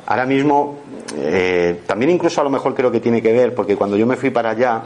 ahora 0.06 0.26
mismo, 0.26 0.78
eh, 1.16 1.80
también 1.86 2.12
incluso 2.12 2.40
a 2.40 2.44
lo 2.44 2.50
mejor 2.50 2.74
creo 2.74 2.90
que 2.90 3.00
tiene 3.00 3.20
que 3.20 3.32
ver, 3.32 3.54
porque 3.54 3.76
cuando 3.76 3.96
yo 3.96 4.06
me 4.06 4.16
fui 4.16 4.30
para 4.30 4.50
allá, 4.50 4.82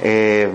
eh, 0.00 0.48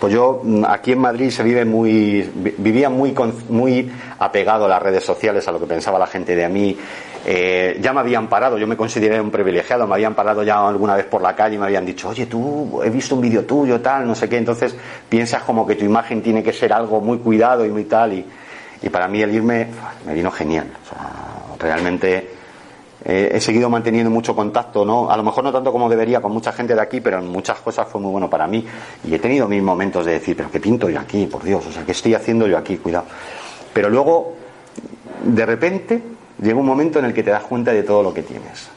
pues 0.00 0.12
yo 0.12 0.40
mm, 0.42 0.64
aquí 0.66 0.92
en 0.92 0.98
Madrid 0.98 1.30
se 1.30 1.44
vive 1.44 1.64
muy, 1.64 2.28
vivía 2.58 2.90
muy, 2.90 3.14
muy 3.48 3.92
apegado 4.18 4.64
a 4.64 4.68
las 4.68 4.82
redes 4.82 5.04
sociales, 5.04 5.46
a 5.46 5.52
lo 5.52 5.60
que 5.60 5.66
pensaba 5.66 5.98
la 5.98 6.06
gente 6.08 6.34
de 6.34 6.48
mí. 6.48 6.76
Eh, 7.32 7.78
ya 7.80 7.92
me 7.92 8.00
habían 8.00 8.26
parado, 8.26 8.58
yo 8.58 8.66
me 8.66 8.76
consideré 8.76 9.20
un 9.20 9.30
privilegiado, 9.30 9.86
me 9.86 9.94
habían 9.94 10.16
parado 10.16 10.42
ya 10.42 10.66
alguna 10.66 10.96
vez 10.96 11.06
por 11.06 11.22
la 11.22 11.36
calle 11.36 11.54
y 11.54 11.58
me 11.60 11.66
habían 11.66 11.86
dicho, 11.86 12.08
oye, 12.08 12.26
tú, 12.26 12.82
he 12.82 12.90
visto 12.90 13.14
un 13.14 13.20
vídeo 13.20 13.44
tuyo, 13.44 13.80
tal, 13.80 14.04
no 14.04 14.16
sé 14.16 14.28
qué. 14.28 14.36
Entonces 14.36 14.74
piensas 15.08 15.44
como 15.44 15.64
que 15.64 15.76
tu 15.76 15.84
imagen 15.84 16.22
tiene 16.22 16.42
que 16.42 16.52
ser 16.52 16.72
algo 16.72 17.00
muy 17.00 17.18
cuidado 17.18 17.64
y 17.64 17.68
muy 17.68 17.84
tal. 17.84 18.14
Y, 18.14 18.26
y 18.82 18.88
para 18.88 19.06
mí 19.06 19.22
el 19.22 19.32
irme 19.32 19.68
me 20.04 20.12
vino 20.12 20.32
genial. 20.32 20.72
O 20.82 20.88
sea, 20.88 21.68
realmente 21.68 22.30
eh, 23.04 23.30
he 23.32 23.40
seguido 23.40 23.70
manteniendo 23.70 24.10
mucho 24.10 24.34
contacto, 24.34 24.84
¿no? 24.84 25.08
A 25.08 25.16
lo 25.16 25.22
mejor 25.22 25.44
no 25.44 25.52
tanto 25.52 25.70
como 25.70 25.88
debería 25.88 26.20
con 26.20 26.32
mucha 26.32 26.50
gente 26.50 26.74
de 26.74 26.80
aquí, 26.80 27.00
pero 27.00 27.20
en 27.20 27.28
muchas 27.28 27.60
cosas 27.60 27.86
fue 27.86 28.00
muy 28.00 28.10
bueno 28.10 28.28
para 28.28 28.48
mí. 28.48 28.66
Y 29.04 29.14
he 29.14 29.20
tenido 29.20 29.46
mis 29.46 29.62
momentos 29.62 30.04
de 30.04 30.14
decir, 30.14 30.36
pero 30.36 30.50
¿qué 30.50 30.58
pinto 30.58 30.90
yo 30.90 30.98
aquí? 30.98 31.26
Por 31.26 31.44
Dios, 31.44 31.64
o 31.64 31.70
sea, 31.70 31.84
¿qué 31.84 31.92
estoy 31.92 32.12
haciendo 32.12 32.48
yo 32.48 32.58
aquí? 32.58 32.78
Cuidado. 32.78 33.04
Pero 33.72 33.88
luego, 33.88 34.34
de 35.22 35.46
repente, 35.46 36.02
llega 36.40 36.58
un 36.58 36.66
momento 36.66 36.98
en 36.98 37.06
el 37.06 37.14
que 37.14 37.22
te 37.22 37.30
das 37.30 37.42
cuenta 37.44 37.72
de 37.72 37.82
todo 37.82 38.02
lo 38.02 38.14
que 38.14 38.22
tienes. 38.22 38.68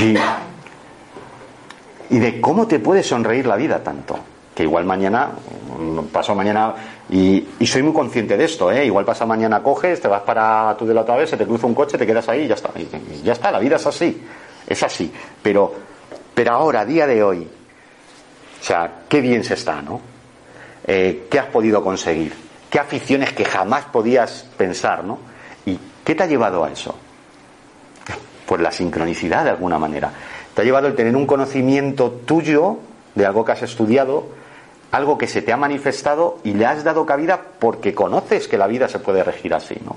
Y, 0.00 0.16
y 2.14 2.18
de 2.18 2.40
cómo 2.40 2.66
te 2.66 2.78
puede 2.78 3.02
sonreír 3.02 3.46
la 3.46 3.56
vida 3.56 3.82
tanto. 3.82 4.18
Que 4.54 4.64
igual 4.64 4.84
mañana, 4.84 5.30
paso 6.12 6.34
mañana 6.34 6.74
y, 7.08 7.46
soy 7.66 7.82
muy 7.82 7.92
consciente 7.92 8.36
de 8.36 8.44
esto, 8.44 8.70
¿eh? 8.70 8.84
Igual 8.84 9.04
pasa 9.04 9.24
mañana, 9.24 9.62
coges, 9.62 10.00
te 10.00 10.08
vas 10.08 10.22
para 10.22 10.76
tú 10.78 10.86
de 10.86 10.94
la 10.94 11.02
otra 11.02 11.16
vez, 11.16 11.30
se 11.30 11.36
te 11.36 11.46
cruza 11.46 11.66
un 11.66 11.74
coche, 11.74 11.96
te 11.96 12.06
quedas 12.06 12.28
ahí 12.28 12.42
y 12.42 12.48
ya 12.48 12.54
está. 12.54 12.70
Y, 12.76 13.22
ya 13.22 13.32
está, 13.32 13.50
la 13.50 13.58
vida 13.58 13.76
es 13.76 13.86
así. 13.86 14.22
Es 14.66 14.82
así. 14.82 15.12
Pero, 15.42 15.72
pero 16.34 16.52
ahora, 16.52 16.84
día 16.84 17.06
de 17.06 17.22
hoy, 17.22 17.48
o 18.60 18.64
sea, 18.64 19.02
qué 19.08 19.20
bien 19.20 19.42
se 19.42 19.54
está, 19.54 19.80
¿no? 19.80 20.00
Eh, 20.86 21.26
¿Qué 21.30 21.38
has 21.38 21.46
podido 21.46 21.82
conseguir? 21.82 22.34
¿Qué 22.68 22.78
aficiones 22.78 23.32
que 23.32 23.44
jamás 23.44 23.84
podías 23.86 24.46
pensar, 24.56 25.04
¿no? 25.04 25.31
¿Y 26.02 26.04
qué 26.04 26.14
te 26.14 26.24
ha 26.24 26.26
llevado 26.26 26.64
a 26.64 26.70
eso? 26.70 26.94
Pues 28.46 28.60
la 28.60 28.72
sincronicidad 28.72 29.44
de 29.44 29.50
alguna 29.50 29.78
manera. 29.78 30.10
Te 30.54 30.62
ha 30.62 30.64
llevado 30.64 30.88
el 30.88 30.94
tener 30.94 31.14
un 31.16 31.26
conocimiento 31.26 32.10
tuyo 32.26 32.78
de 33.14 33.24
algo 33.24 33.44
que 33.44 33.52
has 33.52 33.62
estudiado, 33.62 34.26
algo 34.90 35.16
que 35.16 35.26
se 35.26 35.42
te 35.42 35.52
ha 35.52 35.56
manifestado 35.56 36.38
y 36.44 36.52
le 36.52 36.66
has 36.66 36.84
dado 36.84 37.06
cabida 37.06 37.40
porque 37.58 37.94
conoces 37.94 38.48
que 38.48 38.58
la 38.58 38.66
vida 38.66 38.88
se 38.88 38.98
puede 38.98 39.22
regir 39.22 39.54
así, 39.54 39.76
¿no? 39.84 39.96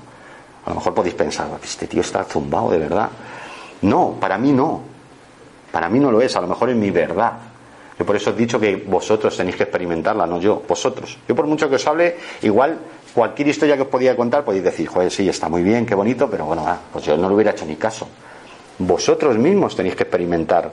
A 0.64 0.70
lo 0.70 0.76
mejor 0.76 0.94
podéis 0.94 1.14
pensar, 1.14 1.48
este 1.62 1.86
tío 1.86 2.00
está 2.00 2.24
zumbado 2.24 2.70
de 2.70 2.78
verdad. 2.78 3.08
No, 3.82 4.16
para 4.18 4.38
mí 4.38 4.52
no. 4.52 4.80
Para 5.70 5.88
mí 5.88 5.98
no 5.98 6.10
lo 6.10 6.22
es, 6.22 6.34
a 6.36 6.40
lo 6.40 6.46
mejor 6.46 6.70
es 6.70 6.76
mi 6.76 6.90
verdad. 6.90 7.32
Yo 7.98 8.04
por 8.04 8.16
eso 8.16 8.30
he 8.30 8.32
dicho 8.34 8.58
que 8.58 8.76
vosotros 8.76 9.36
tenéis 9.36 9.56
que 9.56 9.62
experimentarla, 9.64 10.26
no 10.26 10.40
yo, 10.40 10.62
vosotros. 10.66 11.18
Yo 11.28 11.34
por 11.34 11.46
mucho 11.46 11.68
que 11.68 11.76
os 11.76 11.86
hable, 11.86 12.16
igual 12.42 12.78
cualquier 13.16 13.48
historia 13.48 13.76
que 13.76 13.82
os 13.82 13.88
podía 13.88 14.14
contar 14.14 14.44
podéis 14.44 14.62
decir, 14.62 14.86
joder, 14.88 15.10
sí, 15.10 15.26
está 15.26 15.48
muy 15.48 15.62
bien, 15.62 15.86
qué 15.86 15.94
bonito, 15.94 16.28
pero 16.28 16.44
bueno, 16.44 16.64
ah, 16.66 16.76
pues 16.92 17.06
yo 17.06 17.16
no 17.16 17.30
lo 17.30 17.34
hubiera 17.34 17.52
hecho 17.52 17.64
ni 17.64 17.76
caso. 17.76 18.06
Vosotros 18.78 19.38
mismos 19.38 19.74
tenéis 19.74 19.96
que 19.96 20.02
experimentar 20.02 20.70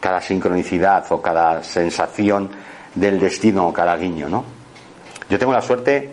cada 0.00 0.20
sincronicidad 0.20 1.04
o 1.10 1.22
cada 1.22 1.62
sensación 1.62 2.50
del 2.96 3.20
destino 3.20 3.72
cada 3.72 3.96
guiño, 3.96 4.28
¿no? 4.28 4.42
Yo 5.30 5.38
tengo 5.38 5.52
la 5.52 5.62
suerte 5.62 6.10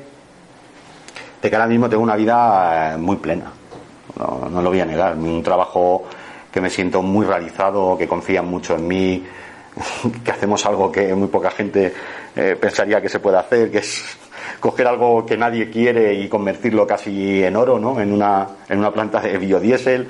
de 1.41 1.49
que 1.49 1.55
ahora 1.55 1.67
mismo 1.67 1.89
tengo 1.89 2.03
una 2.03 2.15
vida 2.15 2.93
eh, 2.93 2.97
muy 2.97 3.15
plena, 3.15 3.51
no, 4.15 4.61
lo 4.61 4.69
voy 4.69 4.79
a 4.79 4.85
negar, 4.85 5.15
un 5.15 5.41
trabajo 5.41 6.03
que 6.51 6.61
me 6.61 6.69
siento 6.69 7.01
muy 7.01 7.25
realizado, 7.25 7.97
que 7.97 8.07
confían 8.07 8.45
mucho 8.45 8.75
en 8.75 8.87
mí, 8.87 9.25
que 10.23 10.31
hacemos 10.31 10.63
algo 10.67 10.91
que 10.91 11.15
muy 11.15 11.29
poca 11.29 11.49
gente 11.49 11.91
eh, 12.35 12.55
pensaría 12.61 13.01
que 13.01 13.09
se 13.09 13.19
puede 13.19 13.37
hacer, 13.37 13.71
que 13.71 13.79
es 13.79 14.19
coger 14.59 14.87
algo 14.87 15.25
que 15.25 15.37
nadie 15.37 15.69
quiere 15.69 16.13
y 16.13 16.27
convertirlo 16.27 16.85
casi 16.85 17.43
en 17.43 17.55
oro, 17.55 17.79
¿no? 17.79 17.99
En 17.99 18.11
una, 18.11 18.47
en 18.67 18.79
una 18.79 18.91
planta 18.91 19.21
de 19.21 19.37
biodiesel 19.37 20.07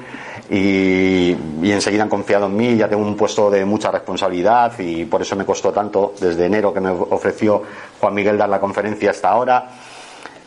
y, 0.50 1.36
enseguida 1.64 2.04
han 2.04 2.10
confiado 2.10 2.48
en 2.48 2.58
mí, 2.58 2.76
ya 2.76 2.88
tengo 2.90 3.04
un 3.04 3.16
puesto 3.16 3.50
de 3.52 3.64
mucha 3.66 3.92
responsabilidad 3.92 4.74
y 4.80 5.06
por 5.06 5.22
eso 5.22 5.36
me 5.36 5.46
costó 5.46 5.72
tanto 5.72 6.14
desde 6.20 6.46
enero 6.46 6.74
que 6.74 6.82
me 6.82 6.90
ofreció 6.90 7.62
Juan 8.00 8.14
Miguel 8.14 8.38
dar 8.38 8.50
la 8.50 8.60
conferencia 8.60 9.12
hasta 9.12 9.30
ahora. 9.30 9.70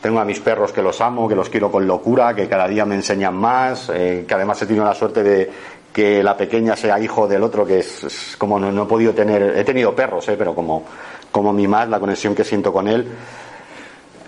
Tengo 0.00 0.18
a 0.18 0.24
mis 0.24 0.40
perros 0.40 0.72
que 0.72 0.82
los 0.82 1.00
amo, 1.00 1.28
que 1.28 1.36
los 1.36 1.48
quiero 1.48 1.70
con 1.70 1.86
locura, 1.86 2.34
que 2.34 2.48
cada 2.48 2.66
día 2.66 2.84
me 2.84 2.96
enseñan 2.96 3.36
más, 3.36 3.88
eh, 3.94 4.24
que 4.26 4.34
además 4.34 4.60
he 4.60 4.66
tenido 4.66 4.84
la 4.84 4.94
suerte 4.94 5.22
de 5.22 5.50
que 5.92 6.24
la 6.24 6.36
pequeña 6.36 6.74
sea 6.74 6.98
hijo 6.98 7.28
del 7.28 7.44
otro, 7.44 7.64
que 7.64 7.78
es, 7.78 8.34
como 8.36 8.58
no, 8.58 8.82
he 8.82 8.86
podido 8.86 9.12
tener, 9.12 9.56
he 9.56 9.62
tenido 9.62 9.94
perros, 9.94 10.28
eh, 10.28 10.34
pero 10.36 10.56
como, 10.56 10.82
como 11.30 11.52
mi 11.52 11.68
más, 11.68 11.88
la 11.88 12.00
conexión 12.00 12.34
que 12.34 12.42
siento 12.42 12.72
con 12.72 12.88
él 12.88 13.06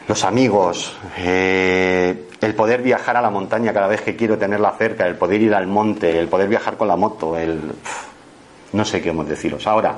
los 0.06 0.24
amigos, 0.24 0.94
eh, 1.18 2.28
el 2.40 2.54
poder 2.54 2.82
viajar 2.82 3.16
a 3.16 3.22
la 3.22 3.30
montaña 3.30 3.72
cada 3.72 3.86
vez 3.86 4.02
que 4.02 4.16
quiero 4.16 4.36
tenerla 4.36 4.72
cerca, 4.72 5.06
el 5.06 5.16
poder 5.16 5.40
ir 5.40 5.54
al 5.54 5.66
monte, 5.66 6.18
el 6.18 6.28
poder 6.28 6.48
viajar 6.48 6.76
con 6.76 6.88
la 6.88 6.96
moto, 6.96 7.38
el... 7.38 7.60
no 8.72 8.84
sé 8.84 9.00
qué 9.00 9.10
hemos 9.10 9.28
deciros. 9.28 9.66
Ahora, 9.66 9.96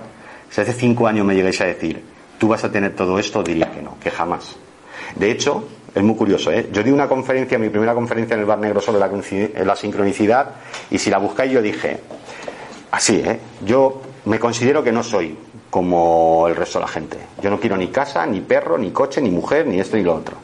si 0.48 0.60
hace 0.60 0.72
cinco 0.72 1.08
años 1.08 1.26
me 1.26 1.34
llegáis 1.34 1.60
a 1.60 1.64
decir, 1.64 2.02
tú 2.38 2.48
vas 2.48 2.62
a 2.62 2.70
tener 2.70 2.94
todo 2.94 3.18
esto, 3.18 3.42
diría 3.42 3.70
que 3.72 3.82
no, 3.82 3.96
que 4.00 4.10
jamás. 4.10 4.56
De 5.16 5.30
hecho, 5.30 5.66
es 5.94 6.02
muy 6.02 6.14
curioso, 6.14 6.52
¿eh? 6.52 6.68
Yo 6.72 6.82
di 6.82 6.90
una 6.90 7.08
conferencia, 7.08 7.58
mi 7.58 7.70
primera 7.70 7.94
conferencia 7.94 8.34
en 8.34 8.40
el 8.40 8.46
Bar 8.46 8.58
Negro 8.58 8.80
sobre 8.80 9.00
la, 9.00 9.10
la 9.64 9.76
sincronicidad, 9.76 10.50
y 10.90 10.98
si 10.98 11.10
la 11.10 11.18
buscáis 11.18 11.50
yo 11.50 11.62
dije, 11.62 11.98
así, 12.92 13.22
¿eh? 13.24 13.40
Yo 13.64 14.02
me 14.26 14.38
considero 14.38 14.84
que 14.84 14.92
no 14.92 15.02
soy 15.02 15.36
como 15.76 16.48
el 16.48 16.56
resto 16.56 16.78
de 16.78 16.86
la 16.86 16.90
gente. 16.90 17.18
Yo 17.42 17.50
no 17.50 17.60
quiero 17.60 17.76
ni 17.76 17.88
casa, 17.88 18.24
ni 18.24 18.40
perro, 18.40 18.78
ni 18.78 18.92
coche, 18.92 19.20
ni 19.20 19.28
mujer, 19.28 19.66
ni 19.66 19.78
esto 19.78 19.98
ni 19.98 20.04
lo 20.04 20.14
otro. 20.14 20.34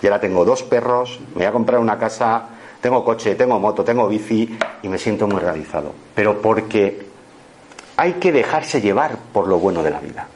Y 0.00 0.06
ahora 0.06 0.20
tengo 0.20 0.44
dos 0.44 0.62
perros, 0.62 1.18
me 1.30 1.38
voy 1.38 1.46
a 1.46 1.50
comprar 1.50 1.80
una 1.80 1.98
casa, 1.98 2.50
tengo 2.80 3.04
coche, 3.04 3.34
tengo 3.34 3.58
moto, 3.58 3.82
tengo 3.82 4.06
bici 4.06 4.56
y 4.84 4.88
me 4.88 4.96
siento 4.96 5.26
muy 5.26 5.40
realizado. 5.40 5.92
Pero 6.14 6.40
porque 6.40 7.04
hay 7.96 8.12
que 8.12 8.30
dejarse 8.30 8.80
llevar 8.80 9.16
por 9.32 9.48
lo 9.48 9.58
bueno 9.58 9.82
de 9.82 9.90
la 9.90 9.98
vida. 9.98 10.28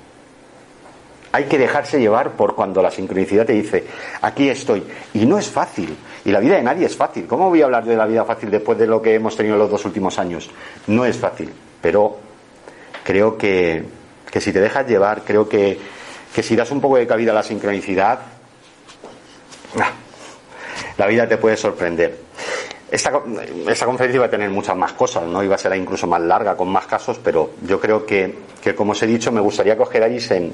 Hay 1.31 1.45
que 1.45 1.57
dejarse 1.57 2.01
llevar 2.01 2.33
por 2.33 2.57
cuando 2.57 2.83
la 2.83 2.91
sincronicidad 2.91 3.47
te 3.47 3.53
dice, 3.53 3.87
aquí 4.21 4.49
estoy. 4.49 4.83
Y 5.15 5.27
no 5.27 5.39
es 5.39 5.49
fácil. 5.49 5.97
Y 6.25 6.33
la 6.33 6.41
vida 6.41 6.57
de 6.57 6.65
nadie 6.65 6.87
es 6.87 6.97
fácil. 6.97 7.29
¿Cómo 7.29 7.51
voy 7.51 7.63
a 7.63 7.67
hablar 7.67 7.85
de 7.85 7.95
la 7.95 8.07
vida 8.07 8.25
fácil 8.25 8.51
después 8.51 8.77
de 8.77 8.89
lo 8.89 9.01
que 9.01 9.15
hemos 9.15 9.37
tenido 9.37 9.57
los 9.57 9.71
dos 9.71 9.85
últimos 9.85 10.19
años? 10.19 10.51
No 10.89 11.05
es 11.05 11.17
fácil. 11.17 11.53
Pero 11.81 12.19
creo 13.05 13.39
que 13.39 14.00
que 14.31 14.41
si 14.41 14.53
te 14.53 14.61
dejas 14.61 14.87
llevar, 14.87 15.23
creo 15.23 15.49
que, 15.49 15.79
si 16.43 16.57
das 16.57 16.71
un 16.71 16.81
poco 16.81 16.97
de 16.97 17.07
cabida 17.07 17.33
a 17.33 17.35
la 17.35 17.43
sincronicidad, 17.43 18.21
la 20.97 21.07
vida 21.07 21.29
te 21.29 21.37
puede 21.37 21.57
sorprender. 21.57 22.19
Esta, 22.91 23.13
esta, 23.69 23.87
conferencia 23.87 24.17
iba 24.17 24.27
a 24.27 24.31
tener 24.31 24.51
muchas 24.51 24.77
más 24.77 24.93
cosas, 24.95 25.23
¿no? 25.25 25.43
Iba 25.45 25.55
a 25.55 25.59
ser 25.59 25.75
incluso 25.77 26.09
más 26.09 26.21
larga, 26.21 26.57
con 26.57 26.69
más 26.69 26.87
casos, 26.87 27.21
pero 27.23 27.53
yo 27.63 27.81
creo 27.81 28.05
que, 28.05 28.35
que 28.61 28.75
como 28.75 28.93
os 28.93 29.03
he 29.03 29.07
dicho, 29.07 29.31
me 29.31 29.41
gustaría 29.41 29.77
que 29.77 29.83
os 29.83 29.89
quedáis 29.89 30.29
en 30.33 30.53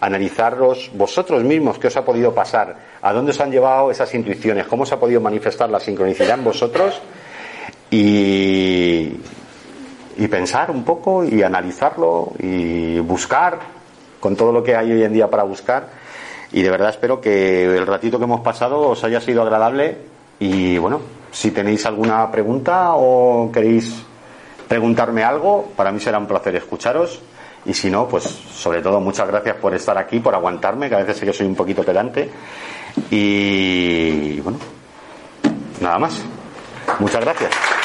analizaros 0.00 0.90
vosotros 0.94 1.42
mismos 1.44 1.78
qué 1.78 1.88
os 1.88 1.96
ha 1.96 2.04
podido 2.04 2.34
pasar, 2.34 2.76
a 3.00 3.12
dónde 3.12 3.30
os 3.30 3.40
han 3.40 3.50
llevado 3.50 3.90
esas 3.90 4.12
intuiciones, 4.14 4.66
cómo 4.66 4.84
se 4.84 4.94
ha 4.94 5.00
podido 5.00 5.20
manifestar 5.20 5.70
la 5.70 5.78
sincronicidad 5.80 6.38
en 6.38 6.44
vosotros 6.44 7.00
y, 7.90 9.12
y 10.16 10.28
pensar 10.28 10.70
un 10.70 10.84
poco 10.84 11.24
y 11.24 11.42
analizarlo 11.42 12.32
y 12.38 12.98
buscar 13.00 13.58
con 14.20 14.36
todo 14.36 14.52
lo 14.52 14.62
que 14.62 14.76
hay 14.76 14.92
hoy 14.92 15.02
en 15.02 15.12
día 15.12 15.28
para 15.28 15.42
buscar. 15.42 15.88
Y 16.52 16.62
de 16.62 16.70
verdad 16.70 16.90
espero 16.90 17.20
que 17.20 17.64
el 17.64 17.86
ratito 17.86 18.18
que 18.18 18.24
hemos 18.24 18.40
pasado 18.40 18.80
os 18.80 19.02
haya 19.04 19.20
sido 19.20 19.42
agradable 19.42 19.96
y 20.38 20.76
bueno, 20.78 21.00
si 21.30 21.50
tenéis 21.50 21.86
alguna 21.86 22.30
pregunta 22.30 22.94
o 22.94 23.50
queréis 23.52 24.04
preguntarme 24.68 25.24
algo, 25.24 25.72
para 25.76 25.92
mí 25.92 26.00
será 26.00 26.18
un 26.18 26.26
placer 26.26 26.56
escucharos. 26.56 27.20
Y 27.64 27.74
si 27.74 27.90
no, 27.90 28.08
pues 28.08 28.24
sobre 28.24 28.82
todo 28.82 29.00
muchas 29.00 29.28
gracias 29.28 29.56
por 29.56 29.74
estar 29.74 29.96
aquí, 29.96 30.18
por 30.18 30.34
aguantarme, 30.34 30.88
que 30.88 30.96
a 30.96 31.04
veces 31.04 31.20
yo 31.20 31.32
soy 31.32 31.46
un 31.46 31.54
poquito 31.54 31.82
pedante. 31.84 32.28
Y 33.10 34.40
bueno, 34.40 34.58
nada 35.80 35.98
más. 35.98 36.22
Muchas 36.98 37.20
gracias. 37.20 37.81